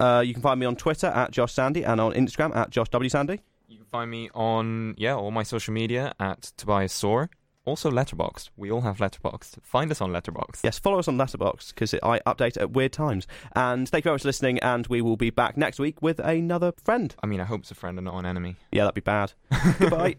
Uh, 0.00 0.22
you 0.24 0.32
can 0.32 0.42
find 0.42 0.58
me 0.58 0.66
on 0.66 0.76
Twitter 0.76 1.08
at 1.08 1.32
Josh 1.32 1.52
Sandy 1.52 1.84
and 1.84 2.00
on 2.00 2.12
Instagram 2.12 2.54
at 2.56 2.70
Josh 2.70 2.88
W 2.90 3.08
Sandy. 3.08 3.40
You 3.66 3.76
can 3.76 3.86
find 3.86 4.10
me 4.10 4.30
on 4.34 4.94
yeah 4.96 5.14
all 5.14 5.30
my 5.30 5.42
social 5.42 5.74
media 5.74 6.14
at 6.18 6.52
Tobias 6.56 6.92
Soar. 6.92 7.30
Also 7.64 7.90
Letterboxd. 7.90 8.48
We 8.56 8.70
all 8.70 8.80
have 8.80 8.96
Letterboxd. 8.96 9.58
Find 9.62 9.90
us 9.90 10.00
on 10.00 10.10
Letterboxd. 10.10 10.60
Yes, 10.64 10.78
follow 10.78 10.98
us 11.00 11.06
on 11.06 11.18
Letterboxd 11.18 11.74
because 11.74 11.92
I 12.02 12.18
update 12.20 12.58
at 12.58 12.70
weird 12.70 12.94
times. 12.94 13.26
And 13.54 13.86
thank 13.86 14.04
you 14.04 14.08
very 14.08 14.14
much 14.14 14.22
for 14.22 14.28
listening. 14.28 14.58
And 14.60 14.86
we 14.86 15.02
will 15.02 15.18
be 15.18 15.28
back 15.28 15.58
next 15.58 15.78
week 15.78 16.00
with 16.00 16.18
another 16.20 16.72
friend. 16.82 17.14
I 17.22 17.26
mean, 17.26 17.42
I 17.42 17.44
hope 17.44 17.60
it's 17.60 17.70
a 17.70 17.74
friend 17.74 17.98
and 17.98 18.06
not 18.06 18.18
an 18.18 18.24
enemy. 18.24 18.56
Yeah, 18.72 18.84
that'd 18.84 18.94
be 18.94 19.02
bad. 19.02 19.34
Goodbye. 19.78 20.16